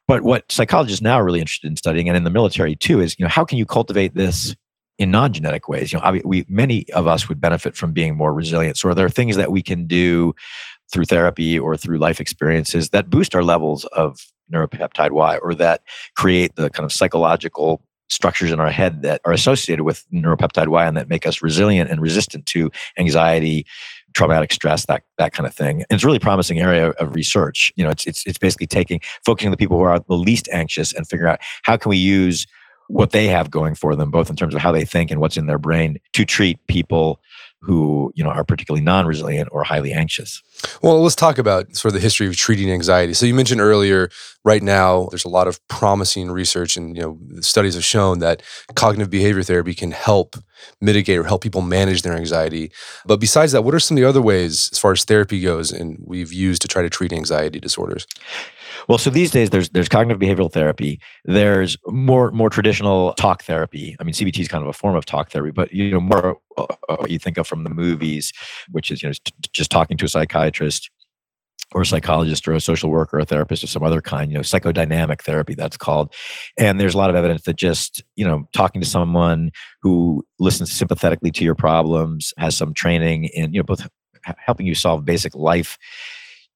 But 0.09 0.23
what 0.23 0.51
psychologists 0.51 1.03
now 1.03 1.17
are 1.17 1.25
really 1.25 1.41
interested 1.41 1.69
in 1.69 1.77
studying, 1.77 2.09
and 2.09 2.17
in 2.17 2.25
the 2.25 2.31
military 2.31 2.75
too, 2.75 3.01
is 3.01 3.15
you 3.19 3.25
know 3.25 3.29
how 3.29 3.45
can 3.45 3.59
you 3.59 3.67
cultivate 3.67 4.15
this 4.15 4.57
in 4.99 5.11
non-genetic 5.11 5.69
ways? 5.69 5.93
You 5.93 6.01
know, 6.01 6.21
we 6.25 6.47
many 6.49 6.91
of 6.93 7.07
us 7.07 7.29
would 7.29 7.41
benefit 7.41 7.77
from 7.77 7.93
being 7.93 8.17
more 8.17 8.33
resilient. 8.33 8.79
So, 8.79 8.89
are 8.89 8.95
there 8.95 9.11
things 9.11 9.37
that 9.37 9.53
we 9.53 9.63
can 9.63 9.87
do 9.87 10.35
through 10.91 11.05
therapy 11.05 11.59
or 11.59 11.77
through 11.77 11.99
life 11.99 12.21
experiences 12.21 12.89
that 12.91 13.11
boost 13.11 13.35
our 13.35 13.45
levels 13.45 13.85
of 13.87 14.19
neuropeptide 14.53 15.11
Y, 15.11 15.37
or 15.39 15.55
that 15.55 15.83
create 16.17 16.57
the 16.57 16.71
kind 16.71 16.87
of 16.87 16.93
psychological 16.93 17.83
structures 18.09 18.51
in 18.51 18.59
our 18.59 18.71
head 18.71 19.03
that 19.03 19.21
are 19.27 19.33
associated 19.33 19.85
with 19.85 20.07
neuropeptide 20.11 20.69
Y 20.69 20.87
and 20.87 20.97
that 20.97 21.11
make 21.11 21.27
us 21.27 21.43
resilient 21.43 21.91
and 21.91 22.01
resistant 22.01 22.47
to 22.47 22.71
anxiety, 22.99 23.67
traumatic 24.19 24.53
stress, 24.53 24.85
that 24.87 25.05
that 25.17 25.33
kind 25.33 25.47
of 25.47 25.55
thing. 25.55 25.83
And 25.89 25.93
it's 25.93 26.05
really 26.05 26.19
promising 26.19 26.59
area 26.59 26.91
of 26.91 27.15
research. 27.15 27.73
You 27.77 27.85
know, 27.85 27.91
it's 27.91 28.05
it's 28.05 28.27
it's 28.27 28.39
basically 28.39 28.67
taking 28.67 29.01
focusing 29.25 29.49
on 29.49 29.53
the 29.53 29.57
people 29.57 29.79
who 29.79 29.85
are 29.85 30.01
the 30.01 30.15
least 30.15 30.49
anxious 30.53 30.93
and 30.93 31.09
figuring 31.09 31.33
out 31.33 31.41
how 31.63 31.77
can 31.77 31.91
we 31.91 31.97
use 31.97 32.47
what 32.89 33.11
they 33.11 33.29
have 33.29 33.51
going 33.51 33.75
for 33.77 33.95
them, 33.95 34.11
both 34.11 34.29
in 34.29 34.35
terms 34.35 34.55
of 34.55 34.61
how 34.61 34.73
they 34.73 34.85
think 34.85 35.11
and 35.11 35.21
what's 35.21 35.37
in 35.37 35.47
their 35.47 35.59
brain, 35.59 35.99
to 36.15 36.25
treat 36.25 36.59
people 36.67 37.21
who 37.61 38.13
you 38.15 38.23
know 38.23 38.31
are 38.31 38.45
particularly 38.45 38.85
non-resilient 38.85 39.49
or 39.53 39.65
highly 39.65 39.93
anxious. 39.93 40.43
Well, 40.83 41.01
let's 41.03 41.15
talk 41.15 41.39
about 41.39 41.77
sort 41.77 41.91
of 41.91 41.95
the 41.95 42.03
history 42.03 42.27
of 42.27 42.37
treating 42.37 42.71
anxiety. 42.71 43.15
So 43.15 43.27
you 43.27 43.35
mentioned 43.35 43.61
earlier, 43.61 44.11
right 44.45 44.63
now 44.63 45.09
there's 45.11 45.25
a 45.25 45.29
lot 45.29 45.49
of 45.49 45.67
promising 45.69 46.31
research, 46.31 46.77
and 46.77 46.97
you 46.97 47.03
know 47.03 47.19
studies 47.41 47.75
have 47.75 47.85
shown 47.85 48.21
that 48.21 48.43
cognitive 48.75 49.11
behavior 49.11 49.43
therapy 49.43 49.75
can 49.75 49.91
help 49.91 50.37
mitigate 50.81 51.19
or 51.19 51.25
help 51.25 51.43
people 51.43 51.63
manage 51.63 52.03
their 52.03 52.15
anxiety. 52.15 52.71
But 53.07 53.21
besides 53.21 53.53
that, 53.53 53.63
what 53.63 53.75
are 53.75 53.81
some 53.81 53.97
of 53.97 54.03
the 54.03 54.09
other 54.09 54.23
ways, 54.23 54.69
as 54.73 54.79
far 54.79 54.93
as 54.93 55.05
therapy 55.05 55.41
goes, 55.41 55.73
and 55.73 55.99
we've 56.05 56.33
used 56.33 56.63
to 56.63 56.69
try 56.69 56.83
to 56.83 56.91
treat 56.91 57.13
anxiety 57.13 57.61
disorders? 57.61 58.07
Well, 58.87 58.99
so 58.99 59.11
these 59.11 59.31
days 59.31 59.51
there's 59.51 59.69
there's 59.71 59.89
cognitive 59.89 60.21
behavioral 60.21 60.53
therapy. 60.53 61.01
There's 61.25 61.77
more 61.87 62.31
more 62.31 62.51
traditional 62.51 63.15
talk 63.15 63.43
therapy. 63.43 63.97
I 63.99 64.05
mean, 64.05 64.15
CBT 64.15 64.41
is 64.41 64.49
kind 64.49 64.63
of 64.63 64.69
a 64.69 64.73
form 64.73 64.97
of 64.97 65.05
talk 65.05 65.31
therapy, 65.31 65.51
but 65.51 65.73
you 65.73 65.91
know 65.91 66.01
more 66.01 66.39
uh, 66.57 66.67
uh, 66.89 66.97
what 66.97 67.11
you 67.11 67.19
think 67.19 67.39
of 67.39 67.47
from 67.47 67.65
the 67.65 67.71
movies, 67.71 68.33
which 68.71 68.91
is 68.91 69.03
you 69.03 69.09
know 69.09 69.15
just 69.53 69.71
talking 69.71 69.97
to 69.97 70.05
a 70.05 70.09
psychiatrist 70.09 70.91
or 71.73 71.83
a 71.83 71.87
psychologist 71.87 72.49
or 72.49 72.53
a 72.53 72.61
social 72.61 72.89
worker 72.91 73.19
or 73.19 73.21
a 73.21 73.25
therapist 73.27 73.63
of 73.63 73.69
some 73.69 73.83
other 73.83 74.01
kind, 74.01 74.31
you 74.31 74.39
know, 74.39 74.43
psychodynamic 74.43 75.21
therapy 75.21 75.55
that's 75.55 75.77
called. 75.77 76.15
And 76.57 76.81
there's 76.81 76.95
a 76.95 76.99
lot 76.99 77.11
of 77.11 77.17
evidence 77.17 77.43
that 77.43 77.57
just, 77.57 78.03
you 78.17 78.25
know, 78.25 78.49
talking 78.55 78.81
to 78.81 78.87
someone 78.87 79.51
who 79.83 80.25
listens 80.39 80.73
sympathetically 80.73 81.31
to 81.33 81.45
your 81.45 81.55
problems, 81.55 82.33
has 82.39 82.57
some 82.57 82.73
training 82.73 83.25
in, 83.35 83.53
you 83.53 83.61
know, 83.61 83.65
both 83.65 83.87
helping 84.39 84.67
you 84.67 84.75
solve 84.75 85.05
basic 85.05 85.35
life 85.35 85.79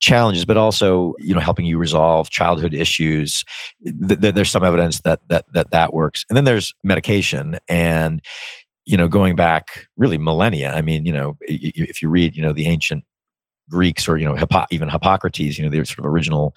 challenges, 0.02 0.44
but 0.44 0.58
also 0.58 1.14
you 1.18 1.34
know 1.34 1.40
helping 1.40 1.64
you 1.64 1.78
resolve 1.78 2.28
childhood 2.28 2.74
issues. 2.74 3.44
Th- 3.82 4.20
th- 4.20 4.34
there's 4.34 4.50
some 4.50 4.64
evidence 4.64 5.00
that 5.00 5.20
that 5.28 5.46
that 5.54 5.70
that 5.70 5.94
works, 5.94 6.26
and 6.28 6.36
then 6.36 6.44
there's 6.44 6.74
medication 6.84 7.58
and 7.68 8.20
you 8.84 8.96
know 8.96 9.08
going 9.08 9.36
back 9.36 9.86
really 9.96 10.18
millennia. 10.18 10.74
I 10.74 10.82
mean, 10.82 11.06
you 11.06 11.12
know, 11.12 11.38
if 11.42 12.02
you 12.02 12.10
read 12.10 12.36
you 12.36 12.42
know 12.42 12.52
the 12.52 12.66
ancient 12.66 13.04
Greeks 13.70 14.06
or 14.06 14.18
you 14.18 14.26
know 14.26 14.34
Hippo- 14.34 14.66
even 14.70 14.90
Hippocrates, 14.90 15.56
you 15.56 15.64
know, 15.64 15.70
the 15.70 15.84
sort 15.86 16.00
of 16.00 16.06
original 16.06 16.54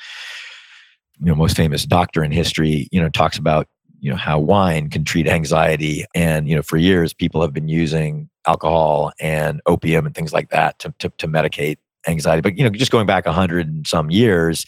you 1.19 1.27
know 1.27 1.35
most 1.35 1.55
famous 1.55 1.85
doctor 1.85 2.23
in 2.23 2.31
history, 2.31 2.89
you 2.91 2.99
know, 2.99 3.09
talks 3.09 3.37
about 3.37 3.67
you 3.99 4.09
know 4.09 4.17
how 4.17 4.39
wine 4.39 4.89
can 4.89 5.03
treat 5.03 5.27
anxiety 5.27 6.03
and 6.13 6.49
you 6.49 6.55
know 6.55 6.61
for 6.61 6.77
years 6.77 7.13
people 7.13 7.41
have 7.41 7.53
been 7.53 7.69
using 7.69 8.29
alcohol 8.45 9.11
and 9.19 9.61
opium 9.65 10.05
and 10.05 10.13
things 10.13 10.33
like 10.33 10.49
that 10.49 10.77
to, 10.77 10.93
to, 10.99 11.09
to 11.17 11.27
medicate 11.27 11.77
anxiety. 12.07 12.41
But 12.41 12.57
you 12.57 12.63
know, 12.63 12.69
just 12.69 12.91
going 12.91 13.05
back 13.05 13.25
a 13.25 13.33
hundred 13.33 13.67
and 13.67 13.85
some 13.87 14.09
years, 14.09 14.65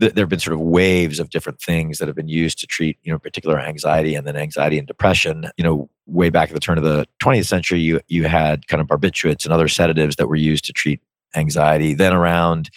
th- 0.00 0.14
there 0.14 0.22
have 0.22 0.28
been 0.28 0.40
sort 0.40 0.54
of 0.54 0.60
waves 0.60 1.18
of 1.18 1.30
different 1.30 1.60
things 1.60 1.98
that 1.98 2.08
have 2.08 2.16
been 2.16 2.28
used 2.28 2.58
to 2.60 2.66
treat 2.66 2.98
you 3.02 3.12
know 3.12 3.18
particular 3.18 3.58
anxiety 3.58 4.14
and 4.14 4.26
then 4.26 4.36
anxiety 4.36 4.78
and 4.78 4.86
depression. 4.86 5.50
You 5.56 5.64
know, 5.64 5.90
way 6.06 6.30
back 6.30 6.48
at 6.48 6.54
the 6.54 6.60
turn 6.60 6.78
of 6.78 6.84
the 6.84 7.06
20th 7.22 7.46
century, 7.46 7.80
you 7.80 8.00
you 8.08 8.24
had 8.24 8.66
kind 8.68 8.80
of 8.80 8.86
barbiturates 8.86 9.44
and 9.44 9.52
other 9.52 9.68
sedatives 9.68 10.16
that 10.16 10.28
were 10.28 10.36
used 10.36 10.64
to 10.66 10.72
treat 10.72 11.00
anxiety. 11.34 11.94
Then 11.94 12.12
around 12.12 12.70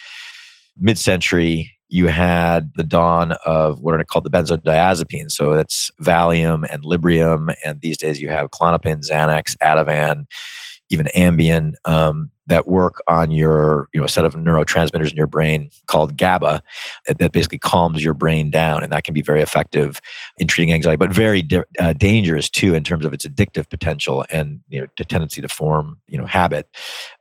mid-century, 0.80 1.72
you 1.88 2.06
had 2.06 2.70
the 2.74 2.84
dawn 2.84 3.32
of 3.44 3.80
what 3.80 3.94
are 3.94 4.04
called 4.04 4.24
the 4.24 4.30
benzodiazepines. 4.30 5.32
So 5.32 5.54
that's 5.54 5.90
Valium 6.02 6.66
and 6.70 6.82
Librium, 6.84 7.54
and 7.64 7.80
these 7.80 7.96
days 7.96 8.20
you 8.20 8.28
have 8.28 8.50
Klonopin, 8.50 9.06
Xanax, 9.08 9.56
Ativan, 9.58 10.26
even 10.90 11.06
Ambien. 11.16 11.72
Um, 11.84 12.30
that 12.48 12.66
work 12.66 13.00
on 13.06 13.30
your 13.30 13.88
you 13.92 14.00
know 14.00 14.06
set 14.06 14.24
of 14.24 14.34
neurotransmitters 14.34 15.10
in 15.10 15.16
your 15.16 15.26
brain 15.26 15.70
called 15.86 16.16
GABA 16.16 16.62
that 17.18 17.32
basically 17.32 17.58
calms 17.58 18.02
your 18.02 18.14
brain 18.14 18.50
down, 18.50 18.82
and 18.82 18.92
that 18.92 19.04
can 19.04 19.14
be 19.14 19.22
very 19.22 19.42
effective 19.42 20.00
in 20.38 20.46
treating 20.46 20.72
anxiety, 20.74 20.96
but 20.96 21.12
very 21.12 21.42
di- 21.42 21.62
uh, 21.78 21.92
dangerous 21.92 22.50
too 22.50 22.74
in 22.74 22.84
terms 22.84 23.04
of 23.04 23.12
its 23.12 23.26
addictive 23.26 23.68
potential 23.68 24.24
and 24.30 24.60
you 24.68 24.80
know 24.80 24.86
the 24.96 25.04
tendency 25.04 25.40
to 25.40 25.48
form 25.48 25.98
you 26.08 26.18
know 26.18 26.26
habit 26.26 26.68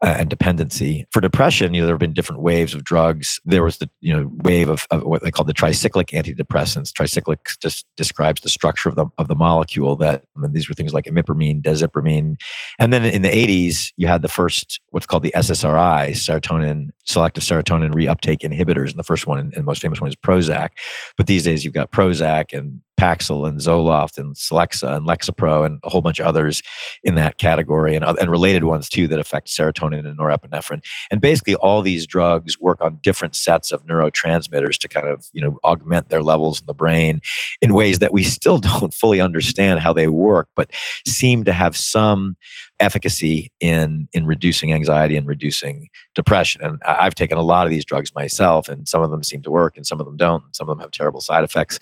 uh, 0.01 0.15
and 0.17 0.29
dependency. 0.29 1.05
For 1.11 1.21
depression, 1.21 1.73
you 1.73 1.81
know 1.81 1.87
there 1.87 1.95
have 1.95 1.99
been 1.99 2.13
different 2.13 2.41
waves 2.41 2.73
of 2.73 2.83
drugs. 2.83 3.39
There 3.45 3.63
was 3.63 3.77
the 3.77 3.89
you 4.01 4.15
know 4.15 4.31
wave 4.43 4.69
of, 4.69 4.87
of 4.91 5.03
what 5.03 5.23
they 5.23 5.31
call 5.31 5.45
the 5.45 5.53
tricyclic 5.53 6.09
antidepressants. 6.11 6.91
Tricyclic 6.91 7.59
just 7.59 7.85
describes 7.95 8.41
the 8.41 8.49
structure 8.49 8.89
of 8.89 8.95
the 8.95 9.07
of 9.17 9.27
the 9.27 9.35
molecule 9.35 9.95
that 9.97 10.23
I 10.35 10.39
mean, 10.39 10.53
these 10.53 10.69
were 10.69 10.75
things 10.75 10.93
like 10.93 11.05
imipramine, 11.05 11.61
desipramine, 11.61 12.37
and 12.79 12.93
then 12.93 13.03
in 13.05 13.21
the 13.21 13.29
80s 13.29 13.91
you 13.97 14.07
had 14.07 14.21
the 14.21 14.27
first 14.27 14.79
what's 14.91 15.05
called 15.05 15.16
called 15.17 15.23
the 15.23 15.33
SSRI, 15.35 16.11
serotonin, 16.11 16.89
selective 17.05 17.43
serotonin 17.43 17.91
reuptake 17.91 18.41
inhibitors. 18.41 18.91
And 18.91 18.99
the 18.99 19.03
first 19.03 19.25
one 19.25 19.51
and, 19.55 19.65
most 19.65 19.81
famous 19.81 19.99
one 19.99 20.09
is 20.09 20.15
Prozac. 20.15 20.69
But 21.17 21.25
these 21.25 21.43
days 21.43 21.65
you've 21.65 21.73
got 21.73 21.91
Prozac 21.91 22.55
and 22.55 22.81
Paxil 22.99 23.47
and 23.47 23.59
Zoloft 23.59 24.17
and 24.17 24.35
Celexa 24.35 24.95
and 24.95 25.07
Lexapro 25.07 25.65
and 25.65 25.79
a 25.83 25.89
whole 25.89 26.01
bunch 26.01 26.19
of 26.19 26.25
others 26.25 26.61
in 27.03 27.15
that 27.15 27.37
category 27.37 27.95
and, 27.95 28.03
and 28.03 28.31
related 28.31 28.63
ones 28.63 28.89
too 28.89 29.07
that 29.07 29.19
affect 29.19 29.47
serotonin 29.47 30.07
and 30.07 30.17
norepinephrine. 30.17 30.83
And 31.11 31.21
basically 31.21 31.55
all 31.55 31.81
these 31.81 32.07
drugs 32.07 32.59
work 32.59 32.81
on 32.81 32.99
different 33.01 33.35
sets 33.35 33.71
of 33.71 33.85
neurotransmitters 33.85 34.77
to 34.79 34.87
kind 34.87 35.07
of, 35.07 35.27
you 35.31 35.41
know, 35.41 35.59
augment 35.63 36.09
their 36.09 36.23
levels 36.23 36.59
in 36.59 36.65
the 36.65 36.73
brain 36.73 37.21
in 37.61 37.73
ways 37.73 37.99
that 37.99 38.13
we 38.13 38.23
still 38.23 38.57
don't 38.79 38.93
fully 38.93 39.21
understand 39.21 39.79
how 39.79 39.93
they 39.93 40.07
work, 40.07 40.49
but 40.55 40.71
seem 41.05 41.43
to 41.43 41.53
have 41.53 41.77
some 41.77 42.35
efficacy 42.79 43.51
in 43.59 44.07
in 44.13 44.25
reducing 44.25 44.71
anxiety 44.71 45.17
and 45.17 45.27
reducing 45.27 45.89
depression. 46.13 46.61
And 46.63 46.81
I've 46.85 47.15
taken 47.15 47.37
a 47.37 47.41
lot 47.41 47.65
of 47.65 47.71
these 47.71 47.85
drugs 47.85 48.13
myself, 48.13 48.69
and 48.69 48.87
some 48.87 49.01
of 49.01 49.11
them 49.11 49.23
seem 49.23 49.41
to 49.43 49.51
work, 49.51 49.77
and 49.77 49.85
some 49.85 49.99
of 49.99 50.05
them 50.05 50.17
don't. 50.17 50.43
And 50.43 50.55
some 50.55 50.69
of 50.69 50.77
them 50.77 50.81
have 50.81 50.91
terrible 50.91 51.21
side 51.21 51.43
effects. 51.43 51.79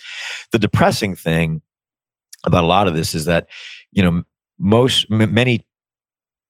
The 0.51 0.60
depressing 0.60 1.05
thing 1.13 1.62
about 2.46 2.63
a 2.63 2.68
lot 2.68 2.88
of 2.88 2.96
this 2.96 3.13
is 3.13 3.26
that 3.26 3.48
you 3.91 4.02
know 4.02 4.24
most 4.58 5.06
m- 5.12 5.34
many 5.34 5.65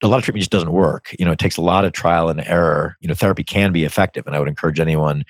a 0.02 0.08
lot 0.08 0.18
of 0.18 0.24
treatment 0.24 0.42
just 0.42 0.50
doesn't 0.50 0.72
work. 0.72 1.14
You 1.18 1.24
know, 1.24 1.32
it 1.32 1.38
takes 1.38 1.56
a 1.56 1.62
lot 1.62 1.84
of 1.84 1.92
trial 1.92 2.28
and 2.28 2.40
error. 2.46 2.96
You 3.00 3.08
know, 3.08 3.14
therapy 3.14 3.42
can 3.42 3.72
be 3.72 3.84
effective, 3.84 4.26
and 4.26 4.36
I 4.36 4.38
would 4.38 4.48
encourage 4.48 4.78
anyone 4.78 5.24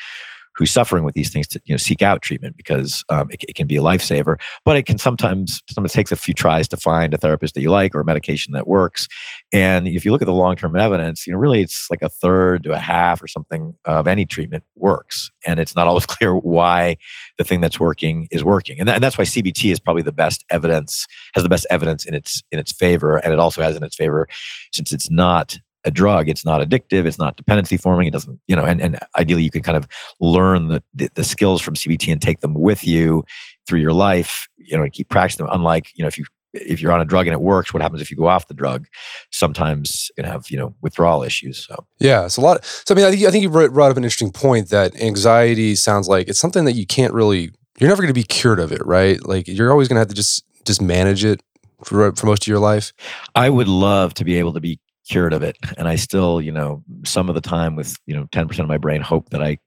who's 0.56 0.70
suffering 0.70 1.04
with 1.04 1.14
these 1.14 1.30
things 1.30 1.46
to 1.48 1.60
you 1.64 1.74
know 1.74 1.78
seek 1.78 2.02
out 2.02 2.22
treatment 2.22 2.56
because 2.56 3.04
um, 3.08 3.28
it, 3.30 3.44
it, 3.48 3.54
can 3.54 3.66
be 3.66 3.76
a 3.76 3.82
lifesaver. 3.82 4.40
But 4.64 4.76
it 4.76 4.86
can 4.86 4.98
sometimes 4.98 5.62
sometimes 5.68 5.92
takes 5.92 6.12
a 6.12 6.16
few 6.16 6.34
tries 6.34 6.68
to 6.68 6.76
find 6.76 7.12
a 7.14 7.18
therapist 7.18 7.54
that 7.54 7.60
you 7.60 7.70
like 7.70 7.94
or 7.94 8.00
a 8.00 8.04
medication 8.04 8.52
that 8.52 8.66
works. 8.66 9.06
And 9.52 9.86
if 9.86 10.04
you 10.04 10.12
look 10.12 10.22
at 10.22 10.26
the 10.26 10.32
long 10.32 10.56
term 10.56 10.76
evidence, 10.76 11.26
you 11.26 11.32
know 11.32 11.38
really 11.38 11.62
it's 11.62 11.90
like 11.90 12.02
a 12.02 12.08
third 12.08 12.64
to 12.64 12.72
a 12.72 12.78
half 12.78 13.22
or 13.22 13.28
something 13.28 13.74
of 13.84 14.06
any 14.06 14.26
treatment 14.26 14.64
works, 14.74 15.30
and 15.46 15.60
it's 15.60 15.76
not 15.76 15.86
always 15.88 16.06
clear 16.06 16.34
why 16.34 16.96
the 17.38 17.44
thing 17.44 17.60
that's 17.60 17.78
working 17.78 18.28
is 18.30 18.42
working. 18.42 18.80
And, 18.80 18.88
and 18.88 19.02
that's 19.02 19.18
why 19.18 19.24
CBT 19.24 19.72
is 19.72 19.80
probably 19.80 20.02
the 20.02 20.12
best 20.12 20.44
evidence 20.50 21.06
has 21.34 21.42
the 21.42 21.48
best 21.48 21.66
evidence 21.70 22.04
in 22.04 22.14
its 22.14 22.42
in 22.50 22.58
its 22.58 22.72
favor, 22.72 23.18
and 23.18 23.32
it 23.32 23.38
also 23.38 23.62
has 23.62 23.76
in 23.76 23.82
its 23.82 23.96
favor 23.96 24.26
since 24.72 24.92
it's 24.92 25.10
not 25.10 25.58
a 25.86 25.90
drug. 25.90 26.28
It's 26.28 26.44
not 26.44 26.60
addictive. 26.60 27.06
It's 27.06 27.18
not 27.18 27.36
dependency 27.36 27.76
forming. 27.76 28.08
It 28.08 28.12
doesn't, 28.12 28.38
you 28.48 28.56
know, 28.56 28.64
and, 28.64 28.80
and 28.82 28.98
ideally 29.16 29.44
you 29.44 29.50
can 29.50 29.62
kind 29.62 29.76
of 29.76 29.88
learn 30.20 30.68
the, 30.68 30.82
the, 30.92 31.08
the 31.14 31.24
skills 31.24 31.62
from 31.62 31.74
CBT 31.74 32.12
and 32.12 32.20
take 32.20 32.40
them 32.40 32.54
with 32.54 32.84
you 32.84 33.24
through 33.66 33.80
your 33.80 33.92
life, 33.92 34.48
you 34.56 34.76
know, 34.76 34.82
and 34.82 34.92
keep 34.92 35.08
practicing 35.08 35.46
them. 35.46 35.54
Unlike, 35.54 35.92
you 35.94 36.02
know, 36.02 36.08
if 36.08 36.18
you 36.18 36.24
if 36.52 36.80
you're 36.80 36.92
on 36.92 37.00
a 37.00 37.04
drug 37.04 37.26
and 37.26 37.34
it 37.34 37.40
works, 37.40 37.72
what 37.72 37.82
happens 37.82 38.00
if 38.00 38.10
you 38.10 38.16
go 38.16 38.26
off 38.26 38.48
the 38.48 38.54
drug? 38.54 38.86
Sometimes 39.30 40.10
you 40.16 40.22
can 40.22 40.30
have 40.30 40.50
you 40.50 40.56
know 40.56 40.74
withdrawal 40.80 41.22
issues. 41.22 41.66
So 41.66 41.86
yeah, 41.98 42.24
it's 42.24 42.36
a 42.36 42.40
lot. 42.40 42.64
So 42.64 42.94
I 42.94 42.96
mean, 42.96 43.04
I 43.04 43.10
think 43.10 43.24
I 43.24 43.30
think 43.30 43.42
you 43.42 43.50
brought 43.50 43.90
up 43.90 43.96
an 43.96 44.04
interesting 44.04 44.32
point 44.32 44.70
that 44.70 44.96
anxiety 45.00 45.74
sounds 45.74 46.08
like 46.08 46.28
it's 46.28 46.38
something 46.38 46.64
that 46.64 46.72
you 46.72 46.86
can't 46.86 47.12
really. 47.12 47.50
You're 47.78 47.90
never 47.90 48.00
going 48.00 48.14
to 48.14 48.18
be 48.18 48.22
cured 48.22 48.58
of 48.58 48.72
it, 48.72 48.84
right? 48.86 49.22
Like 49.26 49.46
you're 49.46 49.70
always 49.70 49.86
going 49.86 49.96
to 49.96 50.00
have 50.00 50.08
to 50.08 50.14
just 50.14 50.44
just 50.64 50.80
manage 50.80 51.24
it 51.24 51.42
for 51.84 52.12
for 52.12 52.26
most 52.26 52.44
of 52.44 52.46
your 52.48 52.58
life. 52.58 52.92
I 53.34 53.50
would 53.50 53.68
love 53.68 54.14
to 54.14 54.24
be 54.24 54.36
able 54.36 54.54
to 54.54 54.60
be 54.60 54.80
cured 55.08 55.32
of 55.32 55.42
it, 55.42 55.56
and 55.78 55.88
I 55.88 55.96
still, 55.96 56.40
you 56.40 56.52
know, 56.52 56.82
some 57.04 57.28
of 57.28 57.34
the 57.34 57.40
time 57.40 57.76
with 57.76 57.96
you 58.06 58.14
know 58.14 58.26
10% 58.32 58.58
of 58.58 58.68
my 58.68 58.78
brain 58.78 59.00
hope 59.00 59.30
that 59.30 59.42
I 59.42 59.58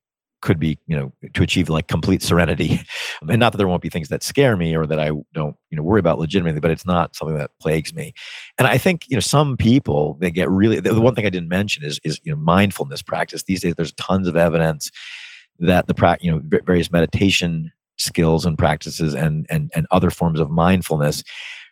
could 0.42 0.60
be 0.60 0.80
you 0.88 0.96
know 0.96 1.12
to 1.34 1.44
achieve 1.44 1.70
like 1.70 1.88
complete 1.88 2.22
serenity. 2.22 2.82
And 3.22 3.40
not 3.40 3.52
that 3.52 3.58
there 3.58 3.68
won't 3.68 3.82
be 3.82 3.90
things 3.90 4.08
that 4.08 4.24
scare 4.24 4.56
me 4.56 4.76
or 4.76 4.86
that 4.86 5.00
i 5.00 5.12
don't 5.34 5.56
you 5.70 5.76
know 5.76 5.84
worry 5.84 6.00
about 6.00 6.20
legitimately 6.20 6.62
but 6.62 6.72
it's 6.72 6.86
not 6.86 7.16
something 7.16 7.38
that 7.38 7.52
plagues 7.62 7.94
me. 7.94 8.14
And 8.58 8.68
i 8.68 8.78
think 8.78 9.06
you 9.10 9.16
know 9.16 9.22
some 9.22 9.58
people 9.58 10.18
they 10.22 10.32
get 10.32 10.50
really 10.50 10.80
the 10.80 11.00
one 11.02 11.16
thing 11.16 11.26
i 11.26 11.30
didn't 11.30 11.50
mention 11.50 11.84
is 11.84 12.00
is 12.06 12.20
you 12.24 12.32
know 12.32 12.38
mindfulness 12.38 13.02
practice. 13.02 13.44
These 13.44 13.62
days 13.62 13.76
there's 13.76 13.92
tons 13.94 14.28
of 14.28 14.38
evidence 14.38 14.90
that 15.60 15.88
the 15.88 16.18
you 16.22 16.32
know 16.32 16.42
various 16.66 16.92
meditation 16.92 17.72
skills 17.98 18.46
and 18.46 18.58
practices 18.58 19.14
and 19.14 19.46
and 19.50 19.70
and 19.76 19.86
other 19.92 20.10
forms 20.10 20.40
of 20.40 20.50
mindfulness 20.50 21.24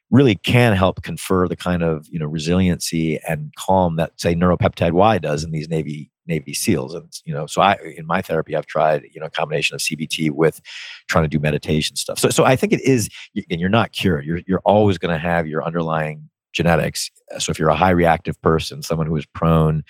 really 0.09 0.35
can 0.35 0.73
help 0.73 1.03
confer 1.03 1.47
the 1.47 1.55
kind 1.55 1.83
of 1.83 2.07
you 2.09 2.19
know 2.19 2.25
resiliency 2.25 3.19
and 3.27 3.53
calm 3.57 3.95
that 3.97 4.19
say 4.19 4.33
neuropeptide 4.33 4.93
y 4.93 5.17
does 5.17 5.43
in 5.43 5.51
these 5.51 5.69
navy 5.69 6.11
Navy 6.27 6.53
SEALs. 6.53 6.93
And, 6.93 7.11
you 7.25 7.33
know, 7.33 7.47
so 7.47 7.61
I, 7.61 7.77
in 7.95 8.05
my 8.05 8.21
therapy, 8.21 8.55
I've 8.55 8.65
tried, 8.65 9.05
you 9.13 9.19
know, 9.19 9.27
a 9.27 9.31
combination 9.31 9.75
of 9.75 9.81
CBT 9.81 10.31
with 10.31 10.61
trying 11.07 11.23
to 11.23 11.29
do 11.29 11.39
meditation 11.39 11.95
stuff. 11.95 12.19
So, 12.19 12.29
so 12.29 12.43
I 12.43 12.55
think 12.55 12.73
it 12.73 12.81
is, 12.81 13.09
and 13.49 13.59
you're 13.59 13.69
not 13.69 13.93
cured. 13.93 14.25
You're, 14.25 14.41
you're 14.45 14.61
always 14.65 14.97
going 14.97 15.13
to 15.13 15.17
have 15.17 15.47
your 15.47 15.63
underlying 15.63 16.29
genetics. 16.53 17.09
So 17.39 17.51
if 17.51 17.59
you're 17.59 17.69
a 17.69 17.75
high 17.75 17.91
reactive 17.91 18.39
person, 18.41 18.83
someone 18.83 19.07
who 19.07 19.15
is 19.15 19.25
prone 19.25 19.83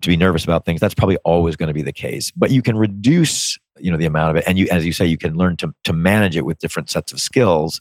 to 0.00 0.08
be 0.08 0.16
nervous 0.16 0.44
about 0.44 0.64
things, 0.64 0.80
that's 0.80 0.94
probably 0.94 1.18
always 1.18 1.56
going 1.56 1.68
to 1.68 1.74
be 1.74 1.82
the 1.82 1.92
case. 1.92 2.32
But 2.32 2.50
you 2.50 2.62
can 2.62 2.76
reduce, 2.76 3.58
you 3.78 3.90
know, 3.90 3.96
the 3.96 4.06
amount 4.06 4.30
of 4.30 4.36
it. 4.36 4.44
And 4.48 4.58
you, 4.58 4.68
as 4.70 4.84
you 4.84 4.92
say, 4.92 5.06
you 5.06 5.18
can 5.18 5.34
learn 5.34 5.56
to, 5.58 5.72
to 5.84 5.92
manage 5.92 6.36
it 6.36 6.44
with 6.44 6.58
different 6.58 6.90
sets 6.90 7.12
of 7.12 7.20
skills 7.20 7.78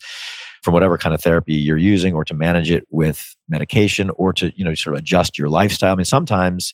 from 0.61 0.73
whatever 0.73 0.97
kind 0.97 1.15
of 1.15 1.21
therapy 1.21 1.53
you're 1.53 1.77
using 1.77 2.13
or 2.13 2.23
to 2.25 2.33
manage 2.33 2.69
it 2.69 2.85
with 2.89 3.35
medication 3.49 4.11
or 4.11 4.31
to, 4.33 4.51
you 4.55 4.63
know, 4.63 4.73
sort 4.75 4.95
of 4.95 4.99
adjust 4.99 5.37
your 5.37 5.49
lifestyle. 5.49 5.93
I 5.93 5.95
mean, 5.95 6.05
sometimes, 6.05 6.73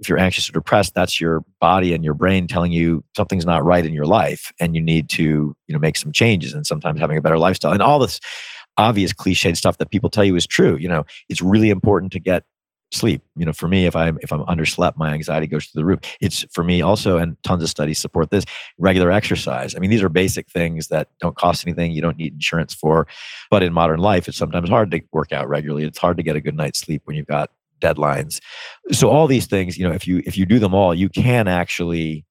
if 0.00 0.08
you're 0.08 0.18
anxious 0.18 0.48
or 0.48 0.52
depressed 0.52 0.94
that's 0.94 1.20
your 1.20 1.44
body 1.60 1.92
and 1.92 2.02
your 2.02 2.14
brain 2.14 2.46
telling 2.46 2.72
you 2.72 3.04
something's 3.16 3.44
not 3.44 3.64
right 3.64 3.84
in 3.84 3.92
your 3.92 4.06
life 4.06 4.50
and 4.58 4.74
you 4.74 4.80
need 4.80 5.08
to 5.10 5.54
you 5.66 5.72
know 5.72 5.78
make 5.78 5.96
some 5.96 6.10
changes 6.10 6.54
and 6.54 6.66
sometimes 6.66 6.98
having 6.98 7.18
a 7.18 7.20
better 7.20 7.38
lifestyle 7.38 7.72
and 7.72 7.82
all 7.82 7.98
this 7.98 8.18
obvious 8.78 9.12
cliched 9.12 9.56
stuff 9.56 9.76
that 9.78 9.90
people 9.90 10.08
tell 10.08 10.24
you 10.24 10.34
is 10.36 10.46
true 10.46 10.76
you 10.78 10.88
know 10.88 11.04
it's 11.28 11.42
really 11.42 11.68
important 11.70 12.10
to 12.12 12.18
get 12.18 12.44
sleep 12.92 13.22
you 13.36 13.46
know 13.46 13.52
for 13.52 13.68
me 13.68 13.86
if 13.86 13.94
i'm 13.94 14.18
if 14.22 14.32
i'm 14.32 14.44
underslept 14.46 14.96
my 14.96 15.12
anxiety 15.12 15.46
goes 15.46 15.66
through 15.66 15.80
the 15.80 15.84
roof 15.84 16.00
it's 16.20 16.44
for 16.52 16.64
me 16.64 16.82
also 16.82 17.18
and 17.18 17.40
tons 17.44 17.62
of 17.62 17.68
studies 17.68 17.98
support 17.98 18.30
this 18.30 18.44
regular 18.78 19.12
exercise 19.12 19.76
i 19.76 19.78
mean 19.78 19.90
these 19.90 20.02
are 20.02 20.08
basic 20.08 20.48
things 20.48 20.88
that 20.88 21.08
don't 21.20 21.36
cost 21.36 21.66
anything 21.66 21.92
you 21.92 22.02
don't 22.02 22.16
need 22.16 22.32
insurance 22.32 22.74
for 22.74 23.06
but 23.50 23.62
in 23.62 23.72
modern 23.72 24.00
life 24.00 24.26
it's 24.26 24.36
sometimes 24.36 24.68
hard 24.68 24.90
to 24.90 25.00
work 25.12 25.32
out 25.32 25.48
regularly 25.48 25.84
it's 25.84 25.98
hard 25.98 26.16
to 26.16 26.22
get 26.22 26.34
a 26.34 26.40
good 26.40 26.56
night's 26.56 26.80
sleep 26.80 27.02
when 27.04 27.16
you've 27.16 27.26
got 27.26 27.50
deadlines. 27.80 28.40
So 28.92 29.08
all 29.08 29.26
these 29.26 29.46
things, 29.46 29.76
you 29.76 29.88
know, 29.88 29.94
if 29.94 30.06
you 30.06 30.22
if 30.26 30.36
you 30.36 30.46
do 30.46 30.58
them 30.58 30.74
all, 30.74 30.94
you 30.94 31.08
can 31.08 31.48
actually 31.48 32.24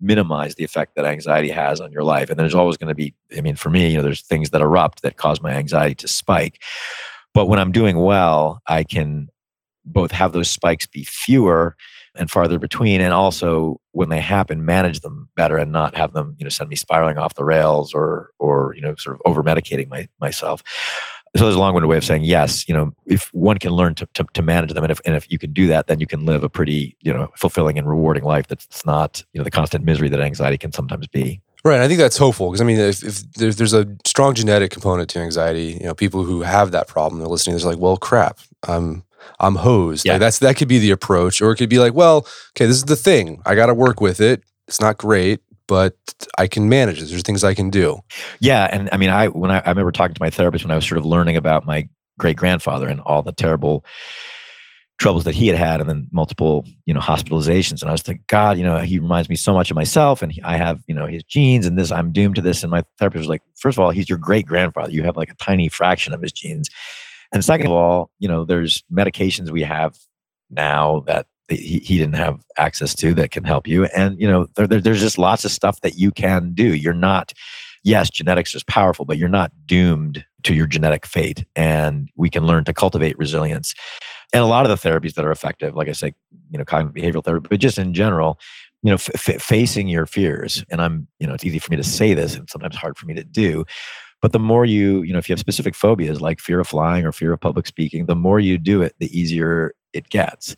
minimize 0.00 0.54
the 0.54 0.64
effect 0.64 0.96
that 0.96 1.04
anxiety 1.04 1.50
has 1.50 1.80
on 1.80 1.92
your 1.92 2.02
life. 2.02 2.30
And 2.30 2.38
there's 2.38 2.54
always 2.54 2.76
going 2.76 2.88
to 2.88 2.94
be, 2.94 3.14
I 3.36 3.42
mean, 3.42 3.56
for 3.56 3.68
me, 3.68 3.90
you 3.90 3.98
know, 3.98 4.02
there's 4.02 4.22
things 4.22 4.50
that 4.50 4.62
erupt 4.62 5.02
that 5.02 5.16
cause 5.16 5.42
my 5.42 5.52
anxiety 5.52 5.94
to 5.96 6.08
spike. 6.08 6.62
But 7.34 7.46
when 7.46 7.58
I'm 7.58 7.70
doing 7.70 7.98
well, 7.98 8.62
I 8.66 8.82
can 8.82 9.28
both 9.84 10.10
have 10.12 10.32
those 10.32 10.50
spikes 10.50 10.86
be 10.86 11.04
fewer 11.04 11.76
and 12.16 12.30
farther 12.30 12.58
between, 12.58 13.00
and 13.00 13.12
also 13.12 13.80
when 13.92 14.08
they 14.08 14.20
happen, 14.20 14.64
manage 14.64 15.00
them 15.00 15.28
better 15.36 15.56
and 15.56 15.72
not 15.72 15.96
have 15.96 16.12
them, 16.12 16.34
you 16.38 16.44
know, 16.44 16.50
send 16.50 16.68
me 16.68 16.76
spiraling 16.76 17.18
off 17.18 17.34
the 17.34 17.44
rails 17.44 17.94
or 17.94 18.30
or 18.38 18.74
you 18.74 18.80
know, 18.80 18.94
sort 18.96 19.16
of 19.16 19.22
over 19.24 19.42
medicating 19.42 19.88
my, 19.88 20.08
myself. 20.20 20.62
So 21.36 21.44
there's 21.44 21.54
a 21.54 21.60
long-winded 21.60 21.88
way 21.88 21.96
of 21.96 22.04
saying 22.04 22.24
yes 22.24 22.68
you 22.68 22.74
know 22.74 22.92
if 23.06 23.32
one 23.32 23.58
can 23.58 23.70
learn 23.70 23.94
to, 23.94 24.08
to, 24.14 24.26
to, 24.34 24.42
manage 24.42 24.72
them 24.72 24.82
and 24.82 24.90
if, 24.90 25.00
and 25.04 25.14
if 25.14 25.30
you 25.30 25.38
can 25.38 25.52
do 25.52 25.68
that 25.68 25.86
then 25.86 26.00
you 26.00 26.06
can 26.06 26.26
live 26.26 26.42
a 26.42 26.48
pretty 26.48 26.96
you 27.02 27.12
know 27.12 27.30
fulfilling 27.36 27.78
and 27.78 27.88
rewarding 27.88 28.24
life 28.24 28.48
that's 28.48 28.84
not 28.84 29.24
you 29.32 29.38
know 29.38 29.44
the 29.44 29.50
constant 29.50 29.84
misery 29.84 30.08
that 30.08 30.20
anxiety 30.20 30.58
can 30.58 30.72
sometimes 30.72 31.06
be. 31.06 31.40
Right 31.62 31.80
i 31.80 31.86
think 31.86 32.00
that's 32.00 32.16
hopeful 32.16 32.48
because 32.48 32.60
i 32.60 32.64
mean 32.64 32.80
if, 32.80 33.04
if 33.04 33.32
there's, 33.34 33.56
there's 33.56 33.74
a 33.74 33.86
strong 34.04 34.34
genetic 34.34 34.72
component 34.72 35.08
to 35.10 35.20
anxiety 35.20 35.78
you 35.80 35.86
know 35.86 35.94
people 35.94 36.24
who 36.24 36.42
have 36.42 36.72
that 36.72 36.88
problem 36.88 37.20
they're 37.20 37.28
listening 37.28 37.56
they're 37.56 37.66
like 37.66 37.78
well 37.78 37.96
crap 37.96 38.40
i'm 38.66 39.04
i'm 39.38 39.56
hosed 39.56 40.04
yeah. 40.04 40.12
Like 40.12 40.20
that's 40.20 40.38
that 40.40 40.56
could 40.56 40.68
be 40.68 40.78
the 40.78 40.90
approach 40.90 41.40
or 41.40 41.52
it 41.52 41.56
could 41.56 41.70
be 41.70 41.78
like 41.78 41.94
well 41.94 42.26
okay 42.56 42.66
this 42.66 42.76
is 42.76 42.84
the 42.84 42.96
thing 42.96 43.40
i 43.46 43.54
got 43.54 43.66
to 43.66 43.74
work 43.74 44.00
with 44.00 44.20
it 44.20 44.42
it's 44.68 44.80
not 44.80 44.98
great 44.98 45.40
but 45.70 45.94
I 46.36 46.48
can 46.48 46.68
manage 46.68 47.00
it. 47.00 47.04
There's 47.04 47.22
things 47.22 47.44
I 47.44 47.54
can 47.54 47.70
do. 47.70 48.00
Yeah, 48.40 48.68
and 48.72 48.88
I 48.90 48.96
mean, 48.96 49.08
I 49.08 49.28
when 49.28 49.52
I, 49.52 49.60
I 49.60 49.68
remember 49.68 49.92
talking 49.92 50.14
to 50.14 50.20
my 50.20 50.28
therapist 50.28 50.64
when 50.64 50.72
I 50.72 50.74
was 50.74 50.84
sort 50.84 50.98
of 50.98 51.06
learning 51.06 51.36
about 51.36 51.64
my 51.64 51.88
great 52.18 52.36
grandfather 52.36 52.88
and 52.88 53.00
all 53.02 53.22
the 53.22 53.30
terrible 53.30 53.84
troubles 54.98 55.22
that 55.24 55.34
he 55.36 55.46
had 55.46 55.56
had, 55.56 55.80
and 55.80 55.88
then 55.88 56.08
multiple 56.10 56.66
you 56.86 56.92
know 56.92 56.98
hospitalizations. 56.98 57.82
And 57.82 57.88
I 57.88 57.92
was 57.92 58.06
like 58.08 58.26
God, 58.26 58.58
you 58.58 58.64
know, 58.64 58.78
he 58.78 58.98
reminds 58.98 59.28
me 59.28 59.36
so 59.36 59.54
much 59.54 59.70
of 59.70 59.76
myself, 59.76 60.22
and 60.22 60.32
he, 60.32 60.42
I 60.42 60.56
have 60.56 60.82
you 60.88 60.94
know 60.94 61.06
his 61.06 61.22
genes, 61.22 61.66
and 61.66 61.78
this 61.78 61.92
I'm 61.92 62.10
doomed 62.10 62.34
to 62.34 62.42
this. 62.42 62.64
And 62.64 62.72
my 62.72 62.82
therapist 62.98 63.20
was 63.20 63.28
like, 63.28 63.42
first 63.56 63.78
of 63.78 63.84
all, 63.84 63.92
he's 63.92 64.08
your 64.08 64.18
great 64.18 64.46
grandfather. 64.46 64.90
You 64.90 65.04
have 65.04 65.16
like 65.16 65.30
a 65.30 65.36
tiny 65.36 65.68
fraction 65.68 66.12
of 66.12 66.20
his 66.20 66.32
genes. 66.32 66.68
And 67.32 67.44
second 67.44 67.66
of 67.66 67.72
all, 67.72 68.10
you 68.18 68.28
know, 68.28 68.44
there's 68.44 68.82
medications 68.92 69.50
we 69.50 69.62
have 69.62 69.98
now 70.50 71.00
that 71.06 71.26
he, 71.48 71.78
he 71.78 71.98
didn't 71.98 72.14
have 72.14 72.44
access 72.56 72.94
to 72.96 73.14
that 73.14 73.30
can 73.30 73.44
help 73.44 73.66
you. 73.66 73.84
And, 73.86 74.20
you 74.20 74.28
know, 74.28 74.46
there, 74.56 74.66
there, 74.66 74.80
there's 74.80 75.00
just 75.00 75.18
lots 75.18 75.44
of 75.44 75.50
stuff 75.50 75.80
that 75.80 75.96
you 75.96 76.10
can 76.10 76.52
do. 76.54 76.74
You're 76.74 76.92
not, 76.94 77.32
yes, 77.84 78.10
genetics 78.10 78.54
is 78.54 78.62
powerful, 78.64 79.04
but 79.04 79.18
you're 79.18 79.28
not 79.28 79.52
doomed 79.66 80.24
to 80.44 80.54
your 80.54 80.66
genetic 80.66 81.06
fate. 81.06 81.44
And 81.54 82.08
we 82.16 82.30
can 82.30 82.46
learn 82.46 82.64
to 82.64 82.72
cultivate 82.72 83.18
resilience. 83.18 83.74
And 84.32 84.42
a 84.42 84.46
lot 84.46 84.68
of 84.68 84.70
the 84.70 84.88
therapies 84.88 85.14
that 85.14 85.24
are 85.24 85.32
effective, 85.32 85.74
like 85.74 85.88
I 85.88 85.92
say, 85.92 86.14
you 86.50 86.58
know, 86.58 86.64
cognitive 86.64 87.02
behavioral 87.02 87.24
therapy, 87.24 87.48
but 87.50 87.60
just 87.60 87.78
in 87.78 87.94
general, 87.94 88.38
you 88.82 88.90
know, 88.90 88.94
f- 88.94 89.28
f- 89.28 89.42
facing 89.42 89.88
your 89.88 90.06
fears. 90.06 90.64
And 90.70 90.80
I'm, 90.80 91.08
you 91.18 91.26
know, 91.26 91.34
it's 91.34 91.44
easy 91.44 91.58
for 91.58 91.70
me 91.70 91.76
to 91.76 91.84
say 91.84 92.14
this 92.14 92.36
and 92.36 92.48
sometimes 92.48 92.76
hard 92.76 92.96
for 92.96 93.06
me 93.06 93.14
to 93.14 93.24
do. 93.24 93.64
But 94.22 94.32
the 94.32 94.38
more 94.38 94.64
you, 94.64 95.02
you 95.02 95.12
know, 95.12 95.18
if 95.18 95.28
you 95.28 95.32
have 95.32 95.40
specific 95.40 95.74
phobias 95.74 96.20
like 96.20 96.40
fear 96.40 96.60
of 96.60 96.68
flying 96.68 97.06
or 97.06 97.12
fear 97.12 97.32
of 97.32 97.40
public 97.40 97.66
speaking, 97.66 98.06
the 98.06 98.14
more 98.14 98.40
you 98.40 98.58
do 98.58 98.82
it, 98.82 98.94
the 98.98 99.18
easier 99.18 99.74
it 99.92 100.08
gets. 100.10 100.56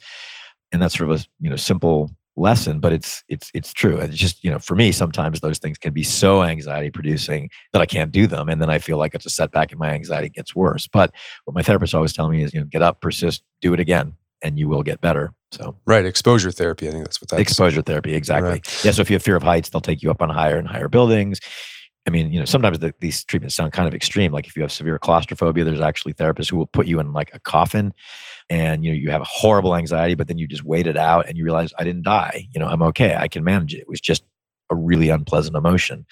And 0.73 0.81
that's 0.81 0.97
sort 0.97 1.11
of 1.11 1.21
a 1.21 1.25
you 1.41 1.51
know 1.51 1.57
simple 1.57 2.11
lesson 2.37 2.81
but 2.81 2.93
it's 2.93 3.23
it's 3.29 3.51
it's 3.55 3.73
true. 3.73 3.99
It's 3.99 4.17
just 4.17 4.43
you 4.43 4.51
know 4.51 4.59
for 4.59 4.75
me 4.75 4.91
sometimes 4.93 5.41
those 5.41 5.59
things 5.59 5.79
can 5.79 5.93
be 5.93 6.03
so 6.03 6.43
anxiety 6.43 6.91
producing 6.91 7.51
that 7.73 7.83
i 7.83 7.87
can't 7.87 8.11
do 8.11 8.27
them. 8.27 8.49
And 8.49 8.61
then 8.61 8.71
i 8.71 8.79
feel 8.79 8.97
like 8.97 9.15
it's 9.15 9.27
a 9.27 9.31
setback 9.31 9.71
and 9.71 9.79
my 9.79 9.91
anxiety 9.91 10.29
gets 10.29 10.55
worse. 10.57 10.87
But 10.87 11.13
what 11.45 11.55
my 11.55 11.63
therapist 11.63 11.95
always 11.95 12.13
tell 12.13 12.29
me 12.29 12.43
is 12.43 12.55
you 12.55 12.61
know 12.61 12.67
get 12.67 12.83
up 12.83 13.01
persist 13.01 13.43
do 13.61 13.75
it 13.75 13.81
again 13.81 14.15
and 14.43 14.59
you 14.59 14.69
will 14.69 14.83
get 14.83 15.01
better. 15.01 15.33
So 15.53 15.77
right. 15.87 16.05
Exposure 16.07 16.51
therapy 16.51 16.89
i 16.89 16.91
think 16.91 17.05
that's 17.05 17.21
what 17.21 17.29
that's 17.31 17.43
exposure 17.43 17.83
therapy 17.83 18.15
exactly. 18.15 18.51
Right. 18.51 18.85
yeah 18.85 18.93
so 18.93 19.03
if 19.03 19.11
you 19.11 19.15
have 19.17 19.23
fear 19.23 19.37
of 19.37 19.43
heights 19.43 19.69
they'll 19.69 19.83
take 19.83 20.03
you 20.03 20.11
up 20.11 20.23
on 20.23 20.31
higher 20.31 20.57
and 20.57 20.67
higher 20.67 20.89
buildings 20.89 21.39
I 22.07 22.11
mean, 22.11 22.33
you 22.33 22.41
know, 22.41 22.45
sometimes 22.45 22.81
the, 22.81 22.93
these 23.01 23.25
treatments 23.25 23.55
sound 23.55 23.73
kind 23.73 23.87
of 23.87 23.95
extreme. 23.95 24.33
Like 24.33 24.47
if 24.47 24.57
you 24.57 24.63
have 24.63 24.73
severe 24.73 24.99
claustrophobia, 24.99 25.65
there's 25.65 25.81
actually 25.81 26.15
therapists 26.15 26.51
who 26.51 26.57
will 26.57 26.67
put 26.67 26.87
you 26.87 26.99
in 26.99 27.13
like 27.13 27.31
a 27.33 27.39
coffin 27.39 27.95
and, 28.51 28.85
you 28.85 28.91
know, 28.91 28.97
you 28.97 29.11
have 29.11 29.23
horrible 29.23 29.77
anxiety, 29.77 30.15
but 30.15 30.27
then 30.27 30.37
you 30.37 30.49
just 30.49 30.65
wait 30.65 30.87
it 30.87 30.97
out 30.97 31.29
and 31.29 31.39
you 31.39 31.45
realize 31.45 31.73
I 31.79 31.85
didn't 31.85 32.03
die. 32.03 32.49
You 32.53 32.61
know, 32.61 32.67
I'm 32.67 32.83
okay. 32.83 33.15
I 33.15 33.29
can 33.29 33.45
manage 33.45 33.75
it. 33.75 33.81
It 33.83 33.89
was 33.89 34.01
just 34.01 34.25
a 34.69 34.75
really 34.75 35.11
unpleasant 35.11 35.57
emotion. 35.57 36.05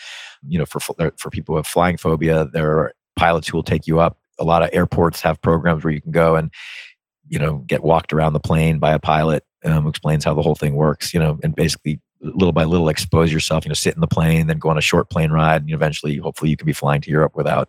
You 0.46 0.60
know, 0.60 0.66
for, 0.66 0.78
for 0.80 1.30
people 1.30 1.54
who 1.54 1.56
have 1.56 1.66
flying 1.66 1.96
phobia, 1.96 2.48
there 2.52 2.70
are 2.78 2.92
pilots 3.16 3.48
who 3.48 3.56
will 3.56 3.64
take 3.64 3.86
you 3.88 3.98
up. 3.98 4.16
A 4.38 4.44
lot 4.44 4.62
of 4.62 4.70
airports 4.72 5.20
have 5.22 5.42
programs 5.42 5.82
where 5.82 5.92
you 5.92 6.00
can 6.00 6.12
go 6.12 6.36
and, 6.36 6.52
you 7.28 7.38
know, 7.38 7.58
get 7.66 7.82
walked 7.82 8.12
around 8.12 8.32
the 8.32 8.40
plane 8.40 8.78
by 8.78 8.92
a 8.92 8.98
pilot 8.98 9.44
um, 9.64 9.82
who 9.82 9.88
explains 9.88 10.24
how 10.24 10.34
the 10.34 10.42
whole 10.42 10.54
thing 10.54 10.74
works, 10.74 11.12
you 11.12 11.20
know, 11.20 11.38
and 11.42 11.54
basically 11.54 12.00
little 12.22 12.52
by 12.52 12.64
little 12.64 12.88
expose 12.88 13.32
yourself, 13.32 13.64
you 13.64 13.68
know, 13.68 13.74
sit 13.74 13.94
in 13.94 14.00
the 14.00 14.06
plane, 14.06 14.46
then 14.46 14.58
go 14.58 14.68
on 14.68 14.78
a 14.78 14.82
short 14.82 15.10
plane 15.10 15.30
ride, 15.30 15.62
and 15.62 15.70
eventually, 15.70 16.16
hopefully, 16.16 16.50
you 16.50 16.56
can 16.56 16.66
be 16.66 16.72
flying 16.72 17.00
to 17.00 17.10
Europe 17.10 17.34
without 17.34 17.68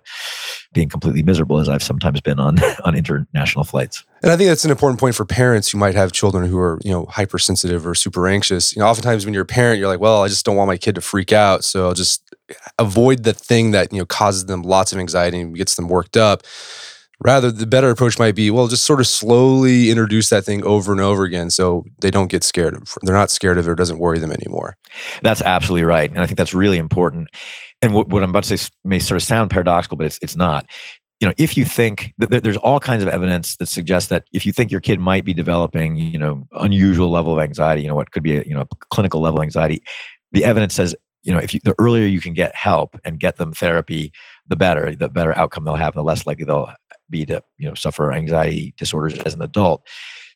being 0.74 0.90
completely 0.90 1.24
miserable, 1.24 1.60
as 1.60 1.70
I've 1.70 1.84
sometimes 1.84 2.22
been 2.22 2.40
on 2.40 2.58
on 2.86 2.96
international 2.96 3.64
flights. 3.64 4.04
And 4.22 4.32
I 4.32 4.38
think 4.38 4.50
that's 4.50 4.66
an 4.66 4.72
important 4.72 5.00
point 5.00 5.16
for 5.16 5.26
parents 5.26 5.72
who 5.72 5.78
might 5.78 5.96
have 5.96 6.12
children 6.12 6.48
who 6.48 6.60
are, 6.60 6.80
you 6.84 6.92
know, 6.92 7.06
hypersensitive 7.06 7.88
or 7.88 7.96
super 7.96 8.28
anxious. 8.28 8.76
You 8.76 8.82
know, 8.82 8.88
oftentimes 8.88 9.26
when 9.26 9.34
you're 9.34 9.44
a 9.44 9.48
parent, 9.48 9.80
you're 9.80 9.88
like, 9.88 10.00
well, 10.00 10.24
I 10.24 10.28
just 10.28 10.46
don't 10.46 10.56
want 10.56 10.68
my 10.68 10.78
kid 10.78 10.96
to 10.96 11.02
freak 11.02 11.34
out, 11.34 11.64
so 11.64 11.88
I'll 11.88 11.94
just 11.94 12.24
avoid 12.78 13.24
the 13.24 13.34
thing 13.34 13.72
that 13.72 13.92
you 13.94 14.00
know 14.00 14.06
causes 14.06 14.46
them 14.46 14.62
lots 14.62 14.92
of 14.92 15.00
anxiety 15.00 15.40
and 15.40 15.56
gets 15.56 15.76
them 15.76 15.88
worked 15.88 16.18
up 16.18 16.44
Rather, 17.24 17.52
the 17.52 17.68
better 17.68 17.92
approach 17.92 18.18
might 18.18 18.34
be, 18.34 18.50
well, 18.50 18.68
just 18.68 18.84
sort 18.84 19.00
of 19.00 19.06
slowly 19.06 19.92
introduce 19.92 20.30
that 20.30 20.44
thing 20.44 20.64
over 20.64 20.92
and 20.92 21.00
over 21.00 21.24
again 21.24 21.52
so 21.52 21.86
they 22.02 22.10
don't 22.10 22.32
get 22.32 22.44
scared. 22.44 22.76
They're 23.04 23.16
not 23.16 23.30
scared 23.30 23.60
of 23.60 23.68
it 23.68 23.70
or 23.70 23.76
doesn't 23.76 24.00
worry 24.00 24.18
them 24.18 24.32
anymore. 24.32 24.76
That's 25.22 25.42
absolutely 25.42 25.84
right. 25.84 26.10
And 26.10 26.20
I 26.20 26.26
think 26.26 26.40
that's 26.40 26.54
really 26.54 26.80
important. 26.80 27.30
And 27.84 27.94
what, 27.94 28.10
what 28.10 28.24
I'm 28.24 28.32
about 28.32 28.44
to 28.46 28.58
say 28.58 28.70
may 28.84 28.98
sort 28.98 29.18
of 29.18 29.24
sound 29.24 29.52
paradoxical, 29.52 29.98
but 29.98 30.08
it's, 30.08 30.18
it's 30.24 30.36
not. 30.36 30.66
You 31.20 31.28
know, 31.28 31.34
if 31.38 31.56
you 31.56 31.64
think 31.64 32.12
that 32.18 32.44
there's 32.44 32.58
all 32.58 32.80
kinds 32.80 33.04
of 33.04 33.10
evidence 33.10 33.56
that 33.58 33.68
suggests 33.68 34.10
that 34.10 34.24
if 34.34 34.44
you 34.44 34.52
think 34.52 34.72
your 34.72 34.82
kid 34.82 35.00
might 35.00 35.24
be 35.24 35.36
developing, 35.36 35.96
you 35.96 36.18
know, 36.18 36.48
unusual 36.54 37.12
level 37.12 37.34
of 37.34 37.40
anxiety, 37.40 37.84
you 37.84 37.88
know, 37.88 37.94
what 37.94 38.10
could 38.10 38.24
be 38.24 38.38
a, 38.38 38.44
you 38.44 38.56
know, 38.56 38.66
clinical 38.90 39.22
level 39.22 39.44
anxiety, 39.44 39.84
the 40.32 40.44
evidence 40.44 40.74
says 40.74 40.96
you 41.24 41.32
know 41.32 41.38
if 41.38 41.54
you, 41.54 41.60
the 41.64 41.76
earlier 41.78 42.08
you 42.08 42.20
can 42.20 42.34
get 42.34 42.56
help 42.56 42.98
and 43.06 43.20
get 43.20 43.38
them 43.38 43.54
therapy 43.54 44.12
the 44.48 44.56
better 44.56 44.96
the 44.96 45.08
better 45.08 45.38
outcome 45.38 45.64
they'll 45.64 45.76
have 45.76 45.94
the 45.94 46.04
less 46.04 46.26
likely 46.26 46.46
they'll 46.46 46.74
be 47.12 47.26
to 47.26 47.44
you 47.58 47.68
know 47.68 47.74
suffer 47.74 48.12
anxiety 48.12 48.74
disorders 48.78 49.18
as 49.20 49.34
an 49.34 49.42
adult. 49.42 49.86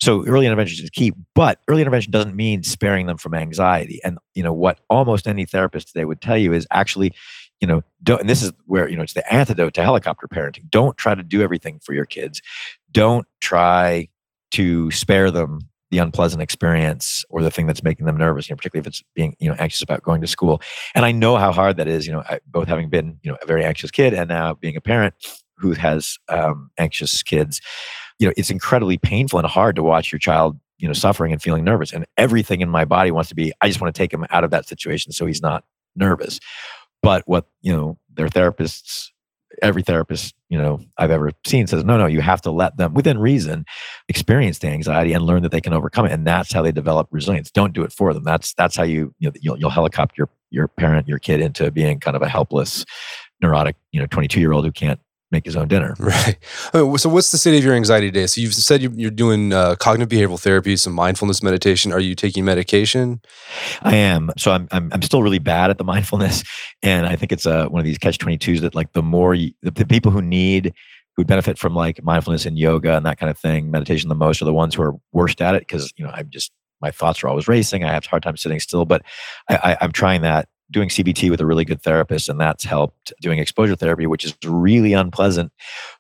So 0.02 0.26
early 0.26 0.46
intervention 0.46 0.84
is 0.84 0.90
key 0.90 1.14
but 1.34 1.60
early 1.68 1.82
intervention 1.82 2.12
doesn't 2.12 2.36
mean 2.36 2.64
sparing 2.64 3.08
them 3.08 3.18
from 3.18 3.34
anxiety. 3.34 4.00
And 4.04 4.18
you 4.34 4.44
know 4.44 4.54
what 4.54 4.80
almost 4.90 5.28
any 5.28 5.46
therapist 5.46 5.88
today 5.88 6.06
would 6.06 6.22
tell 6.22 6.38
you 6.38 6.54
is 6.54 6.68
actually 6.72 7.14
you 7.62 7.68
know 7.68 7.82
don't 8.04 8.22
and 8.22 8.30
this 8.30 8.44
is 8.44 8.52
where 8.66 8.90
you 8.90 8.98
know 8.98 9.04
it's 9.04 9.14
the 9.14 9.34
antidote 9.34 9.74
to 9.76 9.84
helicopter 9.84 10.28
parenting. 10.28 10.70
Don't 10.70 10.98
try 10.98 11.16
to 11.16 11.24
do 11.24 11.42
everything 11.42 11.80
for 11.84 11.94
your 11.94 12.06
kids. 12.06 12.42
Don't 12.92 13.26
try 13.42 14.10
to 14.52 14.92
spare 14.92 15.32
them 15.32 15.60
the 15.92 16.00
unpleasant 16.00 16.42
experience 16.42 17.24
or 17.30 17.42
the 17.42 17.52
thing 17.52 17.68
that's 17.68 17.84
making 17.84 18.06
them 18.06 18.18
nervous, 18.18 18.50
you 18.50 18.54
know, 18.54 18.58
particularly 18.58 18.82
if 18.82 18.88
it's 18.88 19.04
being, 19.14 19.36
you 19.40 19.50
know, 19.50 19.56
anxious 19.60 19.82
about 19.82 20.04
going 20.04 20.22
to 20.22 20.28
school. 20.28 20.62
And 20.94 21.06
I 21.06 21.12
know 21.12 21.38
how 21.38 21.52
hard 21.52 21.78
that 21.78 21.88
is, 21.88 22.08
you 22.08 22.12
know, 22.12 22.24
I, 22.30 22.40
both 22.48 22.68
having 22.68 22.90
been, 22.90 23.20
you 23.22 23.32
know, 23.32 23.38
a 23.42 23.46
very 23.46 23.64
anxious 23.64 23.92
kid 23.92 24.14
and 24.14 24.28
now 24.28 24.56
being 24.56 24.76
a 24.76 24.82
parent 24.82 25.14
who 25.58 25.74
has 25.74 26.18
um, 26.30 26.70
anxious 26.78 27.24
kids, 27.24 27.62
you 28.20 28.28
know, 28.28 28.34
it's 28.38 28.50
incredibly 28.50 28.98
painful 28.98 29.40
and 29.40 29.48
hard 29.48 29.76
to 29.76 29.84
watch 29.84 30.12
your 30.12 30.20
child, 30.20 30.58
you 30.78 30.88
know, 30.88 30.94
suffering 30.94 31.32
and 31.32 31.42
feeling 31.42 31.64
nervous. 31.64 31.94
And 31.94 32.06
everything 32.18 32.62
in 32.62 32.70
my 32.70 32.86
body 32.86 33.12
wants 33.12 33.30
to 33.30 33.36
be, 33.36 33.52
I 33.62 33.68
just 33.68 33.82
want 33.82 33.94
to 33.94 33.98
take 33.98 34.14
him 34.14 34.26
out 34.30 34.44
of 34.44 34.52
that 34.52 34.68
situation 34.68 35.12
so 35.12 35.26
he's 35.26 35.42
not 35.42 35.64
nervous. 35.96 36.40
But 37.02 37.24
what, 37.28 37.48
you 37.62 37.76
know, 37.76 37.98
their 38.14 38.28
therapists 38.28 39.10
every 39.62 39.82
therapist 39.82 40.36
you 40.50 40.58
know 40.58 40.80
I've 40.98 41.12
ever 41.12 41.32
seen 41.46 41.68
says 41.68 41.84
no 41.84 41.98
no 41.98 42.06
you 42.06 42.22
have 42.22 42.42
to 42.42 42.52
let 42.52 42.78
them 42.78 42.94
within 42.94 43.18
reason 43.18 43.66
experience 44.08 44.60
the 44.60 44.68
anxiety 44.68 45.14
and 45.14 45.26
learn 45.26 45.44
that 45.44 45.52
they 45.52 45.62
can 45.62 45.74
overcome 45.74 46.06
it 46.06 46.12
and 46.12 46.26
that's 46.26 46.52
how 46.52 46.62
they 46.62 46.72
develop 46.72 47.08
resilience 47.12 47.52
don't 47.52 47.74
do 47.74 47.84
it 47.84 47.92
for 47.92 48.14
them 48.14 48.24
that's 48.24 48.54
that's 48.54 48.76
how 48.76 48.84
you 48.84 49.14
you 49.20 49.30
know 49.30 49.34
you'll, 49.40 49.60
you'll 49.60 49.70
helicopter 49.70 50.16
your 50.18 50.30
your 50.52 50.68
parent 50.68 51.08
your 51.08 51.20
kid 51.20 51.42
into 51.42 51.72
being 51.72 52.00
kind 52.00 52.16
of 52.16 52.22
a 52.22 52.30
helpless 52.30 52.86
neurotic 53.42 53.76
you 53.92 54.00
know 54.00 54.08
22 54.08 54.40
year 54.40 54.52
old 54.52 54.66
who 54.66 54.72
can't 54.72 55.00
make 55.32 55.46
his 55.46 55.56
own 55.56 55.68
dinner. 55.68 55.96
Right. 56.06 56.38
So, 56.72 57.10
what's 57.10 57.32
the 57.32 57.38
state 57.38 57.58
of 57.58 57.64
your 57.64 57.74
anxiety 57.74 58.08
today? 58.08 58.28
So, 58.28 58.42
you've 58.42 58.54
said 58.54 58.82
you're 58.82 59.12
doing 59.12 59.54
uh, 59.54 59.76
cognitive 59.76 60.10
behavioral 60.10 60.40
therapy, 60.40 60.78
some 60.78 60.94
mindfulness 60.94 61.42
meditation. 61.42 61.92
Are 61.92 62.00
you 62.00 62.16
taking 62.16 62.46
medication? 62.46 63.22
I 63.82 63.96
am. 63.96 64.32
So, 64.38 64.52
I'm 64.52 64.68
I'm, 64.72 64.90
I'm 64.94 65.02
still 65.02 65.24
really 65.24 65.40
bad 65.40 65.70
at 65.70 65.78
the 65.78 65.84
mindfulness, 65.96 66.44
and 66.84 67.06
I 67.06 67.16
think 67.16 67.32
it's 67.32 67.46
uh, 67.46 67.68
one 67.68 67.80
of 67.80 67.86
these 67.86 67.98
catch 67.98 68.18
twenty 68.18 68.38
twos 68.38 68.62
that 68.62 68.76
like 68.76 68.94
the 68.94 69.04
more 69.04 69.34
you, 69.34 69.52
the, 69.62 69.72
the 69.72 69.86
people 69.86 70.12
who 70.12 70.22
need 70.22 70.74
who 71.18 71.26
benefit 71.26 71.58
from 71.58 71.74
like 71.74 72.04
mindfulness 72.04 72.46
and 72.46 72.58
yoga 72.58 72.96
and 72.96 73.06
that 73.06 73.18
kind 73.18 73.30
of 73.30 73.38
thing, 73.38 73.72
meditation 73.72 74.10
the 74.10 74.16
most 74.16 74.42
are 74.42 74.46
the 74.46 74.54
ones 74.54 74.76
who 74.76 74.84
are 74.84 74.96
worst 75.12 75.42
at 75.42 75.56
it 75.56 75.62
because 75.62 75.92
you 75.98 76.06
know 76.06 76.12
I'm 76.14 76.30
just 76.30 76.52
my 76.82 76.92
thoughts 76.92 77.24
are 77.24 77.28
always 77.28 77.48
racing. 77.48 77.84
I 77.84 77.94
have 77.94 78.06
a 78.06 78.10
hard 78.10 78.24
time 78.24 78.38
sitting 78.38 78.60
still, 78.60 78.86
but 78.86 79.02
I, 79.50 79.56
I, 79.56 79.78
I'm 79.82 79.92
trying 79.92 80.22
that 80.22 80.48
doing 80.72 80.90
CBT 80.90 81.30
with 81.30 81.42
a 81.42 81.46
really 81.46 81.66
good 81.66 81.82
therapist, 81.82 82.30
and 82.30 82.40
that's 82.40 82.64
helped. 82.64 83.14
Doing 83.22 83.40
exposure 83.40 83.76
therapy, 83.76 84.08
which 84.08 84.26
is 84.26 84.36
really 84.46 84.94
unpleasant, 84.94 85.52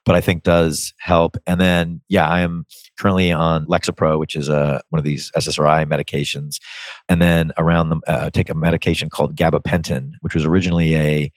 but 0.05 0.15
I 0.15 0.21
think 0.21 0.43
does 0.43 0.93
help. 0.99 1.37
And 1.45 1.59
then, 1.59 2.01
yeah, 2.09 2.27
I 2.27 2.41
am 2.41 2.65
currently 2.97 3.31
on 3.31 3.65
Lexapro, 3.67 4.19
which 4.19 4.35
is 4.35 4.49
a 4.49 4.55
uh, 4.55 4.79
one 4.89 4.99
of 4.99 5.05
these 5.05 5.31
SSRI 5.35 5.85
medications, 5.85 6.59
and 7.09 7.21
then 7.21 7.51
around 7.57 7.89
them, 7.89 8.01
uh, 8.07 8.29
take 8.29 8.49
a 8.49 8.55
medication 8.55 9.09
called 9.09 9.35
gabapentin, 9.35 10.11
which 10.21 10.33
was 10.33 10.45
originally 10.45 10.95
a 10.95 11.31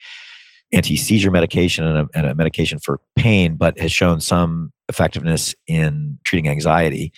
anti-seizure 0.71 1.31
medication 1.31 1.83
and 1.83 1.97
a, 1.97 2.07
and 2.13 2.27
a 2.27 2.35
medication 2.35 2.79
for 2.79 2.99
pain, 3.15 3.55
but 3.55 3.79
has 3.79 3.91
shown 3.91 4.21
some 4.21 4.71
effectiveness 4.87 5.55
in 5.67 6.19
treating 6.23 6.49
anxiety. 6.49 7.11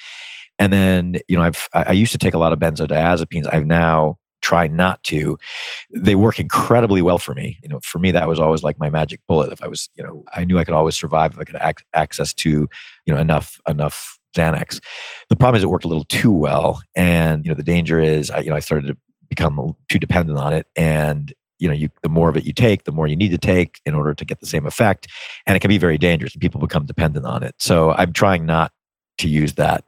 And 0.58 0.72
then, 0.72 1.16
you 1.28 1.38
know, 1.38 1.44
I've 1.44 1.68
I 1.74 1.94
used 1.94 2.12
to 2.12 2.18
take 2.18 2.34
a 2.34 2.38
lot 2.38 2.54
of 2.54 2.60
benzodiazepines. 2.60 3.52
I've 3.52 3.66
now 3.66 4.18
try 4.42 4.68
not 4.68 5.04
to 5.04 5.38
they 5.92 6.16
work 6.16 6.40
incredibly 6.40 7.02
well 7.02 7.18
for 7.18 7.34
me. 7.34 7.58
You 7.64 7.70
know 7.70 7.80
for 7.84 8.00
me 8.00 8.12
that 8.12 8.28
was 8.28 8.40
always 8.40 8.64
like 8.64 8.80
my 8.80 8.90
magic 8.90 9.20
bullet. 9.28 9.52
If 9.52 9.64
i 9.64 9.68
was 9.68 9.90
you 9.96 10.04
know 10.04 10.24
i 10.34 10.44
knew 10.44 10.58
i 10.58 10.64
could 10.64 10.74
always 10.74 10.96
survive 10.96 11.34
if 11.34 11.40
i 11.40 11.44
could 11.44 11.58
ac- 11.62 11.86
access 11.94 12.34
to 12.36 12.50
you 12.50 13.14
know 13.14 13.18
enough 13.18 13.60
enough 13.68 14.20
xanax. 14.36 14.80
The 15.30 15.36
problem 15.36 15.58
is 15.58 15.64
it 15.64 15.70
worked 15.70 15.86
a 15.86 15.90
little 15.90 16.06
too 16.06 16.32
well 16.32 16.82
and 16.96 17.46
you 17.46 17.52
know 17.52 17.56
the 17.56 17.64
danger 17.64 18.00
is 18.00 18.32
i 18.32 18.40
you 18.40 18.50
know 18.50 18.56
i 18.56 18.60
started 18.60 18.88
to 18.88 18.98
become 19.30 19.76
too 19.90 20.00
dependent 20.00 20.38
on 20.38 20.54
it 20.54 20.68
and 20.76 21.34
you 21.60 21.68
know 21.68 21.74
you 21.74 21.90
the 22.04 22.10
more 22.10 22.28
of 22.30 22.36
it 22.36 22.44
you 22.44 22.54
take 22.54 22.84
the 22.84 22.92
more 22.92 23.08
you 23.08 23.16
need 23.16 23.30
to 23.30 23.38
take 23.38 23.80
in 23.86 23.94
order 23.94 24.14
to 24.14 24.26
get 24.26 24.40
the 24.40 24.46
same 24.46 24.66
effect 24.66 25.08
and 25.46 25.56
it 25.56 25.60
can 25.60 25.70
be 25.70 25.78
very 25.78 25.98
dangerous 25.98 26.34
and 26.34 26.42
people 26.42 26.60
become 26.60 26.86
dependent 26.86 27.26
on 27.26 27.44
it. 27.44 27.56
So 27.60 27.92
i'm 27.92 28.12
trying 28.14 28.46
not 28.46 28.72
to 29.20 29.30
use 29.30 29.54
that 29.54 29.86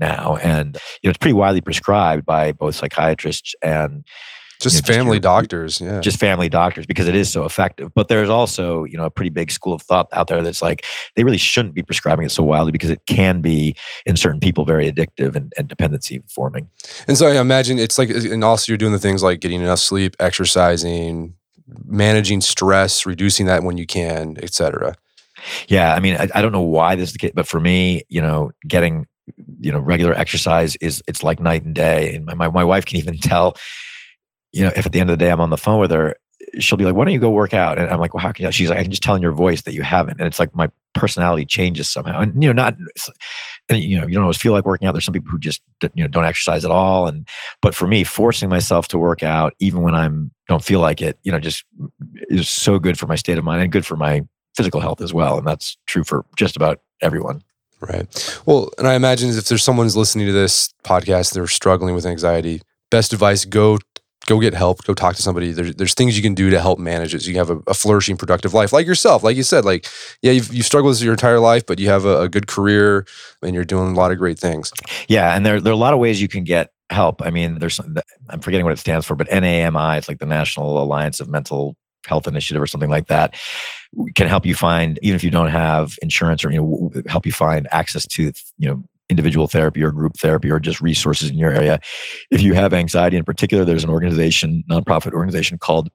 now, 0.00 0.36
and 0.42 0.76
you 1.02 1.08
know 1.08 1.10
it's 1.10 1.18
pretty 1.18 1.34
widely 1.34 1.60
prescribed 1.60 2.24
by 2.26 2.52
both 2.52 2.74
psychiatrists 2.74 3.54
and 3.62 4.04
just 4.60 4.86
you 4.86 4.92
know, 4.92 4.98
family 4.98 5.16
just 5.16 5.22
doctors 5.22 5.80
yeah. 5.80 6.00
just 6.00 6.18
family 6.18 6.48
doctors 6.48 6.86
because 6.86 7.08
it 7.08 7.14
is 7.14 7.30
so 7.30 7.44
effective. 7.44 7.92
But 7.94 8.08
there's 8.08 8.28
also 8.28 8.84
you 8.84 8.96
know 8.96 9.04
a 9.04 9.10
pretty 9.10 9.30
big 9.30 9.50
school 9.50 9.72
of 9.72 9.82
thought 9.82 10.08
out 10.12 10.28
there 10.28 10.42
that's 10.42 10.62
like 10.62 10.84
they 11.16 11.24
really 11.24 11.38
shouldn't 11.38 11.74
be 11.74 11.82
prescribing 11.82 12.26
it 12.26 12.30
so 12.30 12.42
wildly 12.42 12.72
because 12.72 12.90
it 12.90 13.00
can 13.06 13.40
be 13.40 13.74
in 14.06 14.16
certain 14.16 14.40
people 14.40 14.64
very 14.64 14.90
addictive 14.90 15.34
and, 15.34 15.52
and 15.56 15.68
dependency 15.68 16.22
forming. 16.28 16.68
And 17.08 17.16
so 17.16 17.26
i 17.26 17.40
imagine 17.40 17.78
it's 17.78 17.98
like 17.98 18.10
and 18.10 18.44
also 18.44 18.70
you're 18.70 18.78
doing 18.78 18.92
the 18.92 18.98
things 18.98 19.22
like 19.22 19.40
getting 19.40 19.60
enough 19.60 19.78
sleep 19.78 20.14
exercising 20.20 21.34
managing 21.84 22.40
stress 22.40 23.06
reducing 23.06 23.46
that 23.46 23.62
when 23.62 23.76
you 23.78 23.86
can 23.86 24.36
etc 24.42 24.94
yeah 25.68 25.94
i 25.94 26.00
mean 26.00 26.16
I, 26.16 26.28
I 26.34 26.42
don't 26.42 26.52
know 26.52 26.60
why 26.60 26.96
this 26.96 27.10
is 27.10 27.12
the 27.12 27.18
case 27.18 27.32
but 27.34 27.46
for 27.46 27.60
me 27.60 28.02
you 28.08 28.20
know 28.20 28.50
getting 28.66 29.06
you 29.60 29.72
know 29.72 29.78
regular 29.78 30.14
exercise 30.14 30.76
is 30.76 31.02
it's 31.06 31.22
like 31.22 31.40
night 31.40 31.64
and 31.64 31.74
day. 31.74 32.14
And 32.14 32.26
my, 32.26 32.48
my 32.48 32.64
wife 32.64 32.84
can 32.84 32.98
even 32.98 33.18
tell 33.18 33.56
you 34.52 34.64
know 34.64 34.72
if 34.76 34.86
at 34.86 34.92
the 34.92 35.00
end 35.00 35.10
of 35.10 35.18
the 35.18 35.24
day 35.24 35.30
i'm 35.30 35.40
on 35.40 35.50
the 35.50 35.56
phone 35.56 35.80
with 35.80 35.92
her 35.92 36.16
she'll 36.58 36.78
be 36.78 36.84
like 36.84 36.94
why 36.94 37.04
don't 37.04 37.14
you 37.14 37.20
go 37.20 37.30
work 37.30 37.54
out? 37.54 37.78
And 37.78 37.88
i'm 37.90 38.00
like 38.00 38.14
well 38.14 38.22
how 38.22 38.32
can 38.32 38.44
you? 38.44 38.52
She's 38.52 38.68
like 38.70 38.78
i 38.78 38.82
can 38.82 38.90
just 38.90 39.02
tell 39.02 39.14
in 39.14 39.22
your 39.22 39.32
voice 39.32 39.62
that 39.62 39.74
you 39.74 39.82
haven't. 39.82 40.18
And 40.18 40.26
it's 40.26 40.38
like 40.38 40.54
my 40.54 40.70
personality 40.94 41.44
changes 41.44 41.88
somehow. 41.88 42.20
And 42.20 42.42
you 42.42 42.52
know 42.52 42.62
not 42.62 42.76
and 43.68 43.78
you 43.78 44.00
know 44.00 44.06
you 44.06 44.14
don't 44.14 44.24
always 44.24 44.36
feel 44.36 44.52
like 44.52 44.66
working 44.66 44.88
out. 44.88 44.92
There's 44.92 45.04
some 45.04 45.14
people 45.14 45.30
who 45.30 45.38
just 45.38 45.62
you 45.94 46.02
know 46.02 46.08
don't 46.08 46.24
exercise 46.24 46.64
at 46.64 46.70
all. 46.70 47.06
And 47.06 47.28
but 47.62 47.74
for 47.74 47.86
me 47.86 48.04
forcing 48.04 48.48
myself 48.48 48.88
to 48.88 48.98
work 48.98 49.22
out 49.22 49.54
even 49.60 49.82
when 49.82 49.94
i'm 49.94 50.32
don't 50.48 50.64
feel 50.64 50.80
like 50.80 51.00
it 51.00 51.18
you 51.22 51.30
know 51.30 51.38
just 51.38 51.64
is 52.28 52.48
so 52.48 52.78
good 52.78 52.98
for 52.98 53.06
my 53.06 53.14
state 53.14 53.38
of 53.38 53.44
mind 53.44 53.62
and 53.62 53.70
good 53.70 53.86
for 53.86 53.96
my 53.96 54.22
physical 54.56 54.80
health 54.80 55.00
as 55.00 55.14
well. 55.14 55.38
And 55.38 55.46
that's 55.46 55.76
true 55.86 56.04
for 56.04 56.24
just 56.36 56.56
about 56.56 56.80
everyone 57.00 57.42
Right. 57.80 58.40
Well, 58.44 58.70
and 58.76 58.86
I 58.86 58.94
imagine 58.94 59.30
if 59.30 59.46
there's 59.46 59.64
someone 59.64 59.86
who's 59.86 59.96
listening 59.96 60.26
to 60.26 60.32
this 60.32 60.68
podcast, 60.84 61.32
they're 61.32 61.46
struggling 61.46 61.94
with 61.94 62.04
anxiety. 62.04 62.60
Best 62.90 63.12
advice: 63.12 63.46
go 63.46 63.78
go 64.26 64.38
get 64.38 64.54
help. 64.54 64.84
Go 64.84 64.94
talk 64.94 65.16
to 65.16 65.22
somebody. 65.22 65.52
There's 65.52 65.74
there's 65.76 65.94
things 65.94 66.16
you 66.16 66.22
can 66.22 66.34
do 66.34 66.50
to 66.50 66.60
help 66.60 66.78
manage 66.78 67.14
it. 67.14 67.22
So 67.22 67.30
you 67.30 67.38
have 67.38 67.50
a, 67.50 67.58
a 67.66 67.74
flourishing, 67.74 68.16
productive 68.16 68.52
life, 68.54 68.72
like 68.72 68.86
yourself. 68.86 69.22
Like 69.22 69.36
you 69.36 69.42
said, 69.42 69.64
like 69.64 69.86
yeah, 70.22 70.32
you've 70.32 70.52
you've 70.52 70.66
struggled 70.66 70.90
with 70.92 71.02
your 71.02 71.12
entire 71.12 71.40
life, 71.40 71.64
but 71.66 71.78
you 71.78 71.88
have 71.88 72.04
a, 72.04 72.22
a 72.22 72.28
good 72.28 72.46
career 72.46 73.06
and 73.42 73.54
you're 73.54 73.64
doing 73.64 73.92
a 73.92 73.94
lot 73.94 74.12
of 74.12 74.18
great 74.18 74.38
things. 74.38 74.72
Yeah, 75.08 75.34
and 75.34 75.46
there 75.46 75.60
there 75.60 75.72
are 75.72 75.74
a 75.74 75.78
lot 75.78 75.94
of 75.94 75.98
ways 76.00 76.20
you 76.20 76.28
can 76.28 76.44
get 76.44 76.70
help. 76.90 77.22
I 77.22 77.30
mean, 77.30 77.58
there's 77.58 77.80
I'm 78.28 78.40
forgetting 78.40 78.64
what 78.64 78.72
it 78.72 78.78
stands 78.78 79.06
for, 79.06 79.14
but 79.14 79.28
NAMI, 79.30 79.96
it's 79.98 80.08
like 80.08 80.18
the 80.18 80.26
National 80.26 80.82
Alliance 80.82 81.20
of 81.20 81.28
Mental 81.28 81.76
Health 82.06 82.26
Initiative 82.26 82.62
or 82.62 82.66
something 82.66 82.90
like 82.90 83.06
that 83.08 83.34
can 84.14 84.28
help 84.28 84.46
you 84.46 84.54
find 84.54 84.98
even 85.02 85.16
if 85.16 85.24
you 85.24 85.30
don't 85.30 85.48
have 85.48 85.96
insurance 86.02 86.44
or 86.44 86.50
you 86.50 86.60
know 86.60 87.02
help 87.06 87.26
you 87.26 87.32
find 87.32 87.66
access 87.70 88.06
to 88.06 88.32
you 88.58 88.68
know 88.68 88.82
individual 89.08 89.48
therapy 89.48 89.82
or 89.82 89.90
group 89.90 90.16
therapy 90.16 90.48
or 90.50 90.60
just 90.60 90.80
resources 90.80 91.30
in 91.30 91.36
your 91.36 91.50
area 91.50 91.80
if 92.30 92.40
you 92.40 92.54
have 92.54 92.72
anxiety 92.72 93.16
in 93.16 93.24
particular 93.24 93.64
there's 93.64 93.82
an 93.82 93.90
organization 93.90 94.62
nonprofit 94.70 95.12
organization 95.12 95.58
called 95.58 95.90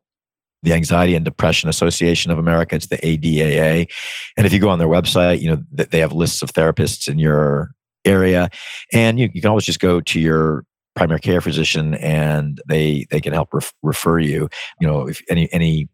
the 0.63 0.73
Anxiety 0.73 1.15
and 1.15 1.23
Depression 1.23 1.69
Association 1.69 2.31
of 2.31 2.39
America. 2.39 2.75
It's 2.75 2.87
the 2.87 2.97
ADAA. 2.97 3.87
And 4.35 4.47
if 4.47 4.51
you 4.51 4.59
go 4.59 4.69
on 4.69 4.79
their 4.79 4.87
website, 4.87 5.39
you 5.39 5.49
know, 5.49 5.61
they 5.71 5.99
have 5.99 6.11
lists 6.11 6.41
of 6.41 6.51
therapists 6.51 7.07
in 7.07 7.19
your 7.19 7.69
area. 8.03 8.49
And 8.91 9.19
you, 9.19 9.29
you 9.31 9.41
can 9.41 9.49
always 9.49 9.65
just 9.65 9.79
go 9.79 10.01
to 10.01 10.19
your 10.19 10.65
primary 10.95 11.19
care 11.19 11.41
physician 11.41 11.93
and 11.95 12.61
they 12.67 13.05
they 13.11 13.21
can 13.21 13.33
help 13.33 13.53
ref, 13.53 13.73
refer 13.83 14.17
you. 14.19 14.49
You 14.79 14.87
know, 14.87 15.07
if 15.07 15.21
any 15.29 15.51
any 15.53 15.87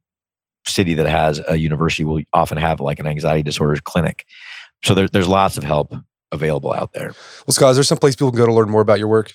city 0.65 0.93
that 0.95 1.07
has 1.07 1.41
a 1.47 1.57
university 1.57 2.03
will 2.03 2.21
often 2.33 2.57
have 2.57 2.79
like 2.79 2.99
an 2.99 3.07
anxiety 3.07 3.43
disorders 3.43 3.81
clinic. 3.81 4.25
So 4.83 4.93
there, 4.93 5.07
there's 5.07 5.27
lots 5.27 5.57
of 5.57 5.63
help 5.63 5.93
available 6.31 6.73
out 6.73 6.93
there. 6.93 7.13
Well, 7.45 7.53
Scott, 7.53 7.71
is 7.71 7.77
there 7.77 7.83
some 7.83 7.97
place 7.97 8.15
people 8.15 8.31
can 8.31 8.37
go 8.37 8.45
to 8.45 8.53
learn 8.53 8.69
more 8.69 8.81
about 8.81 8.99
your 8.99 9.07
work? 9.07 9.33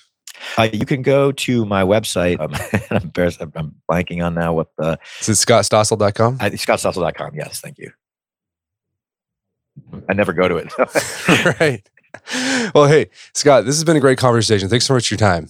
Uh, 0.57 0.69
you 0.71 0.85
can 0.85 1.01
go 1.01 1.31
to 1.31 1.65
my 1.65 1.83
website. 1.83 2.39
Um, 2.39 2.53
I'm 2.91 3.03
embarrassed. 3.03 3.41
I'm 3.41 3.75
blanking 3.89 4.23
on 4.25 4.35
now 4.35 4.53
what 4.53 4.67
the. 4.77 4.99
Is 5.21 5.29
it 5.29 5.33
scottstossel.com? 5.33 6.37
Uh, 6.39 6.49
scottstossel.com. 6.51 7.35
Yes. 7.35 7.59
Thank 7.59 7.77
you. 7.77 7.91
I 10.09 10.13
never 10.13 10.33
go 10.33 10.47
to 10.47 10.57
it. 10.57 11.59
right. 11.59 11.87
Well, 12.73 12.87
hey, 12.87 13.09
Scott, 13.33 13.65
this 13.65 13.75
has 13.75 13.83
been 13.83 13.97
a 13.97 13.99
great 13.99 14.17
conversation. 14.17 14.69
Thanks 14.69 14.85
so 14.85 14.93
much 14.93 15.07
for 15.07 15.13
your 15.13 15.19
time. 15.19 15.47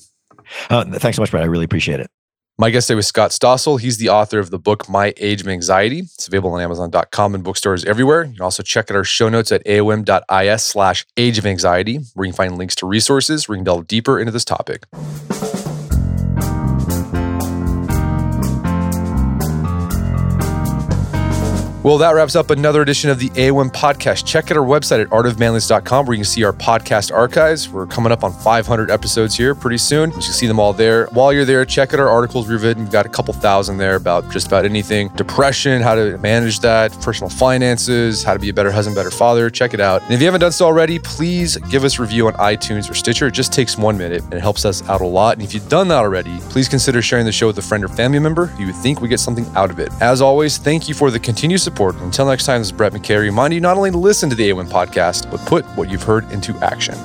Uh, 0.70 0.86
thanks 0.86 1.16
so 1.16 1.22
much, 1.22 1.32
Brad. 1.32 1.44
I 1.44 1.48
really 1.48 1.66
appreciate 1.66 2.00
it. 2.00 2.10
My 2.60 2.72
guest 2.72 2.88
today 2.88 2.96
was 2.96 3.06
Scott 3.06 3.30
Stossel. 3.30 3.80
He's 3.80 3.98
the 3.98 4.10
author 4.10 4.40
of 4.40 4.50
the 4.50 4.58
book 4.58 4.90
My 4.90 5.14
Age 5.18 5.42
of 5.42 5.48
Anxiety. 5.48 6.00
It's 6.00 6.28
available 6.28 6.54
on 6.54 6.60
Amazon.com 6.60 7.36
and 7.36 7.44
bookstores 7.44 7.86
everywhere. 7.86 8.24
You 8.24 8.34
can 8.34 8.42
also 8.42 8.64
check 8.64 8.90
out 8.90 8.98
our 8.98 9.04
show 9.04 9.30
notes 9.30 9.52
at 9.52 9.64
aom.is 9.66 10.64
slash 10.64 11.06
age 11.18 11.38
of 11.38 11.46
anxiety, 11.46 12.00
where 12.16 12.26
you 12.26 12.34
can 12.34 12.38
find 12.38 12.58
links 12.58 12.74
to 12.78 12.88
resources 12.88 13.48
where 13.48 13.58
you 13.58 13.60
can 13.60 13.66
delve 13.66 13.86
deeper 13.86 14.20
into 14.20 14.32
this 14.32 14.44
topic. 14.44 14.86
Well, 21.88 22.00
that 22.00 22.16
wraps 22.16 22.36
up 22.36 22.50
another 22.50 22.82
edition 22.82 23.10
of 23.10 23.18
the 23.18 23.30
AOM 23.30 23.72
podcast. 23.72 24.26
Check 24.26 24.52
out 24.52 24.58
our 24.58 24.66
website 24.66 25.02
at 25.02 25.08
artofmanliness.com 25.08 26.06
where 26.06 26.16
you 26.16 26.18
can 26.18 26.26
see 26.26 26.44
our 26.44 26.52
podcast 26.52 27.14
archives. 27.14 27.70
We're 27.70 27.88
coming 27.88 28.12
up 28.12 28.26
on 28.26 28.34
500 28.34 28.92
episodes 28.92 29.38
here 29.38 29.56
pretty 29.56 29.78
soon. 29.78 30.10
You 30.10 30.16
can 30.16 30.22
see 30.24 30.48
them 30.48 30.60
all 30.60 30.74
there. 30.74 31.06
While 31.14 31.32
you're 31.32 31.46
there, 31.46 31.64
check 31.64 31.94
out 31.94 32.02
our 32.02 32.10
articles 32.10 32.50
we've 32.50 32.62
written. 32.62 32.84
We've 32.84 32.92
got 32.92 33.06
a 33.06 33.10
couple 33.10 33.34
thousand 33.34 33.78
there 33.78 33.96
about 33.96 34.30
just 34.32 34.48
about 34.48 34.66
anything 34.66 35.08
depression, 35.16 35.82
how 35.82 35.96
to 35.96 36.18
manage 36.18 36.60
that, 36.60 36.92
personal 37.00 37.30
finances, 37.30 38.22
how 38.22 38.34
to 38.34 38.40
be 38.40 38.50
a 38.50 38.54
better 38.54 38.70
husband, 38.70 38.98
better 38.98 39.10
father. 39.10 39.50
Check 39.50 39.74
it 39.74 39.80
out. 39.80 40.02
And 40.02 40.12
if 40.12 40.20
you 40.20 40.26
haven't 40.26 40.42
done 40.42 40.52
so 40.52 40.66
already, 40.66 41.00
please 41.00 41.56
give 41.70 41.86
us 41.86 42.00
a 42.00 42.02
review 42.02 42.28
on 42.28 42.34
iTunes 42.34 42.92
or 42.92 42.96
Stitcher. 42.96 43.28
It 43.28 43.34
just 43.34 43.54
takes 43.54 43.78
one 43.78 43.98
minute 43.98 44.24
and 44.24 44.34
it 44.34 44.42
helps 44.42 44.66
us 44.66 44.84
out 44.90 45.00
a 45.00 45.08
lot. 45.08 45.38
And 45.38 45.42
if 45.42 45.54
you've 45.54 45.70
done 45.70 45.88
that 45.88 46.00
already, 46.00 46.38
please 46.50 46.68
consider 46.68 47.02
sharing 47.02 47.26
the 47.26 47.32
show 47.32 47.48
with 47.48 47.58
a 47.60 47.62
friend 47.62 47.82
or 47.82 47.88
family 47.88 48.20
member 48.20 48.54
you 48.60 48.74
think 48.74 49.00
would 49.00 49.10
get 49.10 49.22
something 49.22 49.46
out 49.56 49.72
of 49.72 49.80
it. 49.80 49.90
As 50.02 50.20
always, 50.20 50.58
thank 50.58 50.90
you 50.90 50.94
for 50.94 51.12
the 51.12 51.20
continued 51.20 51.62
support 51.62 51.77
support. 51.78 51.96
Until 51.98 52.26
next 52.26 52.46
time, 52.46 52.60
this 52.60 52.70
is 52.70 52.72
Brett 52.72 52.92
McKay. 52.92 53.22
Remind 53.22 53.54
you 53.54 53.62
not 53.62 53.78
only 53.78 53.92
to 53.92 53.98
listen 54.00 54.32
to 54.32 54.36
the 54.36 54.50
AOM 54.50 54.68
podcast, 54.68 55.30
but 55.30 55.40
put 55.42 55.64
what 55.78 55.92
you've 55.92 56.02
heard 56.02 56.30
into 56.32 56.58
action. 56.58 56.96